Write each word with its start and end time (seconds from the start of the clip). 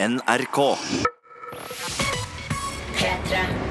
NRK. 0.00 0.78
P3. 2.94 3.67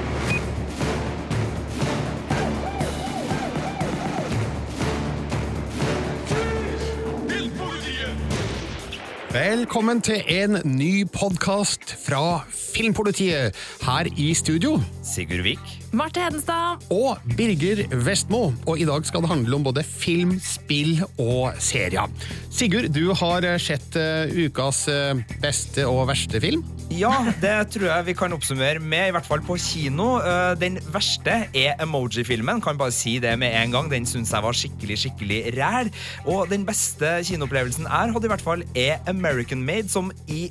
Velkommen 9.28 9.98
til 10.00 10.22
en 10.32 10.56
ny 10.64 11.02
podkast 11.12 11.90
fra 12.00 12.46
Filmpolitiet. 12.48 13.52
Her 13.84 14.08
i 14.16 14.30
studio 14.32 14.78
Sigurd 15.04 15.42
Vik. 15.44 15.66
Marte 15.92 16.22
Hedenstad. 16.24 16.80
og 16.88 17.20
Birger 17.36 17.84
Vestmo. 18.06 18.54
Og 18.64 18.80
i 18.80 18.86
dag 18.88 19.04
skal 19.04 19.20
det 19.20 19.28
handle 19.28 19.54
om 19.60 19.68
både 19.68 19.84
film, 19.84 20.38
spill 20.40 21.02
og 21.18 21.52
serier. 21.60 22.08
Sigurd, 22.48 22.88
du 22.96 23.12
har 23.12 23.44
sett 23.60 24.00
eh, 24.00 24.32
ukas 24.48 24.86
eh, 24.88 25.20
beste 25.44 25.84
og 25.84 26.06
verste 26.08 26.40
film. 26.40 26.64
Ja, 26.88 27.10
det 27.42 27.52
tror 27.74 27.84
jeg 27.90 28.06
vi 28.06 28.14
kan 28.16 28.32
oppsummere 28.32 28.80
med, 28.80 29.10
i 29.10 29.12
hvert 29.12 29.26
fall 29.28 29.42
på 29.44 29.58
kino. 29.60 30.06
Eh, 30.24 30.54
Den 30.60 30.78
verste 30.94 31.34
er 31.52 31.76
Emoji-filmen. 31.84 32.62
Kan 32.64 32.78
bare 32.80 32.94
si 32.96 33.18
det 33.22 33.34
med 33.38 33.52
en 33.60 33.74
gang. 33.74 33.90
Den 33.92 34.06
syns 34.08 34.32
jeg 34.32 34.42
var 34.42 34.56
skikkelig, 34.56 34.96
skikkelig 35.04 35.42
ræl. 35.58 35.90
Og 36.24 36.48
den 36.50 36.64
beste 36.68 37.18
kinoopplevelsen 37.28 37.84
jeg 37.90 38.14
hadde, 38.14 38.24
i 38.24 38.32
hvert 38.32 38.44
fall, 38.46 38.64
er 38.74 39.02
American 39.10 39.62
Made, 39.68 39.88
som 39.92 40.08
i 40.32 40.48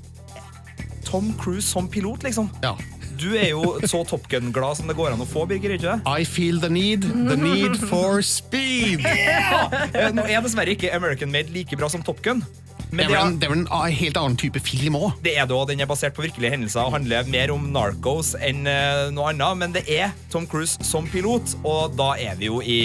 Tom 1.07 1.33
Cruise 1.41 1.65
som 1.67 1.89
pilot, 1.89 2.23
liksom. 2.27 2.51
Ja. 2.63 2.75
Du 3.17 3.31
er 3.33 3.47
jo 3.49 3.79
så 3.89 4.03
Top 4.05 4.27
Gun-glad 4.29 4.77
som 4.77 4.85
det 4.91 4.93
går 4.99 5.15
an 5.15 5.23
å 5.23 5.25
få, 5.25 5.47
Birger, 5.49 5.73
ikke 5.73 5.95
det? 5.95 6.01
I 6.05 6.23
feel 6.27 6.59
the 6.61 6.69
need, 6.69 7.01
the 7.01 7.37
need 7.39 7.79
for 7.89 8.21
speed. 8.21 9.01
Yeah! 9.01 10.13
Nå 10.13 10.27
er 10.29 10.45
dessverre 10.45 10.75
ikke 10.77 10.93
American 10.93 11.33
Made 11.33 11.49
like 11.55 11.73
bra 11.81 11.89
som 11.89 12.05
Top 12.05 12.21
Gun. 12.21 12.45
Det 12.87 12.95
Men 12.95 13.05
er 13.05 13.07
det 13.07 13.13
vel 13.13 13.19
er, 13.19 13.27
en, 13.27 13.37
det 13.39 13.47
er 13.47 13.51
vel 13.53 13.63
en 13.65 13.97
helt 14.01 14.17
annen 14.21 14.37
type 14.39 14.61
film 14.63 14.95
òg. 15.01 15.09
Det 15.25 15.33
er 15.37 15.45
det 15.49 15.55
òg. 15.57 15.65
Den 15.71 15.81
er 15.83 15.89
basert 15.89 16.15
på 16.15 16.23
virkelige 16.23 16.53
hendelser 16.55 16.85
og 16.87 16.95
handler 16.95 17.27
mer 17.27 17.51
om 17.55 17.65
Narcos 17.75 18.33
enn 18.39 18.63
eh, 18.67 19.07
noe 19.15 19.33
annet. 19.33 19.57
Men 19.59 19.75
det 19.75 19.83
er 19.91 20.13
Tom 20.33 20.47
Cruise 20.47 20.77
som 20.87 21.07
pilot, 21.11 21.57
og 21.67 21.97
da 21.99 22.13
er 22.21 22.39
vi 22.39 22.47
jo 22.51 22.61
i 22.63 22.79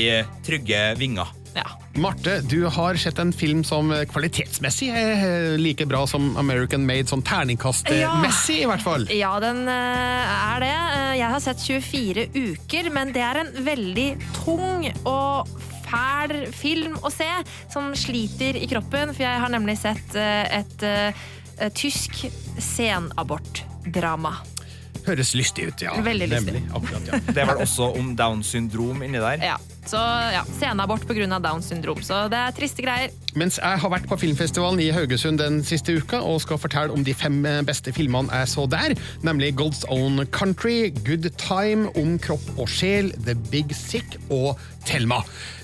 trygge 0.46 0.92
vinger. 0.98 1.30
Ja. 1.52 1.66
Marte, 2.00 2.38
du 2.48 2.62
har 2.72 2.96
sett 2.96 3.18
en 3.20 3.28
film 3.36 3.60
som 3.68 3.90
kvalitetsmessig 4.08 4.86
er 4.96 5.58
like 5.60 5.84
bra 5.84 6.06
som 6.08 6.30
American 6.40 6.86
Made, 6.88 7.04
sånn 7.10 7.20
terningkastmessig 7.28 8.62
i 8.62 8.68
hvert 8.70 8.80
fall. 8.84 9.04
ja, 9.12 9.34
den 9.44 9.66
eh, 9.68 10.32
er 10.54 10.64
det. 10.64 10.72
Eh, 10.72 11.10
Jeg 11.20 11.28
har 11.34 11.42
sett 11.44 11.60
24 11.60 12.24
uker, 12.32 12.88
men 12.96 13.12
det 13.12 13.20
er 13.22 13.42
en 13.44 13.52
veldig 13.68 14.08
tung 14.40 14.88
og 15.04 15.52
fæl 15.92 16.46
film 16.56 16.96
å 17.04 17.12
se, 17.12 17.28
som 17.72 17.92
sliter 17.98 18.58
i 18.58 18.68
kroppen. 18.70 19.12
For 19.14 19.26
jeg 19.26 19.42
har 19.44 19.52
nemlig 19.52 19.78
sett 19.82 20.16
eh, 20.18 20.62
et 20.62 20.86
eh, 20.88 21.26
tysk 21.76 22.24
senabortdrama. 22.58 24.34
Høres 25.06 25.32
lystig 25.34 25.66
ut, 25.70 25.82
ja. 25.82 25.96
Veldig 25.98 26.28
lystig. 26.30 26.54
Nemlig, 26.54 26.62
akkurat, 26.78 27.08
ja. 27.10 27.18
Det 27.26 27.42
er 27.42 27.48
vel 27.50 27.62
også 27.64 27.90
om 27.98 28.12
Downs 28.18 28.52
syndrom 28.54 29.02
inni 29.02 29.22
der. 29.22 29.42
Ja. 29.42 29.58
Så 29.88 29.98
ja, 30.30 30.44
senabort 30.60 31.06
pga. 31.08 31.26
Downs 31.42 31.72
syndrom. 31.72 32.02
Så 32.06 32.28
det 32.30 32.38
er 32.38 32.54
triste 32.54 32.84
greier. 32.84 33.10
Mens 33.38 33.56
jeg 33.56 33.80
har 33.80 33.92
vært 33.92 34.08
på 34.10 34.18
filmfestivalen 34.20 34.80
i 34.84 34.90
Haugesund 34.92 35.40
den 35.40 35.62
siste 35.64 35.94
uka 35.96 36.20
og 36.20 36.42
skal 36.44 36.60
fortelle 36.60 36.92
om 36.92 37.04
de 37.06 37.14
fem 37.16 37.38
eh, 37.48 37.62
beste 37.64 37.94
filmene 37.96 38.28
jeg 38.42 38.50
så 38.52 38.66
der, 38.68 38.92
nemlig 39.24 39.54
God's 39.56 39.86
Own 39.88 40.26
Country, 40.34 40.92
Good 41.06 41.30
Time, 41.40 41.88
Om 41.96 42.18
kropp 42.20 42.44
og 42.58 42.68
sjel, 42.68 43.12
The 43.24 43.34
Big 43.48 43.72
Sick 43.76 44.18
og 44.28 44.60
Thelma. 44.84 45.22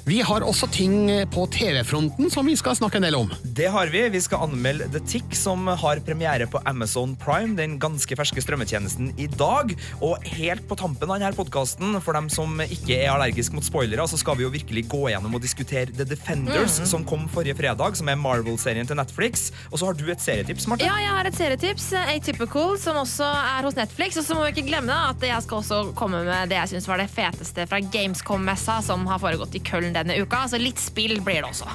Vi 0.09 0.23
har 0.25 0.41
også 0.41 0.65
ting 0.73 1.11
på 1.29 1.43
TV-fronten 1.53 2.31
som 2.33 2.47
vi 2.49 2.55
skal 2.57 2.79
snakke 2.79 2.97
en 2.97 3.05
del 3.05 3.17
om. 3.19 3.29
Det 3.45 3.67
har 3.69 3.91
vi. 3.93 4.07
Vi 4.15 4.23
skal 4.25 4.47
anmelde 4.47 4.87
The 4.95 5.03
Tick, 5.05 5.35
som 5.37 5.67
har 5.69 6.01
premiere 6.07 6.47
på 6.49 6.63
Amazon 6.65 7.13
Prime, 7.21 7.53
den 7.59 7.75
ganske 7.83 8.17
ferske 8.17 8.41
strømmetjenesten, 8.41 9.11
i 9.21 9.27
dag. 9.29 9.75
Og 10.01 10.25
helt 10.39 10.65
på 10.71 10.79
tampen 10.81 11.13
av 11.13 11.19
denne 11.19 11.37
podkasten, 11.37 11.99
for 12.01 12.17
dem 12.17 12.31
som 12.33 12.57
ikke 12.65 12.97
er 13.03 13.11
allergisk 13.13 13.53
mot 13.59 13.67
spoilere, 13.67 14.07
så 14.09 14.17
skal 14.17 14.39
vi 14.39 14.47
jo 14.47 14.55
virkelig 14.55 14.87
gå 14.89 15.03
gjennom 15.13 15.37
og 15.37 15.45
diskutere 15.45 15.93
The 15.93 16.09
Defenders, 16.09 16.79
som 16.89 17.05
kom 17.05 17.29
forrige 17.35 17.58
fredag, 17.59 17.99
som 17.99 18.09
er 18.11 18.19
Marvel-serien 18.21 18.89
til 18.89 18.99
Netflix. 18.99 19.49
Og 19.73 19.81
så 19.81 19.91
har 19.91 19.99
du 19.99 20.07
et 20.13 20.23
serietips, 20.23 20.69
Marte. 20.71 20.87
Ja, 20.87 20.97
jeg 21.03 21.13
har 21.17 21.29
et 21.29 21.39
serietips, 21.39 21.91
eh, 21.93 22.15
Atypical, 22.15 22.77
som 22.81 23.01
også 23.03 23.27
er 23.27 23.67
hos 23.67 23.79
Netflix. 23.79 24.17
Og 24.21 24.27
så 24.27 24.37
må 24.39 24.47
vi 24.47 24.55
ikke 24.57 24.69
glemme 24.71 24.93
da, 24.93 25.11
at 25.13 25.29
jeg 25.29 25.47
skal 25.47 25.63
også 25.63 25.81
komme 25.99 26.23
med 26.27 26.53
det 26.53 26.61
jeg 26.61 26.75
syns 26.75 26.89
var 26.89 27.03
det 27.03 27.11
feteste 27.13 27.67
fra 27.69 27.81
Gamescom-messa 27.81 28.81
som 28.87 29.07
har 29.11 29.23
foregått 29.23 29.59
i 29.59 29.63
Köln 29.65 29.93
denne 29.97 30.19
uka. 30.23 30.47
Så 30.49 30.61
litt 30.63 30.81
spill 30.83 31.19
blir 31.21 31.43
det 31.43 31.51
også. 31.51 31.69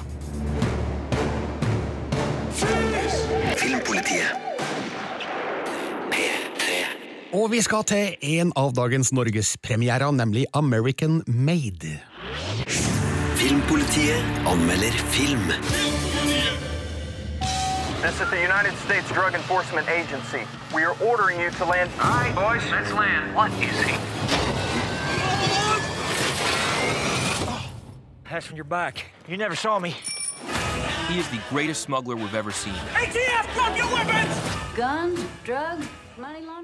Filmpolitiet. 3.60 4.40
Og 7.34 7.48
vi 7.50 7.58
skal 7.66 7.82
til 7.82 8.12
en 8.38 8.52
av 8.54 8.70
dagens 8.76 9.10
norgespremierer, 9.10 10.12
nemlig 10.14 10.46
American 10.54 11.22
Made. 11.26 11.98
Filmpolitiet 13.36 14.22
anmelder 14.44 14.92
film. 15.10 15.48
This 18.00 18.20
is 18.20 18.30
the 18.30 18.40
United 18.40 18.74
States 18.76 19.10
Drug 19.10 19.34
Enforcement 19.34 19.88
Agency. 19.88 20.42
We 20.72 20.84
are 20.84 20.96
ordering 21.02 21.40
you 21.40 21.50
to 21.50 21.64
land. 21.64 21.90
All 22.00 22.10
right, 22.10 22.34
boys, 22.34 22.70
let's 22.70 22.92
land. 22.92 23.34
What 23.34 23.50
is 23.54 23.80
he? 23.82 23.96
That's 28.30 28.46
from 28.46 28.56
your 28.56 28.64
back. 28.64 29.06
You 29.28 29.36
never 29.36 29.56
saw 29.56 29.78
me. 29.80 29.96
He 31.08 31.18
is 31.18 31.28
the 31.28 31.40
greatest 31.50 31.82
smuggler 31.82 32.14
we've 32.16 32.34
ever 32.34 32.52
seen. 32.52 32.74
ATF, 32.74 33.54
drop 33.54 33.76
your 33.76 33.92
weapons! 33.92 34.76
Guns, 34.76 35.24
drugs, 35.42 35.86
money 36.16 36.40
laundering? 36.40 36.63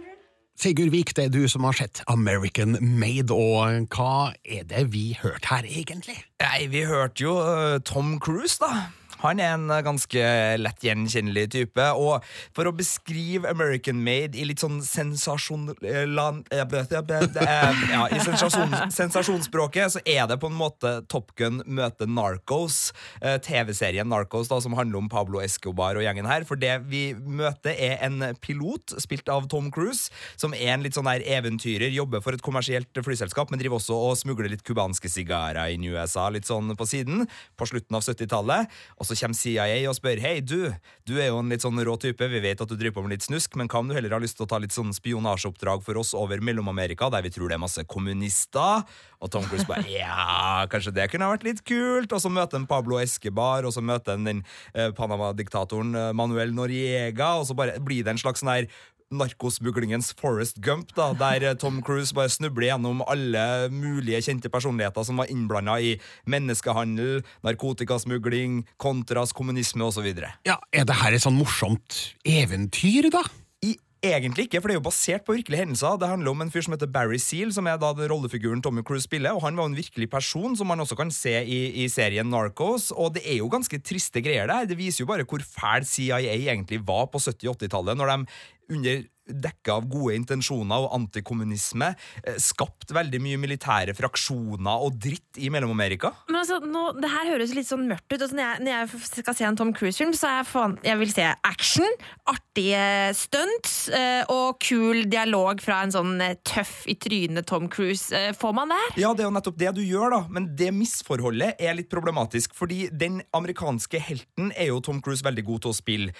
Sigurd 0.60 0.90
Vik, 0.92 1.14
det 1.16 1.24
er 1.24 1.30
du 1.32 1.46
som 1.48 1.64
har 1.64 1.72
sett 1.72 2.02
American 2.12 2.74
Made, 2.84 3.32
og 3.32 3.86
hva 3.94 4.34
er 4.44 4.66
det 4.68 4.90
vi 4.92 5.14
hørte 5.16 5.48
her 5.48 5.64
egentlig? 5.64 6.18
Nei, 6.42 6.66
vi 6.68 6.82
hørte 6.84 7.24
jo 7.24 7.38
eh, 7.40 7.78
Tom 7.88 8.18
Cruise, 8.20 8.58
da. 8.60 8.90
Han 9.24 9.40
er 9.40 9.54
en 9.54 9.68
eh, 9.70 9.82
ganske 9.84 10.24
lett 10.60 10.84
gjenkjennelig 10.84 11.46
type. 11.54 11.86
Og 12.00 12.24
for 12.56 12.68
å 12.68 12.74
beskrive 12.76 13.50
American 13.50 14.00
Made 14.04 14.38
i 14.38 14.46
litt 14.48 14.62
sånn 14.62 14.80
sensasjon... 14.84 15.70
eh, 15.84 16.04
eh, 16.06 17.82
Ja, 17.90 18.06
I 18.08 18.20
sensasjon, 18.24 18.76
sensasjonsspråket 19.00 19.96
så 19.96 20.04
er 20.08 20.26
det 20.30 20.40
på 20.40 20.50
en 20.50 20.58
måte 20.58 20.94
Top 21.10 21.34
Gun 21.38 21.62
møter 21.66 22.08
Narcos. 22.10 22.90
TV-serien 23.20 24.08
Narcos, 24.08 24.48
da, 24.50 24.60
som 24.62 24.74
handler 24.78 25.02
om 25.02 25.10
Pablo 25.12 25.40
Escobar 25.42 25.98
og 25.98 26.04
gjengen 26.04 26.28
her. 26.28 26.46
For 26.48 26.60
det 26.60 26.78
vi 26.90 27.10
møter, 27.14 27.74
er 27.76 28.00
en 28.06 28.22
pilot, 28.42 28.96
spilt 29.02 29.28
av 29.32 29.46
Tom 29.52 29.68
Cruise, 29.74 30.10
som 30.40 30.54
er 30.56 30.74
en 30.74 30.84
litt 30.84 30.96
sånn 30.96 31.08
der 31.08 31.24
eventyrer, 31.38 31.92
jobber 31.92 32.22
for 32.24 32.36
et 32.36 32.44
kommersielt 32.44 33.00
flyselskap, 33.04 33.50
men 33.52 33.60
driver 33.60 33.78
også 33.80 33.96
og 33.96 34.16
smugler 34.20 34.50
litt 34.52 34.64
cubanske 34.66 35.10
sigarer 35.12 35.74
inn 35.74 35.84
i 35.86 35.92
USA, 35.92 36.28
litt 36.32 36.48
sånn 36.48 36.72
på 36.78 36.88
siden, 36.88 37.26
på 37.60 37.68
slutten 37.68 37.98
av 37.98 38.04
70-tallet. 38.06 38.80
Og 38.98 39.09
så 39.10 39.18
kommer 39.18 39.38
CIA 39.38 39.82
og 39.90 39.96
spør 39.98 40.22
hei, 40.22 40.38
du, 40.40 40.70
du 41.08 41.16
er 41.18 41.30
jo 41.30 41.40
en 41.42 41.50
litt 41.52 41.64
sånn 41.64 41.80
rå 41.86 41.96
type, 42.00 42.30
vi 42.30 42.42
vet 42.42 42.62
at 42.62 42.70
du 42.70 42.76
driver 42.78 43.00
på 43.00 43.06
med 43.06 43.16
litt 43.16 43.26
snusk, 43.26 43.58
men 43.58 43.70
hva 43.70 43.82
om 43.82 43.90
du 43.90 43.96
heller 43.96 44.14
har 44.14 44.22
lyst 44.22 44.38
til 44.38 44.46
å 44.46 44.50
ta 44.50 44.60
litt 44.62 44.74
sånn 44.74 44.94
spionasjeoppdrag 44.96 45.84
for 45.86 46.00
oss 46.00 46.14
over 46.16 46.42
Mellom-Amerika, 46.44 47.10
der 47.12 47.26
vi 47.26 47.32
tror 47.34 47.50
det 47.50 47.58
er 47.58 47.64
masse 47.64 47.84
kommunister? 47.90 48.86
Og 49.20 49.28
Tom 49.32 49.44
Cruise 49.44 49.66
bare 49.68 49.84
ja, 49.90 50.64
kanskje 50.72 50.94
det 50.96 51.10
kunne 51.12 51.28
vært 51.28 51.44
litt 51.44 51.60
kult. 51.68 52.12
Og 52.16 52.22
så 52.22 52.30
møter 52.32 52.56
han 52.56 52.68
Pablo 52.70 52.96
Escobar, 53.02 53.66
og 53.68 53.74
så 53.76 53.82
møter 53.84 54.16
han 54.16 54.24
den 54.24 54.40
eh, 54.72 54.88
Panama-diktatoren 54.96 55.92
eh, 55.92 56.12
Manuel 56.16 56.54
Noriega, 56.56 57.34
og 57.36 57.44
så 57.50 57.56
bare 57.58 57.76
blir 57.84 58.06
det 58.06 58.14
en 58.14 58.22
slags 58.22 58.40
sånn 58.40 58.52
her 58.54 58.70
narkosmuglingens 59.10 60.12
Forest 60.18 60.60
Gump, 60.64 60.94
da, 60.96 61.10
der 61.18 61.50
eh, 61.50 61.56
Tom 61.58 61.80
Cruise 61.82 62.14
bare 62.16 62.30
snubler 62.32 62.70
gjennom 62.70 63.02
alle 63.10 63.44
mulige 63.74 64.22
kjente 64.28 64.50
personligheter 64.52 65.06
som 65.06 65.20
var 65.20 65.30
innblanda 65.32 65.78
i 65.82 65.96
menneskehandel, 66.30 67.20
narkotikasmugling, 67.46 68.64
kontras, 68.80 69.34
kommunisme 69.36 69.86
osv. 69.86 70.08
Ja, 70.46 70.58
Er 70.72 70.86
det 70.86 71.00
her 71.02 71.16
et 71.16 71.26
sånn 71.26 71.38
morsomt 71.38 72.16
eventyr, 72.24 73.10
da? 73.12 73.24
I 73.66 73.76
Egentlig 74.00 74.46
ikke, 74.46 74.62
for 74.62 74.70
det 74.70 74.78
er 74.78 74.78
jo 74.78 74.86
basert 74.86 75.26
på 75.26 75.34
virkelige 75.36 75.60
hendelser. 75.60 75.98
Det 76.00 76.08
handler 76.08 76.32
om 76.32 76.40
en 76.40 76.48
fyr 76.48 76.62
som 76.64 76.72
heter 76.72 76.88
Barry 76.88 77.18
Seal, 77.20 77.50
som 77.52 77.66
er 77.68 77.76
da 77.76 77.90
den 77.92 78.08
rollefiguren 78.08 78.62
Tommy 78.64 78.80
Cruise 78.80 79.04
spiller. 79.04 79.36
Og 79.36 79.42
Han 79.44 79.58
var 79.58 79.66
jo 79.66 79.72
en 79.74 79.76
virkelig 79.76 80.08
person, 80.08 80.54
som 80.56 80.70
man 80.72 80.80
også 80.80 80.96
kan 80.96 81.12
se 81.12 81.34
i, 81.44 81.58
i 81.84 81.88
serien 81.92 82.30
Narcos. 82.32 82.88
Og 82.96 83.12
det 83.18 83.26
er 83.28 83.42
jo 83.42 83.50
ganske 83.52 83.76
triste 83.84 84.22
greier 84.24 84.48
der. 84.48 84.70
Det 84.70 84.78
viser 84.80 85.04
jo 85.04 85.10
bare 85.10 85.28
hvor 85.28 85.44
fæl 85.44 85.84
CIA 85.84 86.16
egentlig 86.32 86.80
var 86.88 87.10
på 87.12 87.20
70- 87.20 87.52
og 87.52 87.60
80-tallet, 87.60 88.00
når 88.00 88.14
de 88.14 88.40
under 88.70 89.04
dekka 89.32 89.78
av 89.78 89.88
gode 89.90 90.16
intensjoner 90.18 90.86
og 90.86 90.94
antikommunisme 90.96 91.92
eh, 91.92 92.38
skapt 92.40 92.92
veldig 92.94 93.20
mye 93.22 93.40
militære 93.40 93.94
fraksjoner 93.98 94.86
og 94.86 94.98
dritt 95.00 95.38
i 95.40 95.50
Mellom-Amerika. 95.52 96.12
Men 96.28 96.40
altså, 96.42 96.60
nå, 96.64 96.84
det 97.00 97.10
her 97.12 97.30
høres 97.32 97.54
litt 97.56 97.68
sånn 97.68 97.86
mørkt 97.90 98.08
ut. 98.10 98.18
Altså, 98.18 98.36
når, 98.36 98.44
jeg, 98.44 98.64
når 98.66 98.72
jeg 98.74 99.22
skal 99.22 99.36
se 99.38 99.46
en 99.48 99.58
Tom 99.60 99.72
Cruise-film, 99.76 100.14
så 100.16 100.30
er 100.30 100.38
jeg, 100.40 100.48
faen, 100.50 100.76
jeg 100.86 101.00
vil 101.02 101.12
se 101.14 101.26
action, 101.50 101.96
artige 102.30 102.84
stunts 103.18 103.76
eh, 103.94 104.22
og 104.32 104.60
kul 104.62 105.04
dialog 105.10 105.62
fra 105.64 105.82
en 105.84 105.94
sånn 105.94 106.14
eh, 106.24 106.36
tøff 106.46 106.82
i 106.90 106.96
trynet 107.00 107.48
Tom 107.50 107.68
Cruise. 107.72 108.10
Får 108.40 108.56
man 108.56 108.72
det 108.72 108.80
her? 108.80 108.96
Ja, 109.04 109.12
det 109.14 109.24
er 109.24 109.30
jo 109.30 109.34
nettopp 109.36 109.60
det 109.60 109.74
du 109.78 109.82
gjør, 109.84 110.16
da. 110.16 110.20
Men 110.32 110.50
det 110.58 110.72
misforholdet 110.76 111.60
er 111.60 111.76
litt 111.78 111.90
problematisk. 111.92 112.54
Fordi 112.58 112.88
den 112.92 113.20
amerikanske 113.36 114.00
helten 114.02 114.50
er 114.56 114.70
jo 114.72 114.80
Tom 114.84 115.00
Cruise 115.04 115.24
veldig 115.26 115.44
god 115.46 115.64
til 115.64 115.72
å 115.72 115.76
spille. 115.76 116.14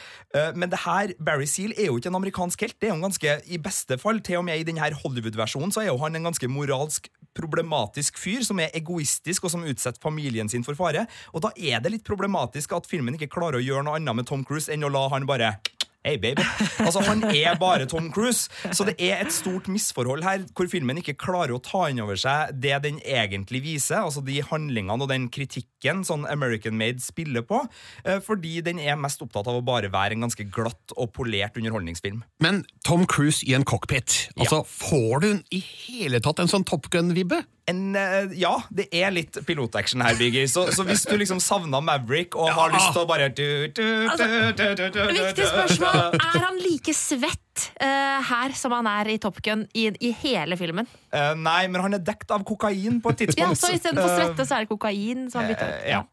Men 0.57 0.71
det 0.73 0.83
her, 0.85 1.13
Barry 1.23 1.49
Seal 1.51 1.75
er 1.77 1.91
jo 1.91 1.99
ikke 1.99 2.11
en 2.13 2.19
amerikansk 2.21 2.65
helt. 2.67 2.77
Det 2.81 2.89
er 2.89 2.95
jo 2.95 3.00
en 3.01 3.09
ganske, 3.09 3.39
I 3.49 3.59
beste 3.63 3.97
fall, 4.01 4.21
til 4.25 4.43
og 4.43 4.47
med 4.47 4.61
i 4.61 4.67
denne 4.69 4.93
Hollywood-versjonen, 5.01 5.73
så 5.73 5.83
er 5.83 5.91
jo 5.91 5.99
han 6.03 6.19
en 6.19 6.29
ganske 6.29 6.51
moralsk 6.53 7.09
problematisk 7.37 8.19
fyr 8.21 8.45
som 8.45 8.61
er 8.61 8.75
egoistisk 8.77 9.47
og 9.47 9.55
som 9.55 9.65
utsetter 9.65 10.03
familien 10.03 10.51
sin 10.51 10.67
for 10.67 10.77
fare. 10.79 11.07
Og 11.33 11.45
da 11.47 11.53
er 11.57 11.81
det 11.81 11.95
litt 11.95 12.07
problematisk 12.07 12.75
at 12.77 12.89
filmen 12.91 13.17
ikke 13.17 13.31
klarer 13.33 13.61
å 13.61 13.65
gjøre 13.65 13.87
noe 13.87 14.01
annet 14.01 14.21
med 14.21 14.29
Tom 14.29 14.45
Cruise 14.45 14.71
enn 14.73 14.85
å 14.85 14.93
la 14.93 15.07
han 15.15 15.29
bare 15.31 15.55
Hey, 16.01 16.17
baby. 16.17 16.41
Altså, 16.81 17.03
Han 17.05 17.21
er 17.29 17.59
bare 17.61 17.85
Tom 17.87 18.07
Cruise. 18.13 18.49
Så 18.73 18.87
det 18.89 18.95
er 19.05 19.21
et 19.21 19.35
stort 19.37 19.69
misforhold 19.69 20.25
her, 20.25 20.47
hvor 20.57 20.69
filmen 20.73 20.97
ikke 20.97 21.13
klarer 21.21 21.53
å 21.53 21.61
ta 21.61 21.91
inn 21.91 22.01
over 22.01 22.17
seg 22.17 22.55
det 22.57 22.79
den 22.87 23.03
egentlig 23.05 23.61
viser, 23.67 24.01
altså 24.01 24.23
de 24.25 24.39
handlingene 24.41 24.97
og 25.05 25.11
den 25.13 25.29
kritikken 25.33 26.01
sånn 26.09 26.25
American 26.33 26.79
Made 26.81 27.05
spiller 27.05 27.45
på, 27.45 27.61
eh, 28.07 28.17
fordi 28.25 28.63
den 28.65 28.81
er 28.81 28.97
mest 29.01 29.21
opptatt 29.21 29.51
av 29.51 29.61
å 29.61 29.65
bare 29.65 29.93
være 29.93 30.17
en 30.17 30.25
ganske 30.25 30.49
glatt 30.49 30.97
og 30.97 31.13
polert 31.17 31.61
underholdningsfilm. 31.61 32.25
Men 32.41 32.65
Tom 32.87 33.05
Cruise 33.05 33.45
i 33.45 33.53
en 33.59 33.69
cockpit, 33.69 34.31
altså 34.41 34.65
får 34.65 35.25
du 35.27 35.31
i 35.53 35.61
hele 35.61 36.25
tatt 36.25 36.41
en 36.41 36.49
sånn 36.49 36.65
Top 36.65 36.89
Gun-vibbe? 36.93 37.45
En, 37.71 37.83
eh, 37.99 38.35
ja, 38.41 38.55
det 38.75 38.89
er 38.95 39.13
litt 39.15 39.39
pilotaction 39.47 40.03
her, 40.05 40.17
Birger. 40.19 40.49
Så, 40.51 40.67
så 40.75 40.85
hvis 40.89 41.07
du 41.09 41.15
liksom 41.21 41.41
savna 41.45 41.81
Maverick 41.85 42.37
og 42.39 42.51
har 42.57 42.75
lyst 42.75 42.93
til 42.97 43.05
å 43.05 43.09
bare 43.09 43.31
du, 43.31 43.69
du, 43.71 43.85
du, 44.19 44.27
du, 44.57 44.65
du, 44.79 44.85
du, 44.91 45.01
Viktig 45.15 45.47
spørsmål. 45.53 46.19
Er 46.19 46.47
han 46.49 46.61
like 46.65 46.95
svett 46.97 47.67
uh, 47.83 48.19
her 48.31 48.55
som 48.57 48.75
han 48.75 48.89
er 48.91 49.13
i 49.15 49.19
Top 49.23 49.39
Gun 49.45 49.67
i, 49.77 49.89
i 50.03 50.13
hele 50.23 50.59
filmen? 50.61 50.89
Uh, 51.15 51.33
nei, 51.39 51.65
men 51.71 51.83
han 51.85 51.97
er 51.99 52.03
dekt 52.05 52.31
av 52.35 52.45
kokain 52.49 53.01
på 53.03 53.15
et 53.15 53.25
tidspunkt. 53.25 53.55
Ja. 53.55 53.59
Så 53.59 53.73
istedenfor 53.77 54.15
svette, 54.17 54.47
så 54.49 54.59
er 54.59 54.67
det 54.67 54.73
kokain 54.73 55.29
som 55.31 55.43
har 55.43 55.51
blitt 55.53 55.61
Eh, 55.61 55.91
ja. 55.93 56.05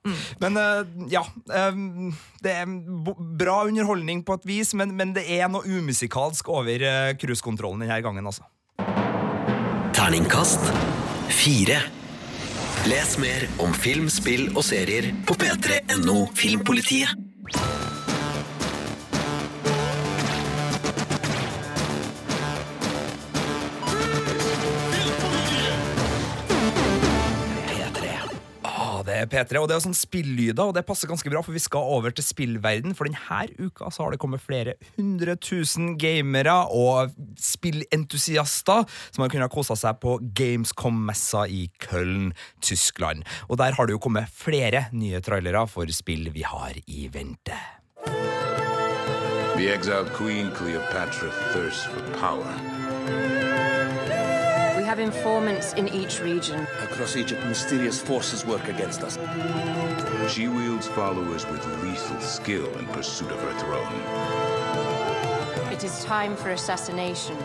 Men 0.44 0.58
uh, 0.60 1.06
ja 1.12 1.24
Um, 1.48 2.14
Det 2.44 2.52
er 2.52 2.66
bra 3.40 3.64
underholdning 3.66 4.24
på 4.26 4.36
et 4.38 4.46
vis, 4.46 4.74
men, 4.78 4.94
men 4.98 5.14
det 5.16 5.24
er 5.40 5.48
noe 5.52 5.66
umusikalsk 5.66 6.50
over 6.54 6.84
uh, 6.84 7.16
cruisekontrollen 7.20 7.86
denne 7.86 8.02
gangen, 8.04 8.28
altså. 8.28 8.46
Terningkast 9.98 10.68
fire. 11.30 11.80
Les 12.88 13.18
mer 13.20 13.48
om 13.64 13.74
film, 13.74 14.10
spill 14.10 14.50
og 14.56 14.64
serier 14.68 15.12
på 15.28 15.36
p3.no 15.40 16.28
Filmpolitiet. 16.38 17.16
P3, 29.26 29.62
og 29.62 29.68
det 29.70 29.78
er 29.78 29.84
sånn 29.84 29.98
spillyder, 29.98 30.70
og 30.70 30.76
det 30.78 30.86
passer 30.88 31.10
ganske 31.10 31.32
bra, 31.32 31.42
for 31.46 31.56
vi 31.56 31.64
skal 31.64 31.94
over 31.98 32.14
til 32.14 32.26
spillverden. 32.26 32.96
For 32.98 33.10
denne 33.10 33.48
uka 33.58 33.90
så 33.94 34.06
har 34.06 34.14
det 34.14 34.22
kommet 34.22 34.44
flere 34.44 34.78
hundre 34.98 35.38
tusen 35.42 35.96
gamere 36.00 36.56
og 36.70 37.16
spillentusiaster 37.42 38.86
som 39.10 39.24
har 39.24 39.34
kunnet 39.34 39.54
kose 39.54 39.78
seg 39.80 40.00
på 40.04 40.18
Gamescom-messa 40.38 41.48
i 41.50 41.68
Köln, 41.84 42.34
Tyskland. 42.62 43.26
Og 43.50 43.58
der 43.62 43.78
har 43.78 43.88
det 43.88 43.98
jo 43.98 44.04
kommet 44.04 44.32
flere 44.34 44.88
nye 44.94 45.22
trailere 45.24 45.66
for 45.72 45.90
spill 45.94 46.30
vi 46.36 46.46
har 46.48 46.78
i 46.86 47.08
vente. 47.14 47.58
The 49.58 49.74
exiled 49.74 50.14
queen 50.14 50.52
Cleopatra 50.52 51.32
thirsts 51.52 51.86
for 51.86 52.02
power. 52.20 53.67
We 54.88 54.90
have 54.90 55.00
informants 55.00 55.74
in 55.74 55.90
each 55.90 56.22
region. 56.22 56.66
Across 56.82 57.18
Egypt, 57.18 57.44
mysterious 57.46 58.00
forces 58.00 58.46
work 58.46 58.70
against 58.70 59.04
us. 59.04 59.18
She 60.34 60.48
wields 60.48 60.88
followers 60.88 61.46
with 61.48 61.62
lethal 61.84 62.22
skill 62.22 62.74
in 62.80 62.86
pursuit 62.86 63.30
of 63.30 63.42
her 63.42 63.54
throne. 63.60 63.94
It 65.74 65.84
is 65.84 66.06
time 66.06 66.38
for 66.38 66.52
assassinations. 66.52 67.44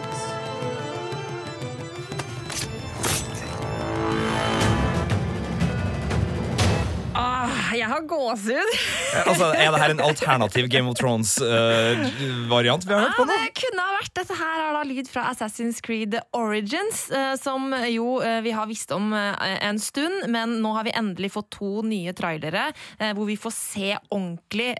Ah, 7.14 7.76
jeg 7.78 7.86
har 7.86 8.00
gåsehud! 8.08 8.70
Eh, 9.14 9.28
Altså, 9.28 9.44
Er 9.44 9.70
det 9.70 9.80
her 9.80 9.90
en 9.90 10.00
alternativ 10.00 10.68
Game 10.68 10.88
of 10.90 10.96
Thrones-variant 10.96 12.84
vi 12.88 12.92
har 12.94 13.00
hørt 13.00 13.16
på 13.16 13.24
nå? 13.24 13.32
Det 13.32 13.48
kunne 13.60 13.71
ha 13.71 13.71
vært 14.02 14.16
Dette 14.18 14.36
her 14.36 14.60
er 14.62 14.74
da 14.74 14.82
lyd 14.86 15.08
fra 15.10 15.28
Assassin's 15.30 15.80
Creed 15.84 16.16
Origins, 16.36 17.04
eh, 17.10 17.34
som 17.40 17.70
jo 17.88 18.20
eh, 18.22 18.40
vi 18.44 18.54
har 18.54 18.68
visst 18.70 18.92
om 18.94 19.12
eh, 19.14 19.58
en 19.68 19.78
stund, 19.78 20.26
men 20.32 20.58
nå 20.62 20.74
har 20.76 20.86
vi 20.86 20.94
endelig 20.98 21.32
fått 21.36 21.52
to 21.58 21.82
nye 21.86 22.12
trailere 22.16 22.70
hvor 23.16 23.26
vi 23.28 23.36
får 23.40 23.52
se 23.54 23.90
ordentlig 24.12 24.72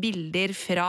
bilder 0.00 0.52
fra 0.56 0.88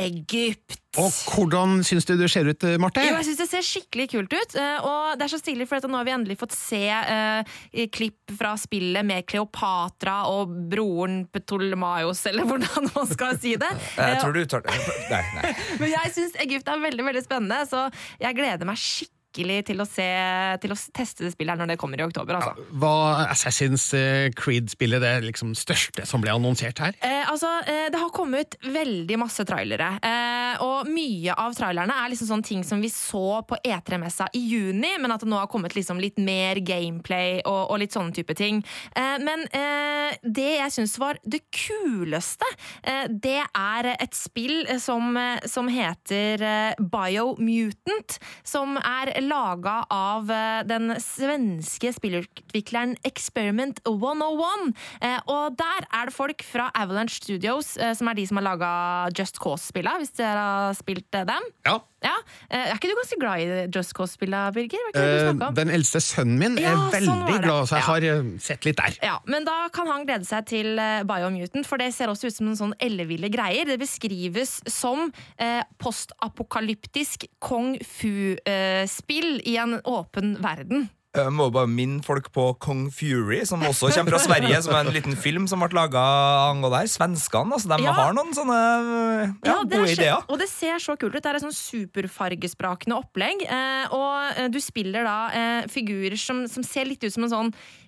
Egypt. 0.00 0.76
Og 0.98 1.06
hvordan 1.30 1.84
syns 1.86 2.06
du 2.08 2.16
det 2.18 2.26
ser 2.32 2.48
ut, 2.50 2.64
Marte? 2.82 3.02
Jo, 3.06 3.14
jeg 3.20 3.28
synes 3.28 3.38
Det 3.38 3.46
ser 3.52 3.66
skikkelig 3.66 4.06
kult 4.10 4.32
ut. 4.34 4.56
eh, 4.58 4.86
Og 4.86 5.18
det 5.18 5.26
er 5.26 5.32
så 5.34 5.38
stilig, 5.38 5.68
for 5.70 5.86
nå 5.86 6.00
har 6.00 6.08
vi 6.08 6.14
endelig 6.16 6.38
fått 6.40 6.56
se 6.56 6.82
uh, 6.90 7.60
klipp 7.94 8.34
fra 8.38 8.56
spillet 8.58 9.06
med 9.06 9.26
Kleopatra 9.30 10.24
og 10.32 10.56
broren 10.72 11.22
Ptolemaios, 11.30 12.24
eller 12.26 12.48
hvordan 12.48 12.90
man 12.94 13.06
skal 13.12 13.38
si 13.38 13.54
det. 13.60 13.70
Jeg 14.00 14.18
tror 14.24 14.34
du 14.34 14.42
tar 14.50 14.66
Nei, 14.66 15.22
nei. 15.36 15.54
Men 15.80 15.94
jeg 15.94 16.12
syns 16.16 16.36
Egypt 16.42 16.68
er 16.68 16.82
veldig 16.82 17.06
veldig 17.06 17.22
spennende, 17.24 17.62
så 17.70 17.86
jeg 18.20 18.36
gleder 18.36 18.68
meg 18.68 18.78
skikkelig 18.80 19.19
til 19.34 19.80
å, 19.80 19.86
se, 19.88 20.08
til 20.62 20.74
å 20.74 20.78
teste 20.96 21.26
det 21.26 21.32
spillet 21.34 21.54
her 21.54 21.62
når 21.62 21.74
det 21.74 21.78
kommer 21.80 22.00
i 22.00 22.06
oktober. 22.06 22.38
Altså. 22.40 22.66
Var 22.82 23.26
Assassin's 23.30 23.88
Creed-spillet 24.38 25.02
det 25.02 25.14
liksom 25.28 25.54
største 25.58 26.06
som 26.08 26.22
ble 26.22 26.32
annonsert 26.34 26.80
her? 26.82 26.96
Eh, 27.04 27.24
altså, 27.30 27.50
eh, 27.66 27.88
det 27.92 28.00
har 28.00 28.12
kommet 28.14 28.56
veldig 28.64 29.18
masse 29.20 29.44
trailere, 29.48 29.92
eh, 30.02 30.62
og 30.64 30.88
mye 30.90 31.34
av 31.38 31.54
trailerne 31.56 31.94
er 32.02 32.12
liksom 32.12 32.30
sånne 32.30 32.46
ting 32.46 32.64
som 32.66 32.82
vi 32.82 32.90
så 32.92 33.40
på 33.46 33.58
E3-messa 33.64 34.28
i 34.36 34.42
juni, 34.50 34.92
men 35.00 35.14
at 35.14 35.22
det 35.24 35.30
nå 35.30 35.38
har 35.38 35.50
kommet 35.50 35.76
liksom 35.76 36.00
litt 36.02 36.18
mer 36.22 36.60
gameplay 36.64 37.40
og, 37.44 37.70
og 37.72 37.80
litt 37.82 37.94
sånne 37.96 38.14
type 38.16 38.34
ting. 38.38 38.62
Eh, 38.96 39.16
men 39.22 39.46
eh, 39.56 40.16
det 40.22 40.48
jeg 40.56 40.74
syns 40.74 40.96
var 41.00 41.20
det 41.24 41.42
kuleste, 41.54 42.48
eh, 42.82 43.06
det 43.10 43.40
er 43.46 43.92
et 43.96 44.16
spill 44.16 44.64
eh, 44.66 44.80
som, 44.82 45.14
eh, 45.16 45.40
som 45.50 45.70
heter 45.70 46.44
eh, 46.46 46.80
Biomutant, 46.80 48.18
som 48.46 48.76
er 48.80 49.14
laga 49.24 49.80
av 49.92 50.30
eh, 50.32 50.62
den 50.68 50.94
svenske 51.02 51.92
spillutvikleren 51.96 52.96
Experiment 53.06 53.80
101. 53.86 54.72
Eh, 55.00 55.18
og 55.30 55.58
der 55.60 55.86
er 55.88 56.10
det 56.10 56.16
folk 56.16 56.44
fra 56.46 56.70
Avalanche 56.74 57.20
Studios, 57.20 57.76
eh, 57.76 57.94
som 57.98 58.10
er 58.10 58.18
de 58.18 58.26
som 58.30 58.40
har 58.40 58.48
laga 58.50 58.72
Just 59.16 59.40
Cause-spilla, 59.42 59.98
hvis 60.00 60.14
dere 60.18 60.48
har 60.50 60.78
spilt 60.78 61.08
dem. 61.10 61.50
Ja. 61.66 61.80
Ja. 62.04 62.14
Eh, 62.48 62.70
er 62.70 62.76
ikke 62.78 62.88
du 62.90 62.96
ganske 62.96 63.18
glad 63.20 63.42
i 63.44 63.64
Just 63.74 63.92
Cause-spillene, 63.96 64.52
Birger? 64.56 64.86
Om? 65.30 65.42
den 65.56 65.72
eldste 65.72 66.00
sønnen 66.00 66.38
min 66.40 66.58
er 66.58 66.64
Ja, 66.64 66.74
sånn 66.76 66.94
veldig 66.94 67.10
sånn 67.10 67.42
glad, 67.44 67.68
så 67.68 67.78
jeg 67.78 67.86
har 67.88 68.06
eh, 68.10 68.30
sett 68.40 68.68
litt 68.68 68.78
der. 68.80 68.96
Ja, 69.04 69.16
men 69.30 69.48
da 69.48 69.56
kan 69.74 69.90
han 69.90 70.06
glede 70.08 70.28
seg 70.28 70.46
til 70.50 70.80
Biomutant, 71.08 71.68
for 71.68 71.80
det 71.80 71.90
ser 71.96 72.12
også 72.12 72.30
ut 72.30 72.36
som 72.38 72.48
en 72.52 72.58
sånn 72.58 72.76
elleville 72.80 73.30
greier. 73.32 73.68
Det 73.68 73.78
beskrives 73.80 74.58
som 74.70 75.10
eh, 75.36 75.60
postapokalyptisk 75.80 77.28
kung 77.42 77.76
fu-spill 77.84 79.36
i 79.44 79.58
en 79.60 79.78
åpen 79.84 80.36
verden. 80.42 80.88
Jeg 81.10 81.32
må 81.34 81.48
bare 81.50 81.66
minne 81.66 82.04
folk 82.06 82.28
på 82.30 82.44
Kong 82.62 82.84
Fury, 82.94 83.40
som 83.48 83.64
også 83.66 83.88
kommer 83.96 84.14
fra 84.14 84.20
Sverige. 84.22 84.60
Som 84.62 84.76
er 84.78 84.84
en 84.86 84.94
liten 84.94 85.16
film 85.18 85.48
som 85.50 85.58
ble 85.58 85.74
laga 85.74 85.98
angående 86.52 86.70
der. 86.84 86.86
Svenskene 86.92 87.56
altså, 87.56 87.66
de 87.72 87.82
Ja. 87.82 87.90
har 87.96 88.14
noen 88.14 88.30
sånne 88.36 88.58
ja, 89.42 89.50
Ja, 89.50 89.56
det 89.64 89.74
er 89.74 89.80
gode 89.82 89.90
ideer. 89.96 90.22
Og 90.30 90.38
det 90.38 90.46
ser 90.48 90.78
så 90.78 90.94
kult 90.96 91.16
ut. 91.16 91.22
Det 91.22 91.26
er 91.32 91.40
et 91.40 91.42
sånn 91.42 91.50
superfargesprakende 91.56 92.94
opplegg. 92.94 93.42
Eh, 93.42 93.90
og 93.90 94.38
eh, 94.38 94.48
du 94.54 94.60
spiller 94.62 95.02
da 95.02 95.16
eh, 95.34 95.66
figurer 95.66 96.14
som, 96.16 96.44
som 96.46 96.62
ser 96.62 96.86
litt 96.86 97.02
ut 97.02 97.10
som 97.12 97.26
en 97.26 97.34
sånn 97.34 97.50
eh, 97.50 97.79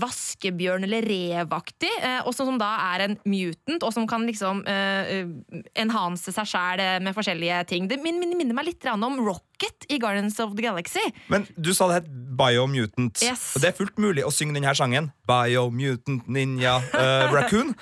vaskebjørn 0.00 0.86
eller 0.86 1.04
revaktig, 1.04 1.90
eh, 2.00 2.20
og 2.24 2.34
som, 2.36 2.56
da 2.60 2.70
er 2.94 3.06
en 3.06 3.16
mutant, 3.28 3.84
og 3.84 3.92
som 3.94 4.06
kan 4.08 4.24
liksom 4.28 4.62
eh, 4.68 5.12
eh, 5.18 5.62
enhance 5.82 6.32
seg 6.32 6.48
sjæl 6.48 6.82
med 7.04 7.16
forskjellige 7.16 7.62
ting. 7.68 7.88
Det 7.90 8.00
min, 8.02 8.20
min, 8.20 8.36
minner 8.38 8.56
meg 8.56 8.70
litt 8.70 8.88
om 8.88 9.20
Rocket 9.20 9.86
i 9.92 9.98
Guardians 10.00 10.38
of 10.42 10.56
the 10.56 10.64
Galaxy. 10.64 11.04
Men 11.32 11.46
du 11.56 11.72
sa 11.76 11.90
det 11.90 12.02
het 12.02 12.10
Biomutant. 12.32 13.20
Yes. 13.22 13.52
Og 13.56 13.62
det 13.62 13.70
er 13.72 13.76
fullt 13.76 14.00
mulig 14.00 14.24
å 14.24 14.32
synge 14.32 14.56
denne 14.56 14.72
sangen. 14.76 15.10
Biomutant 15.28 16.26
Ninja 16.32 16.78
uh, 16.94 17.28
Raccoon. 17.34 17.74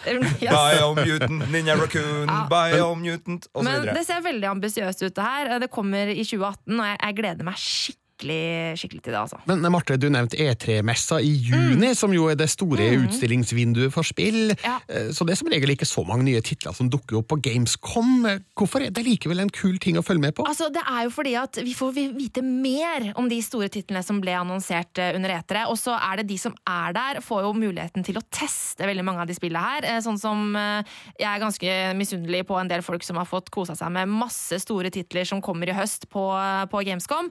Yes. 0.43 0.51
Biomutant 0.51 1.47
Ninja 1.55 1.79
Raccoon, 1.79 2.35
Biomutant 2.51 3.47
osv. 3.55 3.69
Men 3.69 3.89
det 3.95 4.05
ser 4.09 4.27
veldig 4.27 4.51
ambisiøst 4.57 5.07
ut, 5.07 5.15
det 5.15 5.25
her. 5.25 5.55
Det 5.63 5.71
kommer 5.73 6.11
i 6.11 6.25
2018, 6.25 6.77
og 6.77 6.87
jeg, 6.91 7.01
jeg 7.07 7.21
gleder 7.23 7.51
meg 7.51 7.61
skikkelig 7.63 8.00
skikkelig, 8.21 8.77
skikkelig 8.79 9.03
til 9.05 9.15
det, 9.15 9.21
altså. 9.21 9.39
Men 9.49 9.65
Marte, 9.73 9.97
du 10.01 10.09
nevnte 10.13 10.37
E3-messa 10.41 11.21
i 11.25 11.31
juni, 11.33 11.93
som 11.97 12.13
jo 12.15 12.29
er 12.31 12.37
det 12.39 12.49
store 12.53 12.87
utstillingsvinduet 13.07 13.93
for 13.95 14.07
spill. 14.07 14.53
Ja. 14.65 14.79
Eh, 14.89 15.11
Så 15.11 15.25
det 15.27 15.33
er 15.35 15.41
som 15.41 15.49
regel 15.51 15.71
ikke 15.75 15.89
så 15.89 16.05
mange 16.07 16.25
nye 16.25 16.41
titler 16.45 16.75
som 16.77 16.91
dukker 16.91 17.21
opp 17.21 17.29
på 17.33 17.41
Gamescom. 17.43 18.27
Eh, 18.29 18.39
Hvorfor 18.57 18.85
er 18.85 18.91
det 18.91 19.05
likevel 19.07 19.41
en 19.41 19.51
kul 19.51 19.79
ting 19.79 19.97
å 19.97 20.05
følge 20.05 20.21
med 20.21 20.35
på? 20.37 20.45
Altså, 20.47 20.69
det 20.73 20.83
er 20.85 21.05
jo 21.07 21.11
fordi 21.15 21.35
at 21.41 21.57
vi 21.65 21.75
får 21.75 21.95
vite 22.17 22.43
mer 22.45 23.13
om 23.17 23.29
de 23.29 23.41
store 23.43 23.71
titlene 23.73 24.03
som 24.05 24.21
ble 24.21 24.35
annonsert 24.37 24.99
eh, 24.99 25.15
under 25.17 25.31
etere, 25.31 25.67
og 25.71 25.79
så 25.81 25.97
er 25.97 26.21
det 26.21 26.29
de 26.29 26.39
som 26.39 26.55
er 26.69 26.93
der, 26.97 27.21
får 27.25 27.45
jo 27.47 27.55
muligheten 27.57 28.05
til 28.05 28.19
å 28.21 28.25
teste 28.31 28.87
veldig 28.87 29.05
mange 29.05 29.25
av 29.25 29.31
de 29.31 29.37
spillene 29.37 29.61
her. 29.65 29.89
Sånn 30.05 30.19
som 30.21 30.55
jeg 30.55 31.27
er 31.27 31.41
ganske 31.43 31.73
misunnelig 31.97 32.45
på 32.49 32.57
en 32.59 32.69
del 32.71 32.83
folk 32.83 33.03
som 33.05 33.19
har 33.21 33.27
fått 33.29 33.51
kosa 33.53 33.75
seg 33.79 33.91
med 33.93 34.09
masse 34.11 34.57
store 34.63 34.91
titler 34.93 35.27
som 35.29 35.41
kommer 35.45 35.69
i 35.71 35.75
høst 35.77 36.09
på, 36.13 36.23
på 36.71 36.83
Gamescom. 36.87 37.31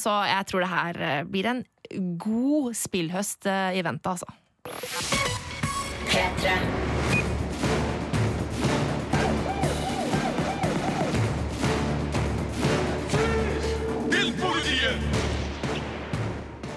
Så 0.00 0.14
jeg 0.30 0.48
tror 0.50 0.64
det 0.64 0.72
her 0.72 1.00
eh, 1.08 1.22
blir 1.28 1.50
en 1.50 1.62
god 2.18 2.74
spillhøst 2.78 3.46
eh, 3.50 3.78
i 3.78 3.84
vente, 3.84 4.16
altså. 4.16 4.26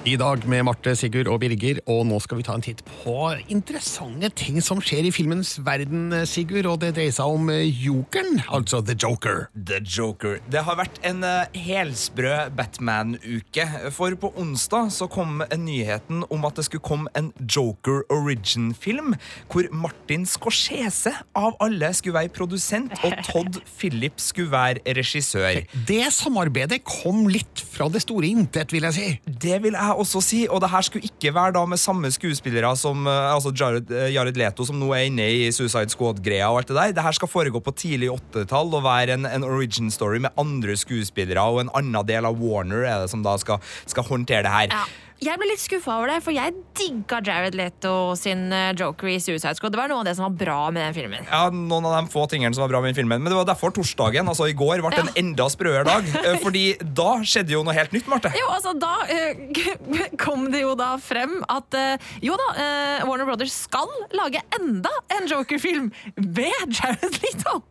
I 0.08 0.14
dag 0.16 0.46
med 0.48 0.62
Marte, 0.64 0.94
Sigurd 0.96 1.28
og 1.28 1.42
Birger, 1.42 1.82
og 1.92 2.06
nå 2.08 2.16
skal 2.24 2.40
vi 2.40 2.44
ta 2.48 2.54
en 2.56 2.62
titt 2.64 2.80
på 3.02 3.16
interessante 3.52 4.30
ting 4.40 4.62
som 4.64 4.80
skjer 4.80 5.10
i 5.10 5.12
filmens 5.12 5.58
verden, 5.66 6.14
Sigurd, 6.30 6.70
og 6.70 6.78
det 6.80 6.94
dreier 6.96 7.12
seg 7.12 7.28
om 7.28 7.50
eh, 7.52 7.66
Jokeren, 7.68 8.40
altså 8.48 8.80
The 8.88 8.96
Joker. 8.96 9.50
The 9.52 9.82
Joker. 9.84 10.38
Det 10.48 10.62
har 10.64 10.78
vært 10.80 11.02
en 11.10 11.26
eh, 11.28 11.58
helsprø 11.60 12.38
Batman-uke. 12.56 13.66
For 13.98 14.16
på 14.22 14.30
onsdag 14.40 14.94
så 14.96 15.10
kom 15.12 15.42
nyheten 15.60 16.24
om 16.32 16.48
at 16.48 16.56
det 16.56 16.70
skulle 16.70 16.88
komme 16.88 17.12
en 17.20 17.34
Joker 17.44 18.06
Origin-film, 18.14 19.18
hvor 19.52 19.68
Martin 19.76 20.24
Scorsese 20.24 21.18
av 21.36 21.60
alle 21.68 21.92
skulle 22.00 22.22
være 22.22 22.32
produsent, 22.38 22.96
og 23.02 23.20
Todd 23.28 23.60
Phillips 23.74 24.32
skulle 24.32 24.56
være 24.56 24.96
regissør. 25.02 25.66
Det 25.92 26.00
samarbeidet 26.16 26.86
kom 26.88 27.26
litt 27.28 27.68
fra 27.76 27.92
det 27.92 28.06
store 28.08 28.32
intet, 28.32 28.72
vil 28.72 28.88
jeg 28.88 29.00
si. 29.02 29.12
Det 29.28 29.60
vil 29.68 29.76
jeg 29.76 29.97
også 30.02 30.22
si, 30.24 30.44
og 30.50 30.62
det 30.64 30.70
her 30.72 30.86
skulle 30.86 31.08
ikke 31.10 31.34
være 31.36 31.56
da 31.58 31.64
med 31.70 31.82
samme 31.82 32.12
skuespillere 32.14 32.74
som 32.80 33.08
eh, 33.10 33.34
altså 33.34 33.54
Jared, 33.56 33.92
eh, 33.92 34.12
Jared 34.14 34.38
Leto, 34.40 34.66
som 34.68 34.78
nå 34.80 34.92
er 34.96 35.08
inne 35.10 35.28
i 35.28 35.50
Suicide 35.56 35.94
Squad-greia 35.94 36.52
og 36.52 36.62
alt 36.62 36.72
det 36.72 36.78
der. 36.80 36.96
Det 36.98 37.08
her 37.08 37.18
skal 37.18 37.32
foregå 37.32 37.62
på 37.64 37.76
tidlig 37.78 38.12
80-tall 38.14 38.78
og 38.78 38.86
være 38.86 39.18
en, 39.18 39.28
en 39.30 39.48
origin 39.48 39.92
story 39.94 40.22
med 40.24 40.34
andre 40.40 40.78
skuespillere, 40.80 41.44
og 41.44 41.66
en 41.66 41.74
annen 41.78 42.08
del 42.08 42.30
av 42.30 42.40
Warner 42.40 42.86
er 42.86 43.04
det 43.04 43.12
som 43.14 43.26
da 43.26 43.36
skal, 43.42 43.62
skal 43.90 44.08
håndtere 44.08 44.46
det 44.48 44.54
her. 44.54 44.72
Ja. 44.74 44.86
Jeg 45.18 45.40
ble 45.42 45.48
litt 45.50 45.62
skuffa 45.62 45.96
over 45.98 46.12
det, 46.12 46.20
for 46.22 46.36
jeg 46.36 46.54
digga 46.78 47.18
Jared 47.26 47.56
Leto 47.58 48.14
sin 48.20 48.52
eh, 48.54 48.70
Joker 48.78 49.10
i 49.10 49.16
Suicide 49.18 49.56
Squad. 49.58 49.74
Det 49.74 49.80
var 49.80 49.90
noe 49.90 50.04
av 50.04 50.06
det 50.06 50.14
som 50.18 50.28
var 50.28 50.36
bra 50.38 50.58
med 50.70 50.84
den 50.86 50.94
filmen. 50.94 51.26
Ja, 51.26 51.48
Noen 51.50 51.88
av 51.90 51.96
de 51.96 52.12
få 52.14 52.28
tingene 52.30 52.54
som 52.54 52.68
var 52.68 52.76
bra 52.76 52.84
med 52.84 52.92
den 52.92 53.00
filmen 53.00 53.24
Men 53.24 53.34
det 53.34 53.38
var 53.40 53.48
derfor 53.50 53.74
torsdagen, 53.74 54.30
altså 54.30 54.46
i 54.52 54.54
går, 54.58 54.84
ble 54.86 55.02
en 55.02 55.10
enda 55.18 55.50
sprøere 55.54 55.86
dag. 55.88 56.06
Eh, 56.28 56.36
Fordi 56.42 56.64
da 56.82 57.22
skjedde 57.26 57.54
jo 57.54 57.62
noe 57.64 57.76
helt 57.78 57.94
nytt, 57.96 58.08
Marte. 58.10 58.32
Jo, 58.36 58.48
altså 58.52 58.74
Da 58.78 58.94
uh, 59.08 59.68
kom 60.24 60.48
det 60.52 60.64
jo 60.64 60.74
da 60.78 60.96
frem 61.02 61.38
at 61.48 61.78
uh, 61.78 62.10
jo 62.26 62.36
da, 62.40 62.48
uh, 62.58 63.06
Warner 63.08 63.30
Brothers 63.30 63.54
skal 63.56 63.88
lage 64.18 64.42
enda 64.58 64.92
en 65.14 65.30
Joker-film 65.30 65.92
med 66.18 66.74
Jared 66.74 67.22
Leto. 67.22 67.62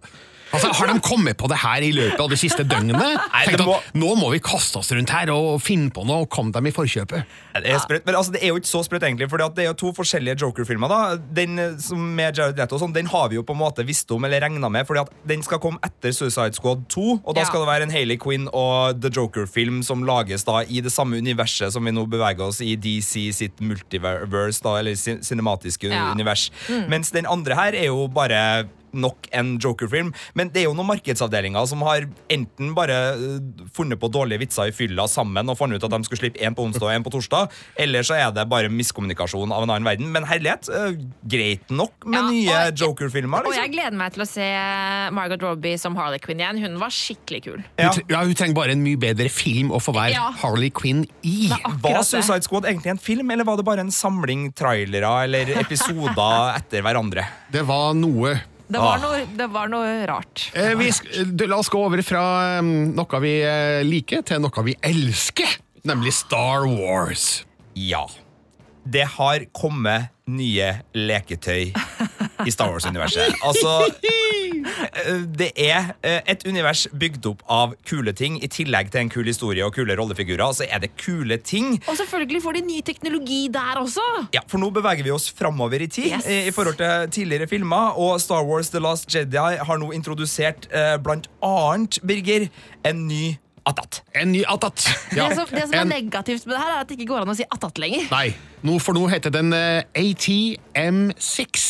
Altså, 0.55 0.71
Har 0.79 0.87
de 0.93 1.01
kommet 1.03 1.37
på 1.37 1.49
det 1.51 1.57
her 1.59 1.83
i 1.83 1.91
løpet 1.93 2.21
av 2.23 2.29
det 2.31 2.39
siste 2.39 2.63
døgnet? 2.65 2.97
Tenkt 3.47 3.61
at 3.61 3.95
Nå 3.99 4.13
må 4.17 4.29
vi 4.31 4.39
kaste 4.39 4.79
oss 4.79 4.93
rundt 4.95 5.11
her 5.11 5.31
og 5.35 5.61
finne 5.61 5.91
på 5.91 6.05
noe, 6.07 6.23
og 6.23 6.31
komme 6.31 6.53
dem 6.55 6.67
i 6.67 6.73
forkjøpet. 6.75 7.25
Det 7.57 7.67
er 7.73 7.81
sprøtt, 7.83 8.05
men 8.07 8.15
altså, 8.15 8.33
det 8.37 8.43
er 8.45 8.53
jo 8.53 8.61
ikke 8.61 8.71
så 8.71 8.83
sprøtt, 8.87 9.03
egentlig. 9.03 9.29
For 9.33 9.43
det 9.43 9.65
er 9.65 9.71
jo 9.73 9.75
to 9.81 9.91
forskjellige 9.97 10.37
Joker-filmer. 10.45 10.89
da 10.89 11.17
Den 11.17 11.59
eh, 11.59 11.75
som 11.83 11.99
med 12.17 12.37
Jared 12.39 12.57
Leto 12.61 12.79
sånn, 12.79 12.93
den 12.95 13.07
har 13.11 13.29
vi 13.29 13.37
jo 13.41 13.43
på 13.43 13.57
en 13.57 13.61
måte 13.61 13.85
visst 13.87 14.11
om 14.15 14.25
eller 14.25 14.41
regna 14.47 14.69
med, 14.71 14.87
fordi 14.87 15.01
at 15.03 15.11
den 15.27 15.43
skal 15.43 15.59
komme 15.59 15.79
etter 15.83 16.13
Suicide 16.15 16.55
Squad 16.55 16.87
2. 16.95 17.23
Og 17.25 17.35
da 17.35 17.41
Ja. 17.43 17.47
skal 17.51 17.61
det 17.65 17.69
være 17.73 17.83
en 17.89 17.91
Hayley 17.97 18.17
Quinn 18.17 18.49
og 18.53 19.01
The 19.03 19.11
Joker-film 19.11 19.83
som 19.83 20.05
lages 20.07 20.45
da 20.45 20.61
i 20.63 20.81
det 20.81 20.93
samme 20.93 21.17
universet 21.19 21.73
som 21.73 21.85
vi 21.85 21.91
nå 21.91 22.07
beveger 22.09 22.47
oss 22.47 22.61
i 22.61 22.77
DC 22.77 23.33
sitt 23.35 23.61
multiverse, 23.61 24.63
da, 24.63 24.77
eller 24.79 24.93
cin- 24.95 25.23
cinematiske 25.23 25.91
Ja. 25.91 26.13
univers. 26.13 26.51
Mm. 26.69 26.89
Mens 26.89 27.11
den 27.11 27.27
andre 27.27 27.55
her 27.55 27.73
er 27.75 27.87
jo 27.87 28.07
bare 28.09 28.69
nok 28.97 29.29
en 29.37 29.55
Joker-film. 29.63 30.13
Men 30.35 30.51
det 30.55 30.63
er 30.63 30.69
jo 30.71 30.75
noen 30.77 30.89
markedsavdelinger 30.91 31.67
som 31.71 31.83
har 31.87 32.07
enten 32.33 32.73
bare 32.77 32.97
øh, 33.15 33.39
funnet 33.77 34.01
på 34.03 34.11
dårlige 34.13 34.41
vitser 34.45 34.71
i 34.71 34.75
fylla 34.77 35.07
sammen 35.11 35.49
og 35.53 35.59
funnet 35.61 35.79
ut 35.81 35.87
at 35.89 35.95
de 35.97 36.09
skulle 36.09 36.23
slippe 36.25 36.41
én 36.43 36.57
på 36.57 36.65
onsdag 36.67 36.89
og 36.89 36.95
én 36.97 37.05
på 37.07 37.13
torsdag, 37.15 37.53
eller 37.83 38.03
så 38.07 38.17
er 38.19 38.33
det 38.37 38.47
bare 38.51 38.69
miskommunikasjon 38.73 39.53
av 39.53 39.63
en 39.67 39.71
annen 39.77 39.87
verden. 39.89 40.11
Men 40.13 40.27
herlighet, 40.29 40.69
øh, 40.73 40.97
greit 41.29 41.71
nok 41.71 42.07
med 42.07 42.17
Ja, 42.19 42.31
nye 42.31 42.73
Joker-filmer. 42.77 43.47
Og 43.47 43.53
jeg 43.55 43.69
Liksom. 43.69 43.73
gleder 43.77 43.97
meg 44.01 44.13
til 44.17 44.23
å 44.25 44.29
se 44.29 44.47
Margot 45.17 45.43
Robbie 45.43 45.77
som 45.79 45.97
Harley 45.99 46.19
Quinn 46.23 46.41
igjen. 46.41 46.61
Hun 46.63 46.79
var 46.81 46.91
skikkelig 46.95 47.43
kul. 47.45 47.63
Hun, 47.79 48.03
ja, 48.09 48.23
hun 48.25 48.35
trenger 48.35 48.55
bare 48.57 48.73
en 48.77 48.83
mye 48.85 48.97
bedre 49.01 49.29
film 49.33 49.71
å 49.75 49.81
få 49.83 49.95
være 49.97 50.15
Ja. 50.17 50.31
Harley 50.43 50.71
Quinn 50.71 51.05
i. 51.23 51.51
Var. 51.83 52.03
Suicide 52.07 52.43
Squad 52.47 52.65
egentlig 52.65 52.91
en 52.95 52.99
film, 53.03 53.31
eller 53.31 53.45
var 53.45 53.57
det 53.59 53.65
bare 53.67 53.81
en 53.85 53.91
samling 53.91 54.53
trailere 54.57 55.11
eller 55.25 55.51
episoder 55.61 56.53
etter 56.59 56.83
hverandre? 56.87 57.25
Det 57.53 57.65
var 57.67 57.95
noe. 57.99 58.37
Det 58.69 58.79
var, 58.83 58.97
Ah. 58.97 59.03
noe, 59.03 59.27
det 59.39 59.47
var 59.55 59.69
noe 59.71 60.07
rart. 60.11 60.51
Eh, 60.55 60.73
vi, 60.75 60.91
la 61.47 61.57
oss 61.61 61.69
gå 61.71 61.79
over 61.87 62.03
fra 62.03 62.61
noe 62.65 63.21
vi 63.23 63.35
eh, 63.47 63.83
liker, 63.87 64.23
til 64.27 64.41
noe 64.43 64.65
vi 64.67 64.75
elsker, 64.83 65.59
nemlig 65.87 66.13
Star 66.13 66.67
Wars. 66.67 67.45
Ja. 67.79 68.07
Det 68.87 69.05
har 69.17 69.45
kommet 69.55 70.11
nye 70.27 70.73
leketøy 70.95 71.71
i 72.47 72.51
Star 72.51 72.73
Wars-universet. 72.75 73.35
Altså 73.47 73.77
Det 75.37 75.51
er 75.57 75.93
eh, 76.03 76.21
et 76.33 76.43
univers 76.47 76.87
bygd 76.93 77.27
opp 77.31 77.43
av 77.53 77.75
kule 77.89 78.13
ting. 78.17 78.37
I 78.43 78.49
tillegg 78.53 78.91
til 78.93 79.01
en 79.05 79.11
kul 79.13 79.25
historie 79.29 79.65
og 79.67 79.75
kule 79.77 79.97
rollefigurer, 79.99 80.53
så 80.57 80.67
er 80.69 80.83
det 80.85 80.93
kule 81.01 81.39
ting. 81.39 81.77
Og 81.89 81.97
selvfølgelig 82.01 82.43
får 82.45 82.59
de 82.59 82.65
ny 82.69 82.81
teknologi 82.87 83.41
der 83.55 83.81
også! 83.83 84.05
Ja, 84.37 84.41
For 84.51 84.59
nå 84.63 84.71
beveger 84.75 85.05
vi 85.07 85.15
oss 85.15 85.31
framover 85.37 85.83
i 85.85 85.89
tid 85.89 86.11
Yes. 86.13 86.27
eh, 86.27 86.47
i 86.49 86.53
forhold 86.55 86.77
til 86.81 87.11
tidligere 87.21 87.49
filmer. 87.51 87.97
Og 87.99 88.21
Star 88.21 88.45
Wars 88.47 88.71
The 88.71 88.81
Last 88.85 89.09
Jedi 89.15 89.37
har 89.63 89.81
nå 89.83 89.91
introdusert 89.97 90.69
eh, 90.73 90.97
blant 91.03 91.27
annet, 91.45 91.99
Birger, 92.07 92.49
en 92.87 93.07
ny 93.09 93.37
Atat. 93.67 93.97
En 94.15 94.31
ny 94.31 94.45
Atat. 94.47 94.85
Ja. 95.17 95.25
Det 95.27 95.37
som, 95.41 95.49
det 95.51 95.65
som 95.67 95.73
er 95.75 95.81
En- 95.83 95.89
negativt 95.91 96.45
med 96.47 96.55
det 96.55 96.61
her, 96.63 96.69
er 96.77 96.81
at 96.85 96.89
det 96.93 97.01
ikke 97.01 97.09
går 97.11 97.25
an 97.25 97.33
å 97.33 97.35
si 97.35 97.43
Atat 97.51 97.81
lenger. 97.83 98.05
Nei, 98.13 98.29
nå, 98.63 98.77
for 98.79 98.95
nå 98.95 99.09
heter 99.11 99.33
den 99.35 99.51
eh, 99.57 99.83
ATM6. 99.99 101.65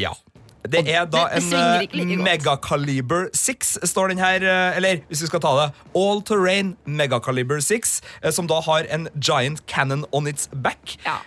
Ja. 0.00 0.14
Det 0.64 0.80
er 0.88 1.04
da 1.12 1.26
en 1.36 1.50
eh. 1.52 2.16
Megacaliber 2.24 3.26
6, 3.36 3.78
står 3.84 4.08
den 4.14 4.18
her. 4.18 4.40
eh, 4.42 4.76
Eller 4.78 5.02
hvis 5.10 5.20
vi 5.22 5.26
skal 5.28 5.40
ta 5.44 5.52
det 5.58 5.66
All 5.94 6.22
Terrain 6.24 6.76
Megacaliber 6.86 7.60
6, 7.60 8.00
eh, 8.22 8.30
som 8.32 8.46
da 8.48 8.60
har 8.64 8.86
en 8.90 9.08
giant 9.20 9.60
cannon 9.66 10.06
on 10.12 10.26
its 10.26 10.48
back. 10.62 10.96
Ja. 11.04 11.18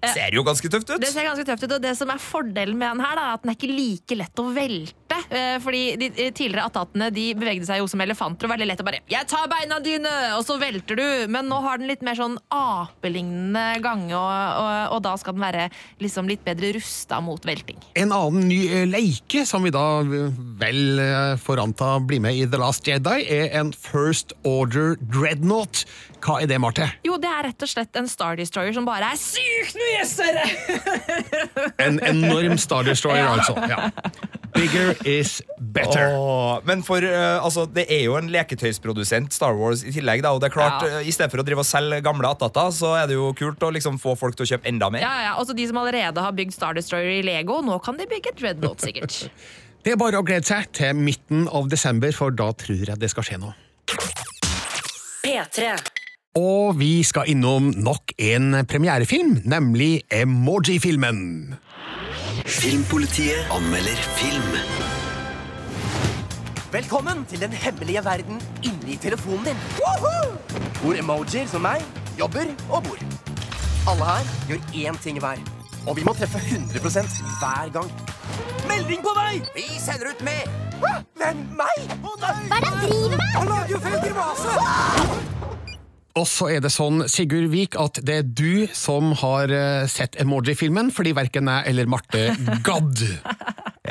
Ser 0.00 0.32
jo 0.32 0.44
ganske 0.46 0.70
tøft 0.72 0.88
ut. 0.88 1.00
Det 1.02 1.10
ser 1.12 1.26
ganske 1.28 1.44
tøft 1.44 1.66
ut, 1.66 1.74
og 1.76 1.82
det 1.84 1.92
som 1.98 2.10
er 2.12 2.20
fordelen 2.22 2.78
med 2.80 2.96
den 2.96 3.04
her, 3.04 3.18
da, 3.18 3.26
er 3.28 3.36
at 3.36 3.42
den 3.44 3.52
er 3.52 3.58
ikke 3.58 3.68
like 3.72 4.16
lett 4.16 4.40
å 4.40 4.46
velte. 4.56 5.18
Eh, 5.28 5.58
Fordi 5.60 5.82
de 6.00 6.08
eh, 6.14 6.30
tidligere 6.32 6.64
attatene 6.70 7.10
de 7.12 7.26
bevegde 7.36 7.68
seg 7.68 7.82
jo 7.82 7.88
som 7.90 8.00
elefanter, 8.00 8.46
og 8.46 8.54
var 8.54 8.56
veldig 8.56 8.70
lett 8.70 8.80
å 8.80 8.86
bare 8.86 9.02
'Jeg 9.10 9.28
tar 9.28 9.48
beina 9.52 9.80
dine!' 9.84 10.14
og 10.38 10.44
så 10.46 10.56
velter 10.60 10.96
du. 10.96 11.26
Men 11.28 11.48
nå 11.48 11.60
har 11.60 11.78
den 11.78 11.88
litt 11.90 12.02
mer 12.02 12.14
sånn 12.16 12.38
apelignende 12.50 13.80
gange, 13.84 14.14
og, 14.16 14.30
og, 14.62 14.96
og 14.96 15.02
da 15.04 15.16
skal 15.20 15.36
den 15.36 15.44
være 15.44 15.68
liksom 16.00 16.28
litt 16.30 16.44
bedre 16.46 16.72
rusta 16.78 17.20
mot 17.20 17.44
velting. 17.44 17.78
En 18.00 18.12
annen 18.12 18.48
ny 18.48 18.60
eh, 18.68 18.86
leike, 18.88 19.44
som 19.46 19.66
vi 19.66 19.72
da 19.74 20.00
eh, 20.00 20.32
vel 20.60 20.98
eh, 21.02 21.36
får 21.40 21.62
anta 21.64 21.92
blir 22.00 22.22
med 22.24 22.36
i 22.38 22.46
The 22.48 22.60
Last 22.60 22.88
Jedi, 22.88 23.18
er 23.28 23.50
en 23.60 23.72
First 23.76 24.32
Order 24.44 24.96
Dreadnought. 25.00 25.84
Hva 26.20 26.34
er 26.42 26.46
det, 26.50 26.58
Marte? 26.60 26.84
Jo, 27.06 27.14
det 27.20 27.28
er 27.32 27.46
rett 27.48 27.62
og 27.64 27.70
slett 27.70 27.96
en 27.96 28.08
Star 28.10 28.36
Destroyer 28.36 28.74
som 28.76 28.84
bare 28.84 29.08
er 29.14 29.18
sykt 29.20 29.76
mye 29.80 30.02
større! 30.08 30.44
En 31.86 31.96
enorm 32.04 32.58
Star 32.60 32.84
Destroyer, 32.84 33.24
Ja. 33.24 33.32
altså. 33.38 33.54
Ja. 33.70 33.90
Bigger 34.52 34.90
is 35.06 35.38
better. 35.72 36.10
Åh, 36.18 36.58
men 36.66 36.82
for, 36.84 37.00
uh, 37.06 37.38
altså, 37.44 37.64
det 37.72 37.86
er 37.88 38.02
jo 38.04 38.16
en 38.18 38.28
leketøysprodusent, 38.34 39.32
Star 39.32 39.54
Wars, 39.56 39.84
i 39.86 39.92
tillegg. 39.94 40.20
Da, 40.26 40.32
og 40.36 40.42
det 40.42 40.50
er 40.50 40.54
klart, 40.58 40.82
Ja. 40.84 40.98
uh, 41.00 41.06
I 41.06 41.12
stedet 41.14 41.30
for 41.32 41.40
å 41.40 41.46
drive 41.46 41.62
og 41.62 41.68
selge 41.68 42.02
gamle 42.04 42.28
attata, 42.28 42.66
så 42.74 42.92
er 43.00 43.06
det 43.08 43.16
jo 43.16 43.30
kult 43.38 43.62
å 43.64 43.70
liksom 43.72 43.96
få 44.02 44.16
folk 44.18 44.36
til 44.36 44.44
å 44.44 44.50
kjøpe 44.52 44.68
enda 44.68 44.90
mer. 44.90 45.00
Ja, 45.06 45.14
ja, 45.30 45.32
Også 45.40 45.54
de 45.56 45.66
som 45.70 45.78
allerede 45.80 46.20
har 46.20 46.32
bygd 46.36 46.52
Star 46.56 46.74
Destroyer 46.76 47.20
i 47.20 47.22
Lego, 47.24 47.60
nå 47.64 47.78
kan 47.82 47.96
de 47.96 48.06
bygge 48.10 48.34
Dreadnought, 48.36 48.82
sikkert. 48.84 49.30
Det 49.82 49.94
er 49.94 49.96
bare 49.96 50.18
å 50.20 50.24
glede 50.26 50.44
seg 50.44 50.66
til 50.76 50.92
midten 50.98 51.46
av 51.48 51.70
desember, 51.72 52.12
for 52.12 52.30
da 52.36 52.50
tror 52.52 52.82
jeg 52.90 52.98
det 53.00 53.08
skal 53.14 53.24
skje 53.24 53.38
noe. 53.40 53.54
P3. 55.24 55.70
Og 56.38 56.76
vi 56.78 57.02
skal 57.02 57.26
innom 57.26 57.72
nok 57.74 58.12
en 58.22 58.52
premierefilm, 58.70 59.40
nemlig 59.50 60.02
Emoji-filmen. 60.14 61.56
Filmpolitiet 62.46 63.50
anmelder 63.50 63.98
film. 64.14 64.52
Velkommen 66.72 67.24
til 67.26 67.40
den 67.40 67.50
hemmelige 67.50 68.04
verden 68.04 68.38
inni 68.62 68.96
telefonen 69.02 69.44
din. 69.44 69.58
Hvor 70.82 70.94
emojier 70.94 71.50
som 71.50 71.66
meg 71.66 71.82
jobber 72.18 72.46
og 72.70 72.86
bor. 72.86 73.02
Alle 73.90 74.06
her 74.12 74.30
gjør 74.48 74.62
én 74.84 75.02
ting 75.02 75.18
hver. 75.18 75.42
Og 75.88 75.96
vi 75.96 76.06
må 76.06 76.14
treffe 76.14 76.38
100% 76.38 77.10
hver 77.40 77.72
gang. 77.74 77.90
Melding 78.70 79.02
på 79.02 79.16
vei! 79.18 79.42
Vi 79.56 79.66
sender 79.82 80.14
ut 80.14 80.22
med? 80.22 80.46
Hvem? 81.18 81.42
Meg? 81.58 81.90
Å 82.06 82.14
nei! 82.22 82.38
Hva 82.46 82.60
er 82.60 82.62
det 82.62 82.70
han 82.70 82.80
driver 82.86 83.18
med? 83.18 83.34
Han 83.34 83.52
lager 83.56 83.74
jo 83.74 83.82
feil 83.88 84.00
grimase! 84.06 85.49
Og 86.20 86.26
så 86.28 86.50
er 86.52 86.60
det 86.60 86.72
sånn, 86.74 87.06
Sigurd 87.08 87.48
Vik, 87.52 87.78
at 87.80 88.00
det 88.04 88.16
er 88.20 88.26
du 88.26 88.66
som 88.76 89.14
har 89.22 89.52
eh, 89.54 89.86
sett 89.88 90.18
Emoji-filmen, 90.20 90.90
fordi 90.92 91.14
verken 91.16 91.48
jeg 91.48 91.72
eller 91.72 91.88
Marte 91.90 92.30
gadd. 92.66 93.04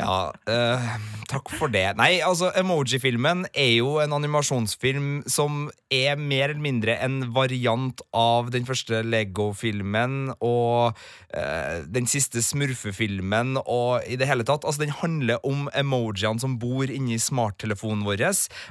Ja, 0.00 0.30
eh, 0.48 0.84
takk 1.30 1.50
for 1.54 1.70
det. 1.72 1.86
Nei, 1.98 2.18
altså, 2.26 2.50
Emoji-filmen 2.58 3.46
er 3.54 3.70
jo 3.76 3.98
en 4.02 4.14
animasjonsfilm 4.16 5.22
som 5.30 5.68
er 5.90 6.18
mer 6.18 6.50
eller 6.50 6.62
mindre 6.62 6.96
en 7.02 7.22
variant 7.34 8.02
av 8.16 8.50
den 8.54 8.66
første 8.66 9.02
Lego-filmen 9.06 10.32
og 10.36 10.98
eh, 11.34 11.82
den 11.90 12.06
siste 12.10 12.42
Smurfefilmen 12.44 13.56
og 13.62 14.06
i 14.10 14.18
det 14.20 14.28
hele 14.30 14.46
tatt. 14.46 14.66
Altså, 14.66 14.84
den 14.84 14.94
handler 15.00 15.42
om 15.46 15.68
emojiene 15.74 16.42
som 16.42 16.58
bor 16.62 16.90
inni 16.90 17.18
smarttelefonen 17.20 18.04
vår, 18.06 18.22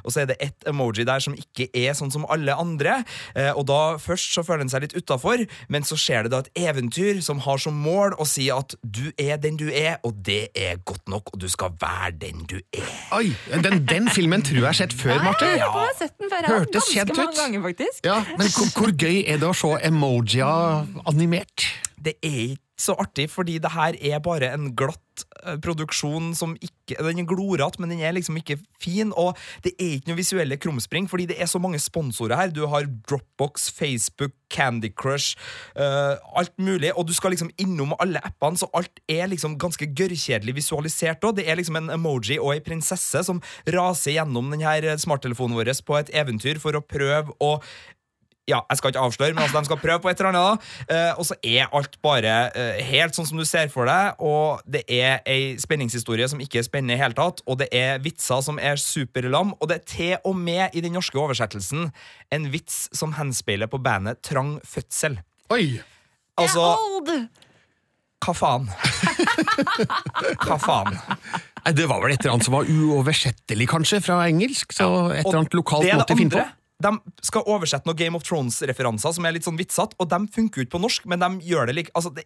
og 0.04 0.12
så 0.14 0.24
er 0.24 0.30
det 0.30 0.40
ett 0.44 0.68
emoji 0.70 1.08
der 1.08 1.24
som 1.24 1.36
ikke 1.38 1.70
er 1.76 1.96
sånn 1.98 2.12
som 2.14 2.28
alle 2.32 2.56
andre. 2.56 3.02
Eh, 3.36 3.52
og 3.56 3.66
da 3.70 3.80
Først 4.00 4.34
så 4.34 4.44
føler 4.46 4.64
den 4.64 4.72
seg 4.72 4.84
litt 4.84 4.96
utafor, 4.98 5.44
men 5.72 5.86
så 5.86 5.98
skjer 6.00 6.26
det 6.26 6.32
da 6.34 6.42
et 6.44 6.62
eventyr 6.70 7.20
som 7.26 7.42
har 7.44 7.60
som 7.62 7.76
mål 7.84 8.16
å 8.20 8.26
si 8.28 8.48
at 8.54 8.76
du 8.82 9.10
er 9.20 9.40
den 9.42 9.58
du 9.60 9.68
er, 9.70 9.98
og 10.08 10.18
det 10.26 10.50
er 10.58 10.80
godt 10.88 11.10
nok, 11.12 11.34
og 11.34 11.42
du 11.42 11.48
skal 11.52 11.76
være 11.82 12.16
den 12.22 12.46
du 12.50 12.58
er. 12.74 12.88
Oi, 13.18 13.34
den, 13.64 13.84
den 13.90 14.10
filmen 14.10 14.42
tror 14.46 14.60
jeg 14.62 14.66
har 14.70 14.78
sett 14.80 14.94
før, 14.94 15.20
Marte. 15.24 15.46
Jeg 15.46 15.70
har 15.76 15.92
sett 15.98 16.16
den 16.18 16.32
før. 16.32 16.46
Jeg 16.48 16.56
Hørtes 16.56 16.90
kjent 16.94 17.14
mange 17.18 17.30
ut. 17.30 17.38
ganger, 17.44 17.62
faktisk. 17.70 18.06
Ja, 18.06 18.18
men 18.38 18.48
hvor, 18.56 18.72
hvor 18.78 18.96
gøy 19.06 19.22
er 19.28 19.38
det 19.42 19.50
å 19.50 19.54
se 19.58 19.76
emojier 19.92 21.06
animert? 21.10 21.70
det 22.00 22.14
er 22.24 22.56
ikke 22.56 22.69
så 22.80 22.96
artig, 23.00 23.30
fordi 23.32 23.60
det 23.62 23.74
her 23.76 23.98
er 24.00 24.22
bare 24.24 24.54
en 24.56 24.72
glatt 24.78 25.26
eh, 25.44 25.58
produksjon 25.62 26.32
som 26.38 26.56
ikke 26.60 26.98
Den 27.06 27.20
er 27.22 27.28
glorete, 27.30 27.78
men 27.78 27.92
den 27.92 28.00
er 28.02 28.16
liksom 28.16 28.40
ikke 28.40 28.58
fin. 28.82 29.12
Og 29.14 29.38
det 29.62 29.76
er 29.78 30.00
ikke 30.00 30.10
noe 30.10 30.18
visuelle 30.18 30.58
krumspring, 30.58 31.06
fordi 31.12 31.28
det 31.30 31.38
er 31.38 31.46
så 31.46 31.60
mange 31.62 31.78
sponsorer 31.78 32.40
her. 32.40 32.54
Du 32.56 32.64
har 32.72 32.88
Dropbox, 33.06 33.68
Facebook, 33.70 34.34
Candy 34.50 34.90
Crush, 34.90 35.38
uh, 35.78 36.18
alt 36.34 36.56
mulig. 36.58 36.90
Og 36.98 37.06
du 37.06 37.14
skal 37.14 37.36
liksom 37.36 37.52
innom 37.62 37.94
alle 38.02 38.24
appene, 38.26 38.58
så 38.58 38.72
alt 38.74 39.04
er 39.06 39.30
liksom 39.30 39.60
ganske 39.62 39.86
gørrkjedelig 39.86 40.58
visualisert 40.64 41.22
òg. 41.22 41.38
Det 41.38 41.46
er 41.46 41.62
liksom 41.62 41.78
en 41.78 41.94
emoji 41.94 42.40
og 42.42 42.56
ei 42.56 42.66
prinsesse 42.66 43.22
som 43.28 43.44
raser 43.70 44.18
gjennom 44.18 44.50
denne 44.50 44.98
smarttelefonen 44.98 45.60
vår 45.60 45.76
på 45.86 46.00
et 46.00 46.10
eventyr 46.18 46.58
for 46.58 46.74
å 46.74 46.82
prøve 46.82 47.38
å 47.38 47.60
ja, 48.50 48.60
jeg 48.70 48.80
skal 48.80 48.94
ikke 48.94 49.04
avsløre, 49.08 49.36
men 49.36 49.44
altså, 49.46 49.62
de 49.62 49.70
skal 49.70 49.82
prøve 49.82 50.02
på 50.04 50.12
et 50.12 50.22
eller 50.22 50.32
annet. 50.34 50.68
da. 50.90 50.96
Eh, 50.96 51.20
og 51.22 51.28
så 51.30 51.38
er 51.46 51.70
alt 51.80 52.00
bare 52.06 52.36
eh, 52.58 52.82
helt 52.90 53.18
sånn 53.18 53.28
som 53.30 53.42
du 53.42 53.46
ser 53.48 53.70
for 53.74 53.90
deg, 53.90 54.20
og 54.20 54.64
det 54.70 54.84
er 54.90 55.22
ei 55.30 55.54
spenningshistorie 55.62 56.28
som 56.32 56.42
ikke 56.44 56.62
er 56.64 56.68
spennende 56.68 56.98
i 56.98 57.02
hele 57.02 57.18
tatt, 57.18 57.44
og 57.46 57.60
det 57.62 57.70
er 57.76 58.02
vitser 58.04 58.42
som 58.46 58.60
er 58.62 58.80
superlam, 58.82 59.54
og 59.60 59.70
det 59.72 59.80
er 59.80 59.86
til 59.94 60.16
og 60.24 60.38
med 60.40 60.76
i 60.76 60.84
den 60.86 60.96
norske 60.98 61.20
oversettelsen 61.20 61.90
en 62.34 62.50
vits 62.54 62.88
som 62.96 63.14
henspeiler 63.18 63.70
på 63.72 63.82
bandet 63.82 64.22
Trang 64.26 64.58
fødsel. 64.68 65.20
Oi! 65.54 65.80
Altså, 66.40 66.64
hva 68.20 68.34
faen? 68.36 68.68
Hva 70.44 70.58
faen? 70.60 70.96
Nei, 71.64 71.74
Det 71.76 71.88
var 71.90 72.02
vel 72.04 72.14
et 72.14 72.24
eller 72.24 72.36
annet 72.36 72.48
som 72.48 72.56
var 72.58 72.68
uoversettelig, 72.68 73.68
kanskje, 73.72 74.02
fra 74.04 74.22
engelsk? 74.28 74.76
Så 74.76 74.88
et 75.14 75.24
eller 75.24 75.42
annet 75.42 75.56
lokalt 75.58 75.88
måte 75.88 76.16
å 76.16 76.20
finne 76.20 76.36
på? 76.36 76.46
De 76.80 76.94
skal 77.28 77.44
oversette 77.52 77.90
noen 77.90 77.98
Game 78.00 78.16
of 78.16 78.24
Thrones-referanser 78.24 79.12
som 79.16 79.26
er 79.28 79.34
litt 79.36 79.44
sånn 79.44 79.58
vitsete, 79.60 79.98
og 80.00 80.08
de 80.12 80.20
funker 80.32 80.62
jo 80.62 80.66
ikke 80.66 80.78
på 80.78 80.80
norsk, 80.80 81.08
men 81.12 81.20
de 81.20 81.50
gjør 81.50 81.68
det 81.68 81.76
like 81.76 81.92
altså, 81.98 82.14
det, 82.16 82.24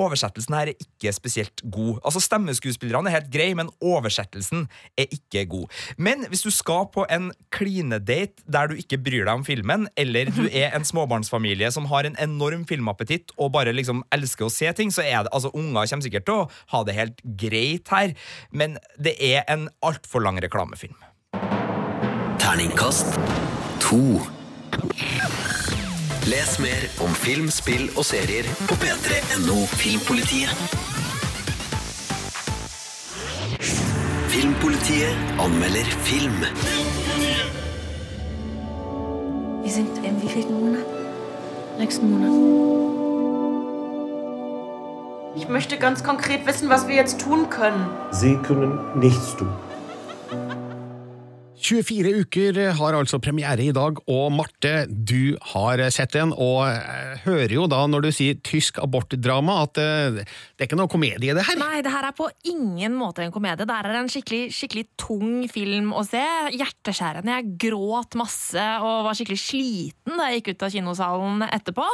Oversettelsen 0.00 0.56
her 0.56 0.72
er 0.72 0.82
ikke 0.84 1.12
spesielt 1.16 1.62
god. 1.64 2.02
Altså 2.04 2.20
Stemmeskuespillerne 2.20 3.08
er 3.08 3.16
helt 3.16 3.30
greie, 3.32 3.56
men 3.56 3.70
oversettelsen 3.80 4.66
er 5.00 5.08
ikke 5.16 5.46
god. 5.48 5.80
Men 5.96 6.26
hvis 6.28 6.44
du 6.44 6.50
skal 6.52 6.90
på 6.92 7.06
en 7.08 7.30
klinedate 7.54 8.44
der 8.44 8.68
du 8.68 8.76
ikke 8.76 9.00
bryr 9.00 9.24
deg 9.24 9.32
om 9.40 9.46
filmen, 9.48 9.88
eller 9.96 10.28
du 10.34 10.44
er 10.50 10.76
en 10.76 10.84
småbarnsfamilie 10.84 11.72
som 11.72 11.88
har 11.90 12.08
en 12.08 12.18
enorm 12.20 12.66
filmappetitt 12.68 13.32
og 13.38 13.54
bare 13.56 13.72
liksom 13.76 14.04
elsker 14.12 14.48
å 14.48 14.52
se 14.52 14.68
ting, 14.76 14.92
så 14.92 15.06
er 15.06 15.24
det 15.24 15.32
altså 15.32 15.54
Unger 15.56 15.88
kommer 15.88 16.04
sikkert 16.04 16.28
til 16.28 16.42
å 16.42 16.48
ha 16.74 16.82
det 16.84 16.98
helt 16.98 17.24
greit 17.40 17.88
her, 17.92 18.12
men 18.52 18.76
det 19.00 19.16
er 19.24 19.48
en 19.48 19.70
altfor 19.84 20.20
lang 20.24 20.40
reklamefilm. 20.44 21.00
Terningkast 22.40 23.16
to. 23.80 24.20
Les 26.30 26.58
mer 26.60 26.82
om 27.04 27.14
film, 27.14 27.48
spill 27.50 27.88
og 27.96 28.04
serier 28.04 28.46
på 28.68 28.76
p3.no 28.82 29.56
Filmpolitiet. 29.80 30.52
Filmpolitiet 34.30 35.16
anmelder 35.40 35.90
film. 36.06 36.44
Wir 39.62 39.72
sind 39.72 40.04
im 40.04 40.22
wievielten 40.22 40.60
Monat? 40.60 40.86
Nächsten 41.78 42.10
Monat. 42.10 42.34
Ich 45.36 45.48
möchte 45.48 45.78
ganz 45.78 46.04
konkret 46.04 46.46
wissen, 46.46 46.68
was 46.68 46.86
wir 46.86 46.94
jetzt 46.94 47.20
tun 47.20 47.48
können. 47.50 47.88
Sie 48.12 48.36
können 48.36 48.78
nichts 48.94 49.36
tun. 49.36 49.52
24 51.70 52.10
uker 52.24 52.56
har 52.80 52.96
altså 52.98 53.20
premiere 53.22 53.62
i 53.62 53.70
dag, 53.74 53.98
og 54.10 54.32
Marte, 54.34 54.72
du 54.90 55.36
har 55.52 55.78
sett 55.94 56.16
den, 56.16 56.32
og 56.34 56.64
hører 57.22 57.52
jo 57.54 57.66
da 57.70 57.84
når 57.86 58.06
du 58.06 58.10
sier 58.14 58.38
tysk 58.42 58.80
abortdrama 58.82 59.60
at 59.62 59.78
eh, 59.78 60.18
det 60.18 60.64
er 60.64 60.66
ikke 60.66 60.78
noe 60.80 60.90
komedie 60.90 61.36
det 61.36 61.44
her. 61.46 61.58
Nei, 61.60 61.78
det 61.84 61.92
her 61.94 62.08
er 62.08 62.16
på 62.16 62.26
ingen 62.50 62.96
måte 62.98 63.22
en 63.22 63.34
komedie. 63.34 63.68
Det 63.68 63.76
er 63.76 63.98
en 64.00 64.10
skikkelig, 64.10 64.42
skikkelig 64.56 64.84
tung 64.98 65.44
film 65.52 65.92
å 65.94 66.02
se. 66.06 66.22
Hjerteskjærende. 66.56 67.36
Jeg 67.38 67.54
gråt 67.68 68.18
masse 68.18 68.66
og 68.80 69.06
var 69.06 69.18
skikkelig 69.18 69.38
sliten 69.44 70.18
da 70.18 70.30
jeg 70.30 70.40
gikk 70.40 70.52
ut 70.56 70.66
av 70.66 70.74
kinosalen 70.74 71.46
etterpå. 71.50 71.86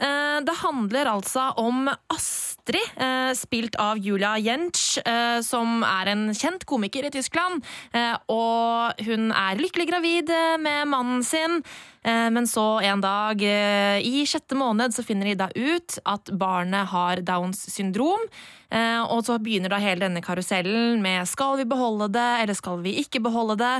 Eh, 0.00 0.40
Det 0.48 0.56
handler 0.62 1.12
altså 1.12 1.50
om 1.60 1.90
Astrid, 2.08 2.88
eh, 2.96 3.32
spilt 3.36 3.76
av 3.82 4.00
Julia 4.00 4.36
Jentsch, 4.40 4.96
som 5.44 5.82
er 5.84 6.08
en 6.12 6.30
kjent 6.34 6.64
komiker 6.68 7.04
i 7.06 7.10
Tyskland. 7.12 7.64
Og 8.30 9.00
hun 9.06 9.09
er 9.10 9.58
lykkelig 9.60 9.86
gravid 9.90 10.30
eh, 10.30 10.56
med 10.60 10.88
mannen 10.90 11.24
sin. 11.24 11.62
Eh, 12.02 12.30
Men 12.30 12.46
så 12.46 12.80
en 12.84 13.02
dag 13.02 13.42
eh, 13.42 13.98
i 14.06 14.24
sjette 14.28 14.56
måned 14.58 14.94
så 14.94 15.04
finner 15.06 15.30
de 15.30 15.34
da 15.40 15.48
ut 15.54 15.98
at 16.04 16.30
barnet 16.32 16.88
har 16.92 17.22
Downs 17.26 17.66
syndrom. 17.72 18.28
Og 18.70 19.24
så 19.26 19.34
begynner 19.42 19.72
da 19.72 19.80
hele 19.82 20.04
denne 20.04 20.20
karusellen 20.22 21.00
med 21.02 21.26
skal 21.26 21.56
vi 21.58 21.64
beholde 21.66 22.06
det, 22.14 22.28
eller 22.44 22.54
skal 22.54 22.78
vi 22.84 22.92
ikke 23.00 23.18
beholde 23.18 23.56
det? 23.58 23.72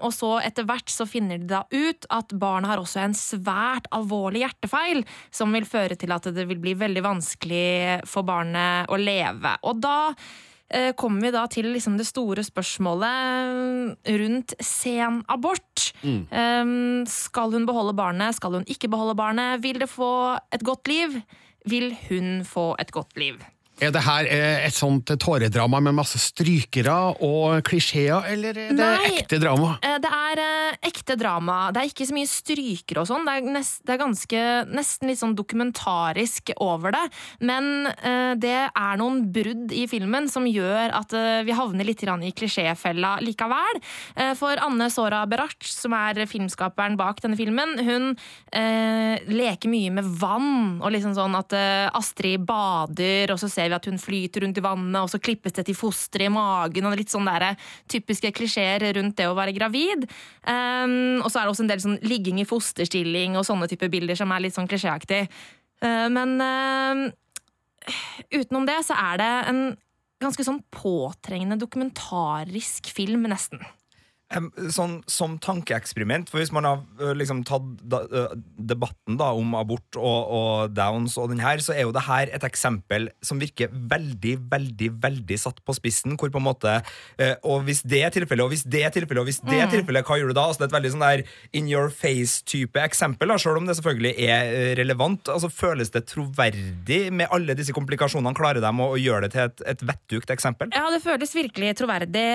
Og 0.00 0.08
så 0.16 0.30
etter 0.40 0.64
hvert 0.64 0.88
så 0.88 1.04
finner 1.04 1.36
de 1.36 1.50
da 1.50 1.66
ut 1.68 2.08
at 2.08 2.32
barnet 2.32 2.70
har 2.70 2.80
også 2.80 3.02
en 3.04 3.18
svært 3.18 3.90
alvorlig 3.92 4.40
hjertefeil, 4.46 5.04
som 5.28 5.52
vil 5.52 5.68
føre 5.68 6.00
til 6.00 6.16
at 6.16 6.30
det 6.32 6.48
vil 6.48 6.62
bli 6.64 6.72
veldig 6.80 7.04
vanskelig 7.10 8.00
for 8.08 8.24
barnet 8.24 8.88
å 8.88 8.96
leve. 8.96 9.58
Og 9.68 9.84
da 9.84 9.98
kommer 10.94 11.24
vi 11.26 11.30
da 11.34 11.44
til 11.50 11.66
liksom 11.74 11.96
det 11.98 12.06
store 12.06 12.44
spørsmålet 12.46 14.10
rundt 14.20 14.54
sen 14.62 15.20
abort. 15.26 15.90
Mm. 16.06 16.20
Um, 16.30 17.06
skal 17.10 17.56
hun 17.56 17.66
beholde 17.66 17.96
barnet? 17.98 18.36
Skal 18.38 18.60
hun 18.60 18.68
ikke 18.70 18.90
beholde 18.92 19.16
barnet? 19.18 19.64
Vil 19.64 19.80
det 19.82 19.90
få 19.90 20.38
et 20.54 20.62
godt 20.62 20.86
liv? 20.90 21.18
Vil 21.66 21.90
hun 22.08 22.44
få 22.46 22.72
et 22.78 22.92
godt 22.94 23.18
liv? 23.18 23.40
Er 23.80 23.92
det 23.94 24.02
her 24.04 24.26
eh, 24.28 24.66
et 24.66 24.76
sånt 24.76 25.08
tåredrama 25.08 25.78
med 25.80 25.96
masse 25.96 26.18
strykere 26.20 26.92
og 27.24 27.62
klisjeer, 27.64 28.26
eller 28.28 28.58
er 28.66 28.74
det 28.76 28.76
Nei. 28.76 29.12
ekte 29.22 29.38
drama? 29.40 29.70
Eh, 29.80 29.96
Det 30.04 30.10
er 30.12 30.42
eh, 30.44 30.76
ekte 30.90 31.16
drama. 31.16 31.56
Det 31.72 31.80
er 31.80 31.88
ikke 31.88 32.06
så 32.10 32.16
mye 32.16 32.28
strykere 32.28 33.00
og 33.00 33.08
sånn. 33.08 33.24
Det, 33.24 33.36
er 33.38 33.54
nest, 33.56 33.80
det 33.88 33.94
er 33.94 34.02
ganske, 34.02 34.42
nesten 34.68 35.08
litt 35.08 35.20
sånn 35.22 35.32
dokumentarisk 35.38 36.52
over 36.60 36.92
det. 36.94 37.02
Men 37.46 37.88
det 38.40 38.52
er 38.68 38.98
noen 39.00 39.22
brudd 39.32 39.72
i 39.76 39.84
filmen 39.90 40.28
som 40.30 40.46
gjør 40.48 40.92
at 40.96 41.12
vi 41.46 41.54
havner 41.56 41.86
litt 41.86 42.02
i 42.02 42.32
klisjéfella 42.36 43.16
likevel. 43.24 43.80
For 44.38 44.60
Anne 44.62 44.88
Sora 44.92 45.22
Berach, 45.30 45.68
som 45.68 45.94
er 45.96 46.22
filmskaperen 46.30 46.96
bak 47.00 47.20
denne 47.22 47.38
filmen, 47.38 47.76
hun 47.86 48.10
leker 48.50 49.72
mye 49.72 49.94
med 50.00 50.08
vann. 50.20 50.80
Og 50.80 50.92
liksom 50.94 51.14
sånn 51.18 51.36
at 51.38 51.54
Astrid 51.96 52.46
bader, 52.48 53.34
og 53.34 53.40
så 53.42 53.50
ser 53.52 53.69
vi 53.70 53.76
at 53.76 53.88
hun 53.88 54.00
flyter 54.00 54.44
rundt 54.44 54.58
i 54.60 54.64
vannet, 54.64 54.98
og 55.00 55.10
så 55.12 55.20
klippes 55.22 55.54
det 55.56 55.66
til 55.68 55.78
fosteret 55.78 56.28
i 56.28 56.32
magen, 56.34 56.88
og 56.88 56.98
litt 56.98 57.12
sånn 57.12 57.28
der 57.28 57.54
typiske 57.90 58.32
klisjeer 58.36 58.84
rundt 58.98 59.16
det 59.20 59.28
å 59.30 59.36
være 59.38 59.54
gravid. 59.56 60.06
Um, 60.44 61.20
og 61.22 61.30
så 61.30 61.40
er 61.40 61.46
det 61.46 61.54
også 61.54 61.66
en 61.66 61.72
del 61.72 61.84
sånn 61.84 61.98
ligging 62.04 62.42
i 62.42 62.48
fosterstilling 62.48 63.38
og 63.38 63.46
sånne 63.48 63.70
type 63.70 63.90
bilder 63.92 64.18
som 64.18 64.32
er 64.34 64.44
litt 64.44 64.56
sånn 64.56 64.70
klisjéaktig. 64.70 65.26
Uh, 65.80 66.08
men 66.12 66.36
uh, 66.42 67.04
utenom 68.34 68.66
det 68.68 68.80
så 68.86 68.98
er 68.98 69.22
det 69.22 69.32
en 69.52 69.62
ganske 70.20 70.44
sånn 70.44 70.60
påtrengende 70.74 71.56
dokumentarisk 71.60 72.90
film, 72.92 73.24
nesten. 73.30 73.62
Sånn 74.30 75.00
som 75.10 75.32
tankeeksperiment, 75.42 76.28
for 76.30 76.38
hvis 76.38 76.52
man 76.54 76.62
har 76.62 77.14
liksom 77.18 77.40
tatt 77.48 77.64
da, 77.90 77.98
debatten 78.62 79.16
da 79.18 79.32
om 79.34 79.56
abort 79.58 79.96
og, 79.98 80.30
og 80.30 80.74
downs 80.76 81.16
og 81.18 81.32
den 81.32 81.40
her, 81.42 81.58
så 81.58 81.74
er 81.74 81.82
jo 81.82 81.90
det 81.96 82.04
her 82.06 82.30
et 82.30 82.44
eksempel 82.46 83.08
som 83.26 83.40
virker 83.42 83.72
veldig, 83.90 84.36
veldig, 84.52 84.90
veldig 85.02 85.38
satt 85.42 85.58
på 85.66 85.74
spissen, 85.74 86.14
hvor 86.14 86.30
på 86.30 86.38
en 86.38 86.46
måte 86.46 86.76
Og 87.42 87.64
hvis 87.66 87.82
det 87.82 88.04
er 88.06 88.14
tilfellet, 88.14 88.44
og 88.46 88.52
hvis 88.54 88.62
det 88.70 88.84
er 88.86 88.94
tilfellet, 88.94 89.24
og 89.24 89.26
hvis 89.32 89.40
det 89.42 89.56
er 89.58 89.66
Mm. 89.66 89.72
tilfellet, 89.74 90.06
hva 90.06 90.20
gjør 90.20 90.30
du 90.30 90.36
da? 90.38 90.46
Altså, 90.46 90.60
det 90.62 90.66
er 90.68 90.70
et 90.70 90.76
veldig 90.78 90.92
sånn 90.94 91.02
der 91.08 91.24
in 91.58 91.66
your 91.68 91.90
face-type 91.90 92.78
eksempel, 92.86 93.28
da, 93.34 93.36
selv 93.42 93.58
om 93.58 93.66
det 93.66 93.76
selvfølgelig 93.80 94.14
er 94.30 94.76
relevant. 94.78 95.26
Altså, 95.26 95.50
føles 95.50 95.90
det 95.90 96.04
troverdig 96.06 97.00
med 97.12 97.26
alle 97.34 97.58
disse 97.58 97.74
komplikasjonene? 97.74 98.30
Klarer 98.38 98.62
de 98.62 98.70
å, 98.70 98.88
å 98.94 98.98
gjøre 99.00 99.26
det 99.26 99.32
til 99.34 99.42
et, 99.48 99.66
et 99.74 99.82
vettugt 99.90 100.30
eksempel? 100.30 100.70
Ja, 100.70 100.86
det 100.94 101.02
føles 101.02 101.34
virkelig 101.34 101.74
troverdig. 101.82 102.26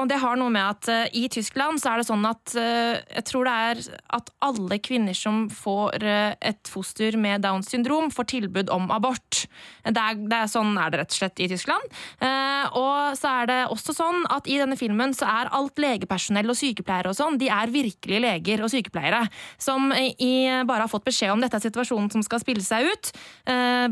Og 0.00 0.08
det 0.08 0.18
har 0.24 0.40
noe 0.40 0.48
med 0.48 0.64
at 0.88 1.12
i 1.12 1.28
Tyskland 1.28 1.41
så 1.80 1.92
er 1.92 2.00
det 2.00 2.06
sånn 2.08 2.24
at 2.28 2.54
eh, 2.58 3.00
jeg 3.18 3.24
tror 3.28 3.48
det 3.48 3.52
er 3.52 3.80
at 4.18 4.30
alle 4.44 4.78
kvinner 4.82 5.16
som 5.16 5.48
får 5.50 6.04
eh, 6.04 6.34
et 6.40 6.70
foster 6.70 7.16
med 7.20 7.42
Downs 7.44 7.70
syndrom, 7.72 8.10
får 8.10 8.28
tilbud 8.32 8.70
om 8.70 8.90
abort. 8.94 9.46
Det 9.84 9.98
er, 9.98 10.14
det 10.16 10.38
er 10.38 10.50
sånn 10.50 10.76
er 10.78 10.92
det 10.92 11.00
rett 11.02 11.14
og 11.14 11.18
slett 11.18 11.42
i 11.42 11.48
Tyskland. 11.50 11.82
Eh, 12.22 12.66
Og 12.78 13.16
så 13.18 13.32
er 13.42 13.48
det 13.50 13.58
også 13.72 13.94
sånn 13.96 14.22
at 14.32 14.46
i 14.46 14.58
denne 14.60 14.78
filmen 14.78 15.14
så 15.16 15.26
er 15.26 15.50
alt 15.52 15.80
legepersonell 15.82 16.52
og 16.52 16.58
sykepleiere 16.58 17.10
og 17.10 17.18
sånn, 17.18 17.38
de 17.40 17.50
er 17.52 17.72
virkelige 17.72 18.22
leger 18.22 18.62
og 18.62 18.70
sykepleiere 18.72 19.24
som 19.60 19.90
bare 19.92 20.84
har 20.84 20.90
fått 20.90 21.06
beskjed 21.06 21.32
om 21.32 21.42
dette 21.42 21.58
er 21.58 21.64
situasjonen 21.64 22.10
som 22.12 22.22
skal 22.24 22.40
spille 22.42 22.62
seg 22.64 22.86
ut. 22.88 23.10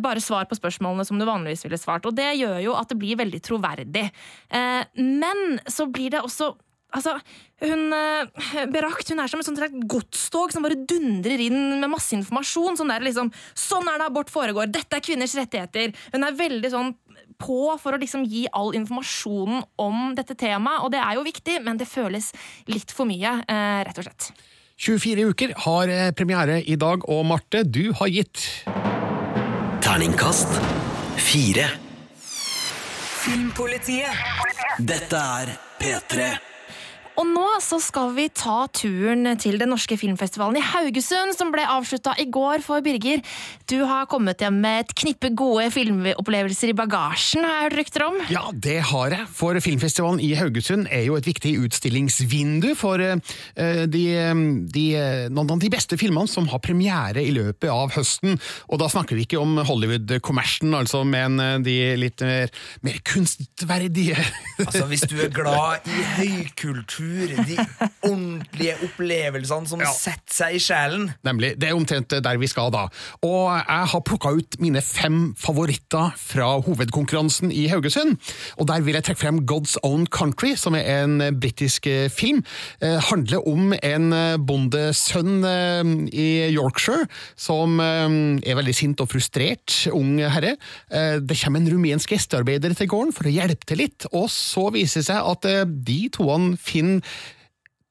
Bare 0.03 0.23
svar 0.23 0.47
på 0.49 0.59
spørsmålene 0.59 1.07
som 1.07 1.19
du 1.21 1.27
vanligvis 1.29 1.65
ville 1.67 1.79
svart. 1.81 2.07
Og 2.09 2.17
det 2.17 2.29
gjør 2.39 2.59
jo 2.65 2.77
at 2.79 2.91
det 2.93 2.99
blir 3.01 3.19
veldig 3.21 3.41
troverdig. 3.45 4.07
Men 4.97 5.61
så 5.71 5.89
blir 5.91 6.15
det 6.15 6.23
også 6.25 6.53
Altså, 6.97 7.15
hun, 7.63 7.93
eh, 7.95 8.65
Berakt 8.73 9.11
hun 9.13 9.23
er 9.23 9.31
som 9.31 9.43
et 9.43 9.47
sånt 9.47 9.61
slags 9.61 9.85
godstog 9.91 10.55
som 10.55 10.65
bare 10.65 10.79
dundrer 10.79 11.43
inn 11.45 11.79
med 11.79 11.93
masse 11.93 12.17
informasjon. 12.17 12.79
Sånn, 12.81 12.91
der, 12.91 13.05
liksom, 13.07 13.31
sånn 13.55 13.89
er 13.91 14.01
det 14.01 14.09
abort 14.09 14.33
foregår, 14.33 14.71
dette 14.73 14.99
er 14.99 15.05
kvinners 15.05 15.37
rettigheter. 15.39 15.95
Hun 16.15 16.27
er 16.27 16.39
veldig 16.39 16.73
sånn 16.73 16.95
på 17.41 17.61
for 17.81 17.97
å 17.97 18.01
liksom 18.01 18.27
gi 18.29 18.45
all 18.53 18.75
informasjonen 18.77 19.63
om 19.81 20.15
dette 20.19 20.37
temaet. 20.39 20.85
Og 20.85 20.93
det 20.93 21.01
er 21.03 21.17
jo 21.17 21.27
viktig, 21.27 21.61
men 21.65 21.81
det 21.81 21.89
føles 21.89 22.33
litt 22.71 22.93
for 22.95 23.09
mye, 23.09 23.39
eh, 23.47 23.83
rett 23.87 24.01
og 24.03 24.09
slett. 24.09 24.33
24 24.81 25.29
uker 25.33 25.55
har 25.67 25.89
eh, 25.93 26.11
premiere 26.17 26.61
i 26.65 26.77
dag, 26.81 27.05
og 27.09 27.25
Marte, 27.29 27.65
du 27.65 27.93
har 28.01 28.09
gitt 28.09 28.65
Terningkast 29.81 30.49
fire. 31.21 31.67
Filmpolitiet. 33.21 34.13
Dette 34.79 35.19
er 35.41 35.53
P3. 35.81 36.31
Og 37.19 37.27
nå 37.27 37.47
så 37.63 37.81
skal 37.83 38.13
vi 38.17 38.29
ta 38.33 38.65
turen 38.73 39.29
til 39.41 39.59
den 39.61 39.73
norske 39.73 39.97
filmfestivalen 40.01 40.61
i 40.61 40.65
Haugesund, 40.65 41.35
som 41.37 41.51
ble 41.53 41.67
avslutta 41.69 42.15
i 42.23 42.27
går 42.33 42.63
for 42.65 42.85
Birger. 42.85 43.21
Du 43.71 43.81
har 43.89 44.09
kommet 44.11 44.41
hjem 44.43 44.61
med 44.63 44.85
et 44.85 44.95
knippe 44.97 45.33
gode 45.37 45.67
filmopplevelser 45.75 46.73
i 46.73 46.77
bagasjen, 46.79 47.45
har 47.45 47.57
jeg 47.57 47.67
hørt 47.67 47.79
rykter 47.81 48.07
om? 48.07 48.19
Ja, 48.33 48.45
det 48.55 48.79
har 48.91 49.15
jeg. 49.15 49.27
For 49.37 49.59
Filmfestivalen 49.61 50.23
i 50.25 50.33
Haugesund 50.39 50.89
er 50.91 51.05
jo 51.09 51.19
et 51.19 51.29
viktig 51.29 51.57
utstillingsvindu 51.67 52.71
for 52.79 53.03
uh, 53.03 53.19
de, 53.91 54.05
de, 54.73 54.87
noen 55.35 55.55
av 55.57 55.61
de 55.61 55.73
beste 55.73 55.99
filmene 56.01 56.31
som 56.31 56.49
har 56.53 56.63
premiere 56.65 57.23
i 57.25 57.35
løpet 57.35 57.69
av 57.73 57.93
høsten. 57.99 58.39
Og 58.71 58.81
da 58.81 58.89
snakker 58.93 59.19
vi 59.19 59.27
ikke 59.27 59.43
om 59.43 59.59
Hollywood-kommersen, 59.67 60.73
altså, 60.79 61.03
men 61.05 61.41
eh, 61.43 61.59
de 61.65 61.77
litt 62.01 62.23
mer, 62.25 62.51
mer 62.87 63.01
kunstverdige 63.07 64.17
Altså, 64.61 64.85
Hvis 64.91 65.05
du 65.09 65.17
er 65.23 65.31
glad 65.33 65.87
i 65.89 66.03
høykultur, 66.17 67.10
de 67.49 67.59
ordentlige 68.07 68.77
opplevelsene 68.87 69.71
som 69.71 69.83
setter 69.95 70.37
seg 70.41 70.57
i 70.57 70.63
sjelen 70.63 71.11
Nemlig. 71.27 71.53
Det 71.61 71.69
er 71.69 71.77
omtrent 71.77 72.13
der 72.25 72.39
vi 72.41 72.49
skal 72.51 72.71
da. 72.73 72.87
Og 73.27 73.47
jeg 73.57 73.89
har 73.93 74.03
plukka 74.07 74.33
ut 74.39 74.57
mine 74.63 74.83
fem 74.85 75.33
favoritter 75.39 76.15
fra 76.19 76.49
hovedkonkurransen 76.65 77.53
i 77.53 77.67
Haugesund. 77.71 78.17
Og 78.59 78.69
der 78.71 78.85
vil 78.85 78.97
jeg 78.97 79.07
trekke 79.07 79.23
frem 79.23 79.43
God's 79.49 79.77
Own 79.87 80.07
Country, 80.11 80.55
som 80.59 80.77
er 80.79 81.05
en 81.05 81.19
britisk 81.41 81.87
eh, 81.91 82.09
film. 82.13 82.43
Eh, 82.81 82.99
handler 83.11 83.45
om 83.49 83.75
en 83.77 84.13
eh, 84.17 84.39
bondesønn 84.39 85.45
eh, 85.47 85.93
i 86.11 86.29
Yorkshire 86.55 87.07
som 87.39 87.81
eh, 87.83 88.17
er 88.49 88.59
veldig 88.59 88.77
sint 88.77 89.05
og 89.05 89.11
frustrert, 89.13 89.77
ung 89.97 90.17
herre. 90.21 90.57
Eh, 90.89 91.19
det 91.21 91.39
kommer 91.43 91.63
en 91.63 91.71
rumensk 91.75 92.15
gjestearbeider 92.15 92.75
til 92.79 92.91
gården 92.91 93.15
for 93.17 93.29
å 93.29 93.35
hjelpe 93.35 93.69
til 93.69 93.83
litt, 93.85 94.09
og 94.13 94.29
så 94.33 94.69
viser 94.75 95.03
det 95.03 95.09
seg 95.11 95.31
at 95.31 95.47
de 95.87 96.01
toene 96.13 96.57
finner 96.61 96.90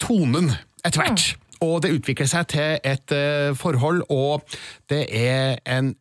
tonen 0.02 0.52
etter 0.86 1.04
hvert. 1.04 1.26
Og 1.66 1.82
det 1.84 1.96
utvikler 1.98 2.30
seg 2.30 2.52
til 2.54 2.78
et 2.88 3.16
uh, 3.16 3.56
forhold, 3.60 4.06
og 4.14 4.46
det 4.92 5.06
er 5.12 5.60
en 5.68 5.94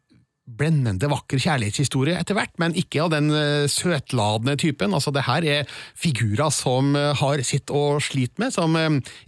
blendende 0.49 1.09
vakker 1.11 1.41
kjærlighetshistorie 1.43 2.17
etter 2.17 2.37
hvert, 2.39 2.55
men 2.61 2.77
ikke 2.79 3.03
av 3.05 3.13
den 3.13 3.29
eh, 3.35 3.67
søtladende 3.69 4.57
typen. 4.61 4.95
Altså, 4.97 5.13
det 5.13 5.27
her 5.27 5.45
er 5.45 5.75
figurer 5.99 6.53
som 6.55 6.95
eh, 6.97 7.11
har 7.21 7.43
sitt 7.45 7.69
å 7.69 7.99
slite 8.01 8.41
med, 8.41 8.55
som 8.55 8.77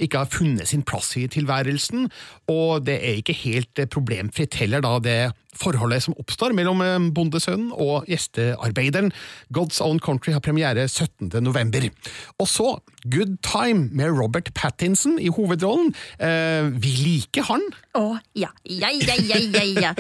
ikke 0.01 0.23
har 0.23 0.33
funnet 0.33 0.71
sin 0.71 0.85
plass 0.87 1.13
i 1.21 1.27
tilværelsen, 1.31 2.09
og 2.51 2.85
det 2.87 2.99
er 2.99 3.21
ikke 3.21 3.37
helt 3.45 3.79
eh, 3.79 3.91
problemfritt 3.91 4.59
heller, 4.61 4.85
da, 4.85 4.99
det 5.05 5.21
forholdet 5.59 6.05
som 6.05 6.17
oppstår 6.21 6.55
mellom 6.57 6.83
eh, 6.85 6.97
bondesønnen 7.15 7.73
og 7.75 8.09
gjestearbeideren. 8.11 9.11
God's 9.55 9.81
Own 9.85 10.01
Country 10.03 10.35
har 10.35 10.45
premiere 10.45 10.87
17. 10.89 11.31
november. 11.43 11.89
Og 12.39 12.49
så 12.49 12.75
Good 13.11 13.39
Time 13.47 13.89
med 13.97 14.13
Robert 14.13 14.51
Pattinson 14.55 15.19
i 15.21 15.31
hovedrollen. 15.33 15.95
Eh, 16.21 16.69
vi 16.83 16.93
liker 17.01 17.47
han. 17.49 17.65
Å, 17.97 18.05
ja. 18.39 18.51
Ja, 18.65 18.91
ja, 18.93 19.17
ja, 19.17 19.41
ja, 19.41 19.65
ja. 19.65 19.93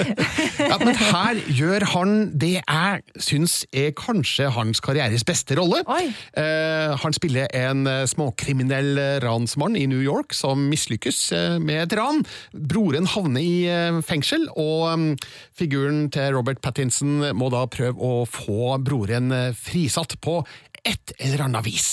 Ja, 0.60 0.76
men 0.82 0.94
her 0.98 1.40
gjør 1.48 1.86
han 1.94 2.14
det 2.40 2.52
jeg 2.60 3.22
syns 3.22 3.62
er 3.72 3.94
kanskje 3.96 4.50
hans 4.54 4.82
karrieres 4.84 5.24
beste 5.26 5.56
rolle. 5.58 5.82
Eh, 5.90 6.92
han 7.00 7.16
spiller 7.16 7.50
en 7.56 7.86
eh, 7.88 8.04
småkriminell 8.10 9.00
ransmann 9.24 9.78
i 9.80 9.86
New 9.90 10.02
York 10.04 10.36
som 10.36 10.68
mislykkes 10.70 11.22
med 11.62 11.86
et 11.86 11.96
ran. 11.98 12.22
Broren 12.53 13.09
havner 13.11 13.44
i 13.44 13.57
eh, 13.70 14.00
fengsel, 14.07 14.46
og 14.59 14.87
mm, 14.98 15.09
figuren 15.57 16.07
til 16.12 16.35
Robert 16.37 16.62
Pattinson 16.64 17.33
må 17.37 17.50
da 17.53 17.66
prøve 17.70 17.98
å 17.98 18.24
få 18.29 18.76
broren 18.85 19.33
eh, 19.35 19.50
frisatt 19.57 20.18
på 20.24 20.40
et 20.85 21.14
eller 21.18 21.46
annet 21.48 21.66
vis. 21.66 21.90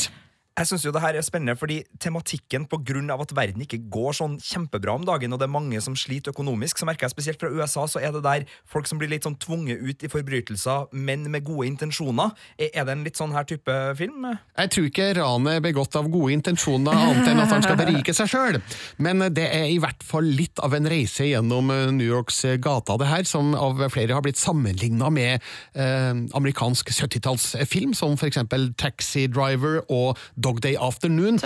Jeg 0.57 0.71
synes 0.71 0.85
jo 0.87 0.91
det 0.93 1.03
her 1.03 1.13
er 1.13 1.21
spennende, 1.21 1.53
fordi 1.53 1.83
tematikken 2.01 2.63
på 2.65 2.79
grunn 2.81 3.11
av 3.13 3.21
at 3.21 3.33
verden 3.37 3.61
ikke 3.61 3.77
går 3.93 4.15
sånn 4.17 4.39
kjempebra 4.41 4.95
om 4.97 5.03
dagen, 5.05 5.33
og 5.33 5.37
det 5.37 5.45
er 5.45 5.53
mange 5.53 5.81
som 5.85 5.93
sliter 5.93 6.33
økonomisk, 6.33 6.79
så 6.79 6.87
merker 6.89 7.05
jeg 7.05 7.13
spesielt 7.13 7.43
fra 7.43 7.51
USA, 7.53 7.83
så 7.85 8.01
er 8.01 8.15
det 8.15 8.23
der 8.25 8.45
folk 8.65 8.89
som 8.89 8.97
blir 8.97 9.11
litt 9.11 9.27
sånn 9.27 9.37
tvunget 9.37 9.83
ut 9.85 10.01
i 10.01 10.09
forbrytelser, 10.09 10.87
men 10.97 11.27
med 11.29 11.45
gode 11.45 11.67
intensjoner. 11.69 12.33
Er 12.57 12.87
det 12.87 12.95
en 12.95 13.03
litt 13.05 13.19
sånn 13.19 13.35
her 13.37 13.45
type 13.45 13.75
film? 13.99 14.25
Jeg 14.57 14.71
tror 14.73 14.87
ikke 14.89 15.11
ranet 15.19 15.59
er 15.59 15.65
begått 15.67 15.99
av 15.99 16.09
gode 16.09 16.33
intensjoner, 16.33 17.03
annet 17.05 17.29
enn 17.29 17.43
at 17.43 17.53
han 17.53 17.65
skal 17.67 17.77
berike 17.77 18.17
seg 18.17 18.33
sjøl. 18.33 18.59
Men 18.97 19.27
det 19.37 19.45
er 19.53 19.69
i 19.69 19.77
hvert 19.83 20.01
fall 20.09 20.25
litt 20.25 20.57
av 20.65 20.73
en 20.73 20.89
reise 20.89 21.29
gjennom 21.29 21.69
eh, 21.73 21.83
New 21.93 22.09
Yorks 22.09 22.41
gater, 22.65 22.97
det 22.97 23.11
her, 23.11 23.29
som 23.29 23.53
av 23.53 23.85
flere 23.93 24.17
har 24.17 24.25
blitt 24.25 24.41
sammenligna 24.41 25.13
med 25.13 25.37
eh, 25.77 26.17
amerikansk 26.41 26.89
70-tallsfilm, 26.97 27.93
som 27.93 28.17
for 28.17 28.31
eksempel 28.31 28.71
Taxi 28.81 29.27
Driver 29.29 29.83
og 29.93 30.17
Dog 30.47 30.61
Day 30.63 30.77
Afternoon. 30.79 31.41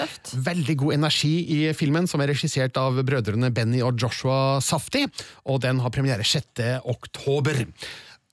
Veldig 0.46 0.78
god 0.84 1.00
energi 1.00 1.34
i 1.56 1.60
filmen, 1.74 2.06
som 2.10 2.22
er 2.22 2.30
regissert 2.30 2.78
av 2.78 3.00
brødrene 3.08 3.50
Benny 3.54 3.82
og 3.82 3.98
Joshua 3.98 4.60
Safti, 4.62 5.08
og 5.50 5.64
den 5.64 5.82
har 5.82 5.94
premiere 5.94 6.26
6. 6.28 6.62
oktober. 6.86 7.64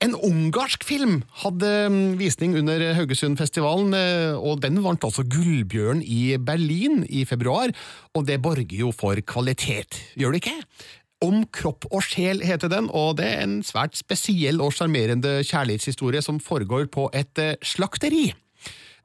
En 0.05 0.13
ungarsk 0.13 0.85
film 0.87 1.17
hadde 1.41 1.69
mm, 1.91 2.13
visning 2.21 2.53
under 2.61 2.85
Haugesundfestivalen, 2.95 3.95
eh, 3.97 4.37
og 4.37 4.61
den 4.63 4.77
vant 4.85 5.03
altså 5.03 5.25
Gullbjørn 5.27 6.03
i 6.05 6.37
Berlin 6.37 7.01
i 7.09 7.25
februar, 7.27 7.73
og 8.13 8.27
det 8.29 8.37
borger 8.45 8.77
jo 8.79 8.93
for 8.95 9.19
kvalitet, 9.27 9.97
gjør 10.15 10.37
det 10.37 10.43
ikke? 10.43 10.55
Om 11.25 11.41
kropp 11.51 11.89
og 11.89 12.05
sjel 12.05 12.45
heter 12.47 12.71
den, 12.71 12.87
og 12.95 13.17
det 13.19 13.27
er 13.33 13.43
en 13.43 13.57
svært 13.65 13.97
spesiell 13.99 14.61
og 14.63 14.71
sjarmerende 14.77 15.41
kjærlighetshistorie 15.41 16.21
som 16.23 16.39
foregår 16.39 16.87
på 16.93 17.09
et 17.17 17.43
eh, 17.43 17.57
slakteri. 17.59 18.29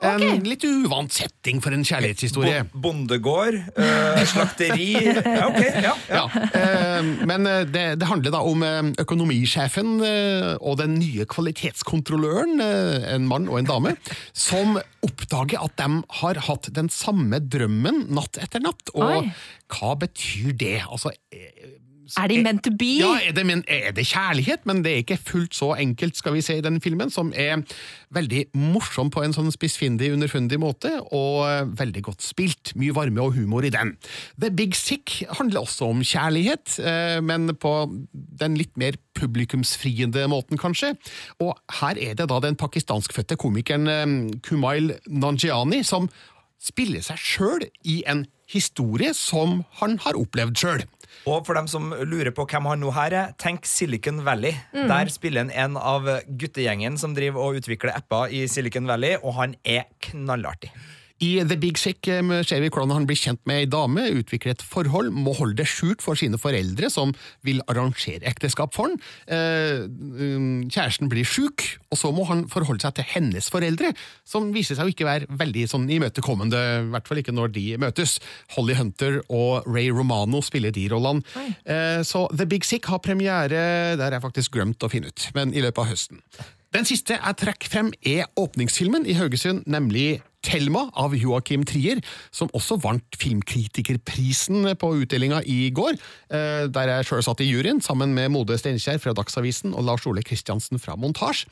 En 0.05 0.43
litt 0.45 0.65
uvant 0.67 1.13
setting 1.13 1.61
for 1.63 1.75
en 1.75 1.85
kjærlighetshistorie. 1.87 2.65
Bo 2.73 2.95
bondegård, 2.95 3.57
øh, 3.77 4.25
slakteri 4.33 4.91
Ja, 4.95 5.47
ok. 5.49 5.61
Ja, 5.61 5.81
ja. 5.85 5.95
Ja, 6.11 6.25
øh, 6.61 7.11
men 7.27 7.47
eh, 7.47 7.63
det, 7.67 7.85
det 8.01 8.09
handler 8.09 8.35
da 8.35 8.43
om 8.45 8.65
økonomisjefen 9.01 9.95
og 10.61 10.79
den 10.81 10.99
nye 10.99 11.27
kvalitetskontrolløren, 11.31 12.61
en 12.61 13.29
mann 13.29 13.49
og 13.49 13.61
en 13.61 13.69
dame, 13.69 13.95
som 14.33 14.79
oppdager 15.05 15.63
at 15.65 15.77
de 15.81 16.03
har 16.21 16.41
hatt 16.49 16.71
den 16.75 16.91
samme 16.93 17.41
drømmen 17.41 18.07
natt 18.15 18.39
etter 18.43 18.63
natt. 18.65 18.93
Og 18.95 19.25
Oi. 19.25 19.33
hva 19.75 19.95
betyr 20.01 20.55
det? 20.59 20.79
Altså, 20.85 21.15
Er 22.21 22.29
de 22.29 22.41
meant 22.45 22.63
to 22.65 22.73
be? 22.77 22.99
Ja, 23.01 23.15
er 23.29 23.35
det, 23.37 23.45
men, 23.47 23.63
er 23.69 23.93
det 23.97 24.07
kjærlighet? 24.11 24.65
Men 24.69 24.83
det 24.85 24.93
er 24.93 25.03
ikke 25.03 25.19
fullt 25.21 25.57
så 25.57 25.73
enkelt, 25.81 26.17
skal 26.19 26.35
vi 26.37 26.43
se, 26.45 26.59
i 26.59 26.65
den 26.65 26.81
filmen, 26.85 27.11
som 27.13 27.33
er 27.37 27.63
veldig 28.15 28.45
morsom 28.59 29.11
på 29.15 29.25
en 29.25 29.35
sånn 29.35 29.53
spissfindig, 29.55 30.13
underfundig 30.15 30.59
måte, 30.63 30.93
og 31.15 31.73
veldig 31.79 32.05
godt 32.11 32.25
spilt. 32.25 32.75
Mye 32.79 32.95
varme 32.97 33.25
og 33.25 33.35
humor 33.39 33.67
i 33.67 33.73
den. 33.75 33.95
The 34.41 34.53
Big 34.55 34.77
Sick 34.79 35.23
handler 35.39 35.65
også 35.65 35.91
om 35.95 36.05
kjærlighet, 36.05 36.77
eh, 36.85 37.19
men 37.25 37.55
på 37.57 37.75
den 38.13 38.59
litt 38.61 38.75
mer 38.81 38.99
publikumsfriende 39.19 40.27
måten, 40.31 40.61
kanskje. 40.61 40.95
Og 41.41 41.57
her 41.81 41.99
er 41.99 42.19
det 42.19 42.29
da 42.31 42.41
den 42.43 42.59
pakistanskfødte 42.61 43.39
komikeren 43.41 43.91
eh, 43.91 44.39
Kumail 44.45 44.97
Nanjiani 45.09 45.83
som 45.87 46.11
spiller 46.65 47.05
seg 47.05 47.21
sjøl 47.21 47.67
i 47.85 48.03
en 48.09 48.25
historie 48.51 49.13
som 49.17 49.63
han 49.81 49.99
har 50.05 50.19
opplevd 50.21 50.61
sjøl. 50.61 50.85
Og 51.31 51.47
for 51.47 51.57
dem 51.57 51.69
som 51.71 51.93
lurer 52.05 52.35
på 52.37 52.45
hvem 52.51 52.67
han 52.69 52.83
nå 52.85 52.91
her 52.97 53.15
er, 53.17 53.31
tenk 53.41 53.69
Silicon 53.69 54.21
Valley. 54.27 54.53
Mm. 54.75 54.89
Der 54.91 55.13
spiller 55.13 55.47
han 55.47 55.55
en 55.55 55.79
av 55.81 56.11
guttegjengen 56.29 56.99
som 57.01 57.15
driver 57.17 57.41
og 57.41 57.63
utvikler 57.63 57.95
apper 57.97 58.35
i 58.35 58.45
Silicon 58.51 58.91
Valley, 58.91 59.17
og 59.23 59.39
han 59.39 59.57
er 59.65 59.89
knallartig. 60.05 60.73
I 61.23 61.45
The 61.47 61.57
Big 61.61 61.79
Sick 61.79 62.09
eh, 62.11 62.23
ser 62.43 62.63
vi 62.63 62.71
hvordan 62.73 62.91
han 62.91 63.07
blir 63.07 63.19
kjent 63.19 63.41
med 63.47 63.63
ei 63.63 63.69
dame, 63.71 64.03
utvikler 64.19 64.57
et 64.57 64.65
forhold, 64.67 65.13
må 65.15 65.35
holde 65.39 65.61
det 65.61 65.69
skjult 65.71 66.03
for 66.03 66.19
sine 66.19 66.41
foreldre, 66.41 66.91
som 66.91 67.13
vil 67.47 67.63
arrangere 67.71 68.27
ekteskap 68.27 68.75
for 68.75 68.91
han. 68.91 68.99
Eh, 69.31 69.85
um, 69.87 70.65
Kjæresten 70.67 71.11
blir 71.13 71.27
sjuk, 71.29 71.63
og 71.95 72.01
så 72.01 72.11
må 72.15 72.27
han 72.29 72.45
forholde 72.51 72.83
seg 72.83 72.97
til 72.99 73.09
hennes 73.13 73.51
foreldre, 73.53 73.93
som 74.27 74.51
viser 74.55 74.79
seg 74.79 74.91
å 74.91 74.95
ikke 74.95 75.07
være 75.07 75.31
veldig 75.39 75.69
sånn 75.71 75.87
imøtekommende, 75.95 76.65
i 76.83 76.91
hvert 76.97 77.09
fall 77.11 77.23
ikke 77.23 77.37
når 77.37 77.55
de 77.55 77.65
møtes. 77.85 78.19
Holly 78.57 78.77
Hunter 78.79 79.21
og 79.29 79.71
Ray 79.71 79.95
Romano 79.95 80.43
spiller 80.45 80.75
de 80.75 80.89
rollene. 80.93 81.23
Eh, 81.63 82.03
Så 82.05 82.27
The 82.35 82.47
Big 82.51 82.67
Sick 82.67 82.91
har 82.91 82.99
premiere, 82.99 83.95
det 83.95 84.03
har 84.03 84.19
jeg 84.19 84.27
faktisk 84.27 84.59
glemt 84.59 84.83
å 84.83 84.91
finne 84.91 85.15
ut, 85.15 85.31
men 85.35 85.55
i 85.55 85.63
løpet 85.63 85.85
av 85.85 85.91
høsten. 85.95 86.21
Den 86.75 86.87
siste 86.89 87.15
jeg 87.15 87.39
trekker 87.39 87.71
frem, 87.71 87.91
er 88.03 88.27
åpningsfilmen 88.35 89.07
i 89.07 89.15
Haugesund, 89.15 89.63
nemlig 89.71 90.19
Thelma 90.45 90.87
av 91.01 91.15
Joakim 91.17 91.65
Trier, 91.69 92.03
som 92.35 92.51
også 92.57 92.79
vant 92.83 93.19
Filmkritikerprisen 93.19 94.69
på 94.81 94.93
utdelinga 95.03 95.41
i 95.49 95.71
går, 95.75 95.97
eh, 96.31 96.67
der 96.73 96.93
jeg 96.93 97.09
sjøl 97.09 97.25
satt 97.27 97.43
i 97.45 97.49
juryen, 97.49 97.83
sammen 97.85 98.15
med 98.17 98.33
Mode 98.35 98.59
Steinkjer 98.61 99.01
fra 99.03 99.15
Dagsavisen 99.17 99.75
og 99.75 99.87
Lars 99.89 100.07
Ole 100.11 100.25
Kristiansen 100.27 100.83
fra 100.83 100.97
Montasj. 101.01 101.47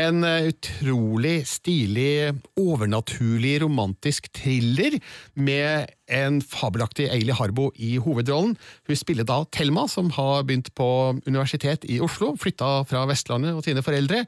En 0.00 0.24
eh, 0.26 0.50
utrolig 0.50 1.40
stilig, 1.50 2.34
overnaturlig, 2.60 3.58
romantisk 3.64 4.30
thriller 4.36 4.98
med 5.34 5.90
en 6.10 6.40
fabelaktig 6.44 7.08
Eili 7.12 7.34
Harbo 7.36 7.70
i 7.78 7.94
hovedrollen. 8.02 8.56
Hun 8.88 8.98
spiller 8.98 9.26
da 9.28 9.40
Thelma, 9.54 9.86
som 9.90 10.10
har 10.16 10.44
begynt 10.48 10.72
på 10.78 10.88
universitet 11.26 11.86
i 11.88 12.00
Oslo, 12.04 12.34
flytta 12.40 12.84
fra 12.90 13.06
Vestlandet 13.10 13.56
og 13.56 13.64
sine 13.66 13.84
foreldre, 13.86 14.24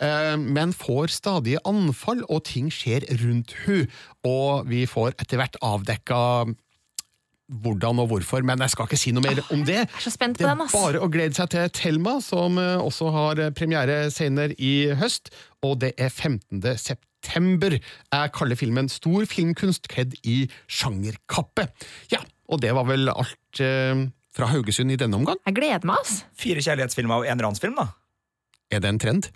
eh, 0.00 0.36
men 0.40 0.74
får 0.76 1.14
stadige 1.14 1.62
anfall, 1.68 2.24
og 2.28 2.44
ting 2.48 2.70
skjer 2.72 3.06
rundt 3.22 3.54
hun, 3.64 3.86
og 4.26 4.70
vi 4.70 4.86
får 4.90 5.16
etter 5.20 5.40
hvert 5.40 5.60
avdekka 5.64 6.22
hvordan 7.46 8.00
og 8.02 8.08
hvorfor, 8.10 8.42
men 8.42 8.58
jeg 8.64 8.72
skal 8.72 8.88
ikke 8.88 8.98
si 8.98 9.12
noe 9.14 9.22
mer 9.22 9.38
om 9.54 9.60
det. 9.62 9.76
Jeg 9.84 9.86
er 9.86 10.02
så 10.02 10.10
spent 10.10 10.34
på 10.34 10.42
Det 10.42 10.50
den, 10.50 10.64
er 10.64 10.72
bare 10.72 11.02
å 11.04 11.10
glede 11.12 11.38
seg 11.38 11.52
til 11.52 11.68
Thelma, 11.70 12.16
som 12.24 12.58
eh, 12.58 12.80
også 12.82 13.12
har 13.14 13.44
premiere 13.54 14.06
senere 14.10 14.56
i 14.58 14.90
høst, 14.98 15.30
og 15.62 15.78
det 15.84 15.94
er 15.94 16.10
15. 16.10 16.62
september. 16.74 17.04
Jeg 17.34 18.32
kaller 18.36 18.58
filmen 18.58 18.90
Stor 18.92 19.26
filmkunst 19.28 19.88
kledd 19.92 20.16
i 20.24 20.44
sjangerkappe. 20.66 21.68
Ja, 22.12 22.22
og 22.48 22.62
det 22.62 22.72
var 22.76 22.88
vel 22.88 23.10
alt 23.12 23.62
eh, 23.62 24.06
fra 24.36 24.50
Haugesund 24.52 24.92
i 24.92 25.00
denne 25.00 25.18
omgang. 25.18 25.40
Jeg 25.46 25.58
gleder 25.58 25.86
meg, 25.88 26.02
ass. 26.02 26.24
Fire 26.38 26.62
kjærlighetsfilmer 26.64 27.22
og 27.22 27.30
én 27.30 27.42
ransfilm, 27.42 27.78
da. 27.78 27.90
Er 28.70 28.82
det 28.82 28.90
en 28.94 29.02
trend? 29.02 29.30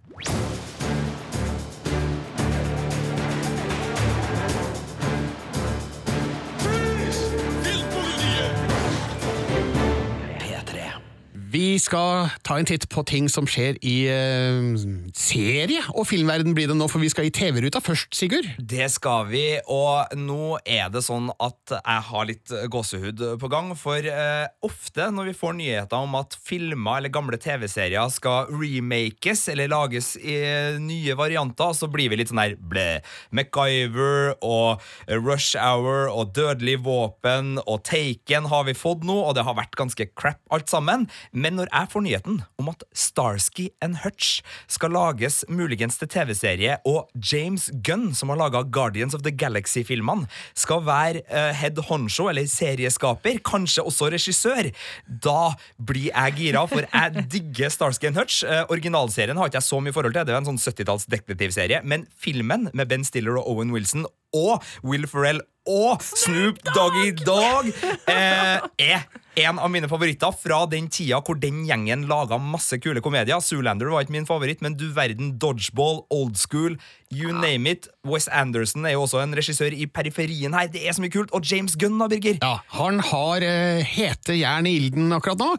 Skal 11.78 12.30
ta 12.42 12.56
en 12.59 12.66
titt 12.66 12.88
på 12.90 13.02
ting 13.06 13.28
som 13.30 13.46
skjer 13.48 13.76
i 13.87 14.09
eh, 14.11 14.59
serie- 15.14 15.85
og 15.94 16.06
filmverden 16.09 16.54
blir 16.56 16.70
det 16.70 16.76
nå, 16.78 16.88
for 16.90 17.02
vi 17.02 17.11
skal 17.12 17.28
i 17.28 17.33
TV-ruta 17.35 17.83
først, 17.85 18.14
Sigurd. 18.16 18.48
Det 18.59 18.88
skal 18.92 19.28
vi, 19.30 19.44
og 19.70 20.11
nå 20.18 20.56
er 20.64 20.90
det 20.92 21.02
sånn 21.06 21.28
at 21.37 21.74
jeg 21.76 22.04
har 22.09 22.28
litt 22.28 22.54
gåsehud 22.72 23.22
på 23.40 23.50
gang. 23.52 23.72
For 23.78 24.02
eh, 24.02 24.48
ofte 24.66 25.11
når 25.14 25.30
vi 25.30 25.37
får 25.38 25.56
nyheter 25.61 26.06
om 26.09 26.16
at 26.18 26.37
filmer 26.40 27.00
eller 27.00 27.12
gamle 27.14 27.38
TV-serier 27.40 28.11
skal 28.12 28.50
remakes 28.50 29.46
eller 29.52 29.70
lages 29.70 30.14
i 30.18 30.38
nye 30.80 31.16
varianter, 31.18 31.74
så 31.76 31.90
blir 31.92 32.11
vi 32.11 32.20
litt 32.20 32.33
sånn 32.33 32.42
her 32.42 32.56
ble. 32.59 32.88
MacGyver 33.37 34.35
og 34.40 34.83
Rush 35.06 35.59
Hour 35.61 36.11
og 36.11 36.35
Dødelig 36.37 36.80
våpen 36.87 37.59
og 37.66 37.85
Taken 37.88 38.50
har 38.50 38.66
vi 38.68 38.76
fått 38.78 39.06
nå, 39.06 39.20
og 39.28 39.37
det 39.37 39.46
har 39.46 39.59
vært 39.59 39.78
ganske 39.78 40.09
crap 40.16 40.40
alt 40.54 40.70
sammen. 40.72 41.06
Men 41.33 41.59
når 41.60 41.70
jeg 41.70 41.90
får 41.92 42.04
nyheten 42.06 42.38
om 42.60 42.70
at 42.72 42.84
Starsky 42.96 43.68
and 43.84 44.00
Hutch 44.02 44.40
skal 44.70 44.94
lages 44.94 45.42
muligens 45.48 45.98
til 46.00 46.10
TV-serie, 46.10 46.78
og 46.88 47.10
James 47.14 47.68
Gunn, 47.84 48.10
som 48.16 48.32
har 48.32 48.40
laga 48.40 48.62
Guardians 48.64 49.16
of 49.16 49.24
the 49.26 49.32
Galaxy-filmene, 49.34 50.28
skal 50.58 50.84
være 50.86 51.24
uh, 51.28 51.50
head 51.56 51.80
honcho, 51.90 52.30
eller 52.30 52.48
serieskaper, 52.50 53.42
kanskje 53.46 53.84
også 53.84 54.10
regissør, 54.14 54.70
da 55.06 55.52
blir 55.76 56.10
jeg 56.10 56.36
gira, 56.38 56.64
for 56.70 56.86
jeg 56.86 57.26
digger 57.34 57.72
Starsky 57.72 58.10
and 58.10 58.20
Hutch. 58.20 58.42
Uh, 58.46 58.64
originalserien 58.72 59.36
har 59.36 59.50
ikke 59.50 59.60
jeg 59.60 59.68
så 59.68 59.82
mye 59.84 59.94
forhold 59.96 60.16
til, 60.16 60.26
det 60.26 60.34
er 60.34 60.40
en 60.40 60.50
sånn 60.52 60.62
70-talls 60.62 61.08
detektivserie, 61.10 61.84
men 61.84 62.08
filmen 62.20 62.70
med 62.72 62.90
Ben 62.90 63.06
Stiller 63.06 63.40
og 63.40 63.52
Owen 63.52 63.74
Wilson 63.74 64.08
og 64.36 64.62
Will 64.86 65.08
Ferrell 65.10 65.42
og 65.70 66.02
Snoop 66.02 66.61
Doggy 66.74 67.12
Dog 67.22 67.70
eh, 68.11 68.59
er 68.90 69.06
en 69.38 69.61
av 69.62 69.70
mine 69.70 69.88
favoritter 69.88 70.35
fra 70.35 70.64
den 70.70 70.88
tida 70.90 71.20
hvor 71.24 71.38
den 71.38 71.62
gjengen 71.68 72.06
laga 72.11 72.38
masse 72.42 72.76
kule 72.83 73.02
komedier. 73.04 73.40
Zoolander 73.44 73.90
var 73.92 74.04
ikke 74.04 74.16
min 74.16 74.28
favoritt, 74.28 74.62
men 74.64 74.74
du 74.78 74.88
verden, 74.96 75.37
Dodgeball, 75.40 76.02
Old 76.11 76.37
School, 76.40 76.76
you 77.14 77.30
name 77.35 77.70
it. 77.70 77.88
Wes 78.06 78.26
Anderson 78.28 78.87
er 78.88 78.94
jo 78.96 79.04
også 79.04 79.20
en 79.22 79.35
regissør 79.37 79.74
i 79.74 79.87
periferien 79.90 80.54
her. 80.56 80.70
Det 80.72 80.83
er 80.83 80.96
så 80.96 81.04
mye 81.04 81.12
kult. 81.14 81.33
Og 81.37 81.46
James 81.46 81.76
Gunn, 81.78 81.98
da, 82.00 82.09
Birger. 82.11 82.40
Ja, 82.42 82.59
han 82.74 83.00
har 83.11 83.46
eh, 83.46 83.85
hete 83.87 84.37
jern 84.38 84.68
i 84.68 84.74
ilden 84.80 85.14
akkurat 85.14 85.40
nå, 85.40 85.50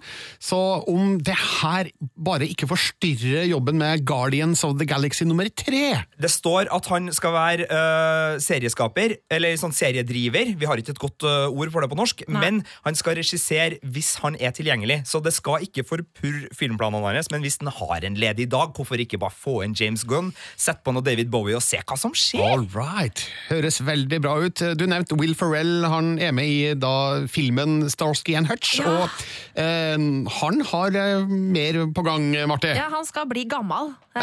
så 0.41 0.60
om 0.91 1.15
det 1.24 1.38
her 1.38 1.91
bare 2.19 2.50
ikke 2.50 2.69
forstyrrer 2.69 3.47
jobben 3.50 3.80
med 3.82 4.06
Guardians 4.08 4.65
of 4.67 4.78
the 4.80 4.88
Galaxy 4.89 5.26
nummer 5.28 5.47
tre 5.52 6.02
Det 6.21 6.30
står 6.32 6.69
at 6.74 6.88
han 6.91 7.12
skal 7.13 7.34
være 7.36 7.67
øh, 7.67 8.38
serieskaper, 8.43 9.15
eller 9.32 9.58
sånn 9.60 9.76
seriedriver. 10.01 10.55
Vi 10.59 10.65
har 10.65 10.77
ikke 10.77 10.91
et 10.95 10.99
godt 10.99 11.23
øh, 11.23 11.49
ord 11.49 11.71
for 11.71 11.81
det 11.81 11.89
på 11.91 11.95
norsk, 11.99 12.23
men 12.31 12.61
han 12.85 12.95
skal 12.95 13.15
regissere 13.19 13.77
hvis 13.83 14.15
han 14.23 14.35
er 14.39 14.51
tilgjengelig. 14.51 15.01
Så 15.05 15.21
det 15.23 15.33
skal 15.33 15.63
ikke 15.65 15.83
forpurre 15.87 16.49
filmplanene 16.57 17.13
hans, 17.15 17.29
men 17.31 17.41
hvis 17.41 17.57
den 17.61 17.67
har 17.71 18.03
en 18.07 18.15
ledig 18.19 18.49
dag, 18.51 18.71
hvorfor 18.75 18.99
ikke 18.99 19.19
bare 19.21 19.31
få 19.35 19.61
inn 19.65 19.75
James 19.77 20.03
Gunn, 20.07 20.31
sette 20.57 20.81
på 20.85 20.93
noe 20.95 21.03
David 21.05 21.29
Bowie 21.31 21.55
og 21.57 21.63
se 21.65 21.79
hva 21.81 21.97
som 21.99 22.13
skjer? 22.17 22.41
All 22.45 22.65
right. 22.75 23.23
Høres 23.49 23.81
veldig 23.85 24.21
bra 24.23 24.35
ut. 24.45 24.61
Du 24.79 24.85
nevnte 24.89 25.17
Will 25.19 25.35
Ferrell. 25.37 25.85
Han 25.91 26.15
er 26.21 26.33
med 26.35 26.49
i 26.49 26.73
da 26.77 26.93
filmen 27.31 27.87
Starsky 27.91 28.35
and 28.37 28.49
Hutch. 28.51 28.79
Ja. 28.81 28.91
Og 28.91 29.25
eh, 29.59 29.97
han 30.41 30.61
har 30.71 30.97
eh, 30.97 31.27
mer 31.27 31.81
på 31.95 32.05
gang, 32.07 32.31
Marte. 32.49 32.73
Ja, 32.77 32.89
han 32.93 33.05
skal 33.07 33.27
bli 33.31 33.45
gammel 33.51 33.93
Ja. 34.11 34.21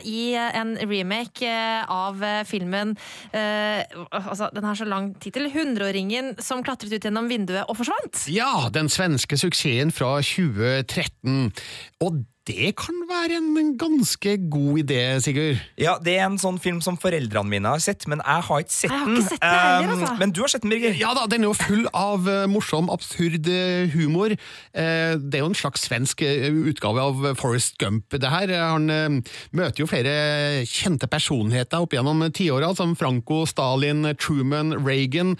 eh, 0.00 0.06
i 0.08 0.20
en 0.36 0.76
remake 0.88 1.44
eh, 1.44 1.82
av 1.92 2.22
eh, 2.24 2.38
filmen 2.48 2.94
eh, 3.36 3.82
altså, 4.08 4.48
Den 4.56 4.64
er 4.64 4.78
så 4.78 4.86
lang 4.88 5.05
tittel. 5.14 5.50
'Hundreåringen 5.52 6.34
som 6.42 6.62
klatret 6.66 6.92
ut 6.92 7.04
gjennom 7.04 7.28
vinduet 7.30 7.68
og 7.68 7.78
forsvant'. 7.78 8.26
Ja, 8.32 8.68
den 8.72 8.88
svenske 8.88 9.38
suksessen 9.38 9.92
fra 9.94 10.18
2013. 10.22 11.52
Og 12.00 12.24
det 12.46 12.76
kan 12.78 12.94
være 13.08 13.36
en 13.40 13.72
ganske 13.78 14.36
god 14.50 14.78
idé, 14.84 14.98
Sigurd. 15.20 15.58
Ja, 15.82 15.96
Det 15.98 16.12
er 16.14 16.26
en 16.28 16.36
sånn 16.38 16.60
film 16.62 16.78
som 16.84 16.94
foreldrene 16.96 17.50
mine 17.50 17.66
har 17.72 17.80
sett, 17.82 18.06
men 18.06 18.20
jeg 18.22 18.44
har 18.46 18.62
ikke 18.62 18.70
sett 18.76 18.90
Jeg 18.92 18.98
har 19.00 19.06
den. 19.06 19.16
ikke 19.16 19.28
sett 19.32 19.42
heller, 19.42 19.82
Um, 19.86 19.90
altså. 20.04 20.18
Men 20.20 20.30
du 20.36 20.40
har 20.44 20.48
sett 20.52 20.62
den, 20.62 20.70
Birger? 20.70 20.94
Ja 21.00 21.10
da, 21.18 21.26
den 21.26 21.42
er 21.42 21.50
jo 21.50 21.56
full 21.58 21.88
av 21.92 22.28
eh, 22.30 22.46
morsom, 22.46 22.88
absurd 22.94 23.48
eh, 23.50 23.90
humor. 23.96 24.30
Eh, 24.30 25.16
det 25.18 25.34
er 25.34 25.42
jo 25.42 25.50
en 25.50 25.58
slags 25.58 25.88
svensk 25.88 26.22
utgave 26.22 27.02
av 27.02 27.34
Forest 27.36 27.78
Gump, 27.82 28.10
det 28.14 28.30
her. 28.30 28.54
Han 28.54 28.86
møter 29.50 29.82
jo 29.82 29.90
flere 29.90 30.64
kjente 30.70 31.10
personligheter 31.10 31.82
opp 31.82 31.92
gjennom 31.98 32.22
tiåra, 32.30 32.70
som 32.78 32.94
Franco, 32.96 33.42
Stalin, 33.50 34.06
Truman, 34.22 34.76
Reagan. 34.86 35.34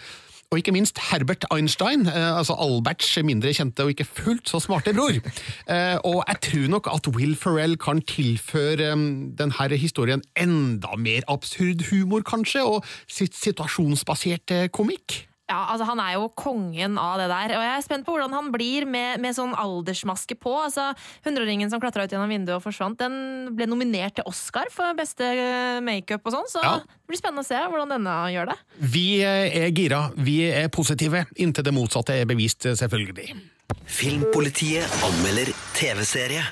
Og 0.50 0.60
ikke 0.60 0.72
minst 0.72 0.98
Herbert 1.10 1.44
Einstein, 1.50 2.06
eh, 2.06 2.38
altså 2.38 2.54
Alberts 2.54 3.16
mindre 3.26 3.50
kjente 3.54 3.82
og 3.82 3.90
ikke 3.90 4.06
fullt 4.06 4.48
så 4.48 4.60
smarte 4.62 4.94
bror. 4.94 5.18
Eh, 5.66 5.98
og 6.04 6.22
jeg 6.28 6.40
tror 6.46 6.68
nok 6.70 6.90
at 6.94 7.08
Will 7.16 7.34
Ferrell 7.36 7.76
kan 7.76 8.00
tilføre 8.06 8.92
eh, 8.92 9.06
denne 9.38 9.78
historien 9.78 10.22
enda 10.38 10.94
mer 10.98 11.26
absurd 11.28 11.90
humor, 11.90 12.22
kanskje, 12.22 12.62
og 12.62 12.84
sitt 13.10 13.34
situasjonsbaserte 13.34 14.68
komikk. 14.68 15.26
Ja, 15.46 15.60
altså 15.70 15.84
Han 15.86 16.00
er 16.02 16.16
jo 16.16 16.24
kongen 16.34 16.96
av 16.98 17.20
det 17.20 17.28
der. 17.30 17.52
Og 17.54 17.62
jeg 17.62 17.74
er 17.76 17.84
spent 17.84 18.06
på 18.06 18.10
hvordan 18.16 18.32
han 18.34 18.48
blir 18.50 18.82
med, 18.90 19.20
med 19.22 19.36
sånn 19.36 19.52
aldersmaske 19.54 20.34
på. 20.42 20.50
Altså, 20.64 20.88
Hundreåringen 21.22 21.70
som 21.70 21.78
klatra 21.82 22.02
ut 22.02 22.10
gjennom 22.10 22.32
vinduet 22.32 22.56
og 22.58 22.64
forsvant, 22.64 22.98
den 22.98 23.54
ble 23.54 23.68
nominert 23.70 24.16
til 24.18 24.26
Oscar 24.26 24.66
for 24.74 24.90
beste 24.98 25.22
eh, 25.22 25.78
makeup 25.86 26.26
og 26.26 26.34
sånn, 26.34 26.50
så 26.50 26.64
Ja. 26.64 26.72
det 26.82 27.06
blir 27.12 27.20
spennende 27.20 27.44
å 27.46 27.46
se 27.46 27.60
hvordan 27.62 27.94
denne 27.94 28.16
gjør 28.34 28.50
det. 28.50 28.58
Vi 28.96 29.06
eh, 29.22 29.54
er 29.62 29.70
gira, 29.70 30.02
vi 30.18 30.40
er 30.50 30.66
positive, 30.74 31.22
inntil 31.38 31.62
det 31.68 31.74
motsatte 31.78 32.18
er 32.18 32.26
bevist, 32.26 32.66
eh, 32.66 32.74
selvfølgelig. 32.74 33.38
Filmpolitiet 33.86 34.98
anmelder 35.06 35.54
TV-serie. 35.78 36.42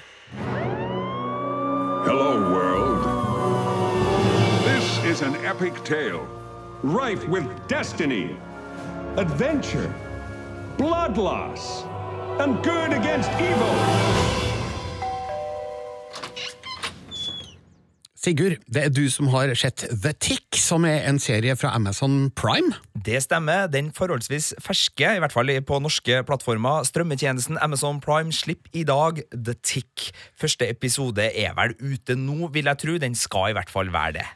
Hello, 2.06 2.38
world. 2.54 3.02
This 4.64 4.86
is 5.10 5.22
an 5.22 5.34
epic 5.44 5.82
tale, 5.84 6.22
rife 6.84 7.26
with 7.28 7.46
destiny, 7.66 8.36
adventure, 9.16 9.94
blood 10.76 11.16
loss, 11.16 11.84
and 12.40 12.58
good 12.64 12.92
against 12.92 13.30
evil. 13.38 13.74
Sigurd, 18.18 18.56
det 18.66 18.82
er 18.82 18.90
du 18.90 19.04
som 19.12 19.28
har 19.30 19.52
sett 19.54 19.84
The 20.02 20.14
Tick, 20.18 20.56
som 20.58 20.86
er 20.88 21.04
en 21.06 21.20
serie 21.20 21.54
fra 21.60 21.74
Amazon 21.76 22.30
Prime. 22.34 22.72
Det 23.06 23.20
stemmer. 23.22 23.68
Den 23.70 23.92
forholdsvis 23.94 24.54
ferske, 24.64 25.12
i 25.14 25.20
hvert 25.22 25.34
fall 25.34 25.52
på 25.62 25.78
norske 25.78 26.22
plattformer, 26.26 26.82
strømmetjenesten 26.88 27.60
Amazon 27.62 28.00
Prime 28.00 28.32
slipper 28.32 28.72
i 28.72 28.82
dag 28.88 29.20
The 29.30 29.54
Tick. 29.62 30.10
Første 30.40 30.66
episode 30.72 31.28
er 31.28 31.54
vel 31.54 31.76
ute 31.78 32.16
nå, 32.18 32.48
vil 32.50 32.72
jeg 32.72 32.82
tro. 32.82 32.96
Den 32.98 33.14
skal 33.14 33.52
i 33.52 33.58
hvert 33.60 33.70
fall 33.70 33.92
være 33.92 34.18
det. 34.18 34.26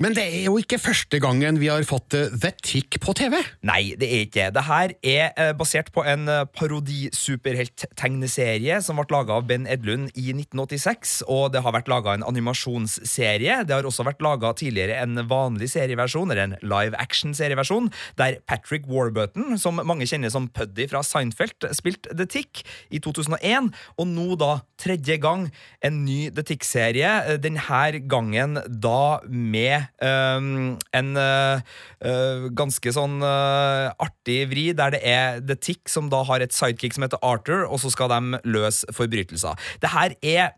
Men 0.00 0.14
det 0.16 0.22
er 0.24 0.46
jo 0.46 0.54
ikke 0.56 0.78
første 0.80 1.18
gangen 1.20 1.58
vi 1.60 1.66
har 1.68 1.82
fått 1.84 2.14
eh, 2.16 2.32
The 2.32 2.56
Tick 2.64 2.96
på 3.04 3.12
TV. 3.18 3.34
Nei, 3.68 3.92
det 4.00 4.08
er 4.08 4.22
ikke 4.24 4.48
det. 4.48 4.56
Det 4.56 4.64
er 5.12 5.28
eh, 5.36 5.52
basert 5.52 5.92
på 5.92 6.00
en 6.08 6.24
eh, 6.24 6.48
parodi-superhelt-tegneserie 6.56 8.80
som 8.80 8.96
ble 8.96 9.04
laga 9.12 9.36
av 9.36 9.44
Ben 9.50 9.66
Edlund 9.68 10.08
i 10.16 10.32
1986, 10.32 11.28
og 11.28 11.52
det 11.52 11.60
har 11.66 11.76
vært 11.76 11.92
laga 11.92 12.16
en 12.16 12.24
animasjonsserie. 12.24 13.68
Det 13.68 13.76
har 13.76 13.84
også 13.84 14.08
vært 14.08 14.24
laga 14.24 14.56
tidligere 14.56 14.96
en 15.02 15.20
vanlig 15.28 15.68
serieversjon, 15.74 16.32
eller 16.32 16.44
en 16.46 16.56
live 16.64 16.96
action-serieversjon, 16.96 17.92
der 18.16 18.40
Patrick 18.48 18.88
Warburton, 18.88 19.60
som 19.60 19.76
mange 19.84 20.08
kjenner 20.08 20.32
som 20.32 20.48
Puddy 20.48 20.88
fra 20.88 21.04
Seinfeld, 21.04 21.68
spilte 21.76 22.08
The 22.16 22.24
Tick 22.24 22.64
i 22.88 23.04
2001, 23.04 23.68
og 24.00 24.08
nå 24.08 24.32
da 24.40 24.64
tredje 24.80 25.20
gang 25.20 25.52
en 25.84 26.08
ny 26.08 26.32
The 26.32 26.40
Tick-serie, 26.54 27.36
denne 27.44 27.60
gangen 28.08 28.56
da 28.80 29.20
med 29.28 29.89
um, 29.98 30.76
en 30.96 31.10
uh, 31.18 31.60
ganske 32.56 32.94
sånn 32.94 33.18
uh, 33.24 33.90
artig 34.00 34.44
vri, 34.52 34.70
der 34.76 34.94
det 34.94 35.02
er 35.06 35.42
The 35.44 35.58
Tick 35.58 35.90
som 35.90 36.10
da 36.12 36.22
har 36.28 36.44
et 36.44 36.54
sidekick 36.56 36.96
som 36.96 37.06
heter 37.06 37.22
Arthur, 37.26 37.66
og 37.66 37.82
så 37.82 37.92
skal 37.92 38.12
de 38.12 38.40
løse 38.48 38.88
forbrytelser. 38.96 39.58
Det 39.82 39.92
her 39.94 40.16
er 40.22 40.56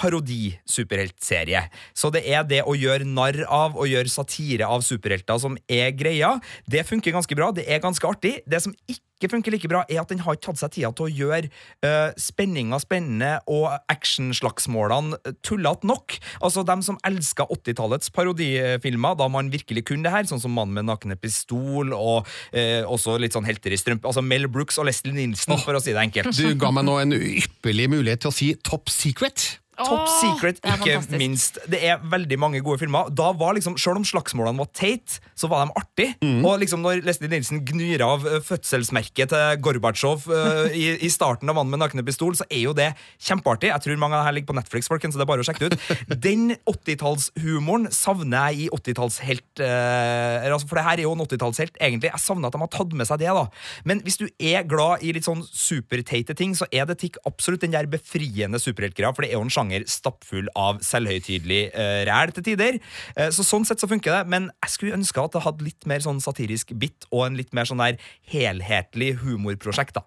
parodi-superheltserie. 0.00 1.66
Så 1.96 2.12
det 2.14 2.24
er 2.28 2.46
det 2.48 2.62
å 2.66 2.76
gjøre 2.78 3.08
narr 3.08 3.42
av 3.44 3.76
og 3.78 3.90
gjøre 3.90 4.12
satire 4.12 4.68
av 4.68 4.84
superhelter 4.86 5.40
som 5.42 5.58
er 5.68 5.92
greia. 5.96 6.36
Det 6.70 6.86
funker 6.88 7.14
ganske 7.14 7.38
bra, 7.38 7.52
det 7.54 7.68
er 7.68 7.82
ganske 7.84 8.08
artig. 8.08 8.38
Det 8.48 8.62
som 8.64 8.74
ikke 8.88 9.30
funker 9.32 9.54
like 9.54 9.68
bra, 9.70 9.82
er 9.90 10.00
at 10.02 10.12
den 10.12 10.22
har 10.22 10.36
ikke 10.36 10.46
tatt 10.46 10.60
seg 10.60 10.76
tida 10.76 10.90
til 10.94 11.08
å 11.08 11.10
gjøre 11.10 11.50
uh, 11.82 12.14
spenninga 12.20 12.78
spennende 12.82 13.32
og 13.50 13.66
actionslagsmålene 13.90 15.18
tullete 15.42 15.88
nok. 15.90 16.18
Altså, 16.38 16.62
dem 16.66 16.84
som 16.86 17.00
elska 17.06 17.48
80-tallets 17.50 18.12
parodifilmer, 18.14 19.18
da 19.18 19.28
man 19.32 19.50
virkelig 19.50 19.88
kunne 19.90 20.06
det 20.06 20.14
her, 20.14 20.28
sånn 20.30 20.42
som 20.42 20.54
Mannen 20.54 20.78
med 20.78 20.88
nakne 20.88 21.18
pistol 21.18 21.94
og 21.96 22.28
uh, 22.54 22.82
også 22.86 23.18
litt 23.18 23.34
sånn 23.34 23.48
helter 23.48 23.74
i 23.74 23.80
strømpe. 23.80 24.06
Altså 24.08 24.22
Mel 24.24 24.46
Brooks 24.50 24.78
og 24.78 24.86
Leslie 24.88 25.16
Nielsen, 25.16 25.58
for 25.64 25.78
å 25.78 25.82
si 25.82 25.94
det 25.94 26.04
enkelt. 26.06 26.30
Du 26.38 26.54
ga 26.58 26.70
meg 26.74 26.86
nå 26.86 27.00
en 27.02 27.18
ypperlig 27.18 27.90
mulighet 27.90 28.22
til 28.22 28.32
å 28.32 28.38
si 28.38 28.52
Top 28.62 28.92
Secret. 28.92 29.58
Top 29.78 30.08
Secret, 30.10 30.58
ikke 30.62 30.96
fantastisk. 30.98 31.18
minst. 31.20 31.58
Det 31.70 31.80
er 31.86 32.00
veldig 32.02 32.38
mange 32.40 32.60
gode 32.64 32.80
filmer. 32.82 33.10
Da 33.14 33.30
var 33.36 33.54
liksom, 33.56 33.76
Selv 33.78 34.00
om 34.00 34.06
slagsmålene 34.06 34.58
var 34.58 34.70
teit, 34.74 35.18
så 35.38 35.48
var 35.50 35.66
de 35.66 35.74
artig. 35.78 36.08
Og 36.42 36.58
liksom 36.62 36.82
når 36.82 37.04
Leslie 37.06 37.30
Nielsen 37.30 37.62
gnir 37.66 38.02
av 38.04 38.26
eh, 38.26 38.40
fødselsmerket 38.44 39.30
til 39.32 39.60
Gorbatsjov 39.62 40.26
uh, 40.30 40.66
i, 40.74 40.90
i 41.04 41.10
starten 41.12 41.50
av 41.50 41.58
Mannen 41.58 41.74
med 41.74 41.82
nakne 41.82 42.04
pistol, 42.06 42.34
så 42.38 42.46
er 42.50 42.64
jo 42.64 42.74
det 42.76 42.90
kjempeartig. 43.22 43.70
Jeg 43.70 43.84
tror 43.84 44.00
mange 44.02 44.18
av 44.18 44.24
det 44.24 44.28
her 44.28 44.36
ligger 44.38 44.50
på 44.50 44.58
Netflix, 44.58 44.90
folkens, 44.90 45.14
så 45.14 45.22
det 45.22 45.26
er 45.26 45.30
bare 45.30 45.44
å 45.44 45.48
sjekke 45.48 45.68
det 45.68 45.78
ut. 45.78 46.18
Den 46.26 46.56
80-tallshumoren 46.68 47.88
savner 47.94 48.50
jeg 48.50 48.66
i 48.66 48.70
80-tallshelt. 48.74 49.62
uh, 49.62 50.48
altså, 50.48 50.66
for 50.66 50.80
det 50.80 50.86
her 50.88 50.96
er 50.98 51.06
jo 51.06 51.14
en 51.14 51.24
80-tallshelt, 51.26 51.78
egentlig. 51.78 52.12
Jeg 52.12 52.24
savner 52.24 52.50
at 52.50 52.58
de 52.58 52.64
har 52.64 52.72
tatt 52.74 52.98
med 52.98 53.10
seg 53.10 53.22
det, 53.22 53.30
da. 53.38 53.46
Men 53.88 54.02
hvis 54.06 54.18
du 54.20 54.26
er 54.26 54.66
glad 54.68 55.06
i 55.06 55.14
litt 55.14 55.28
sånn 55.28 55.44
superteite 55.46 56.34
ting, 56.38 56.56
så 56.58 56.66
er 56.72 56.88
det 56.88 56.98
tikk 57.04 57.20
absolutt 57.28 57.62
den 57.62 57.76
der 57.76 57.88
befriende 57.90 58.60
superheltgreia, 58.62 59.14
for 59.14 59.24
det 59.24 59.32
er 59.32 59.38
jo 59.38 59.46
en 59.46 59.52
sjanger 59.52 59.67
stappfull 59.90 60.50
av 60.58 60.82
selvhøytidelig 60.84 61.62
uh, 61.74 62.02
ræl 62.08 62.34
til 62.36 62.46
tider. 62.52 62.78
Uh, 63.14 63.28
så 63.34 63.46
sånn 63.46 63.66
sett 63.68 63.82
så 63.82 63.88
funker 63.90 64.14
det, 64.14 64.22
men 64.32 64.50
jeg 64.64 64.74
skulle 64.74 64.98
ønske 64.98 65.22
at 65.22 65.36
det 65.36 65.44
hadde 65.46 65.66
litt 65.66 65.88
mer 65.90 66.04
sånn 66.04 66.22
satirisk 66.24 66.74
bit 66.78 67.08
og 67.12 67.26
en 67.28 67.38
litt 67.38 67.54
mer 67.56 67.68
sånn 67.68 67.82
der 67.82 67.98
helhetlig 68.32 69.16
humorprosjekt, 69.22 69.98
da. 70.00 70.06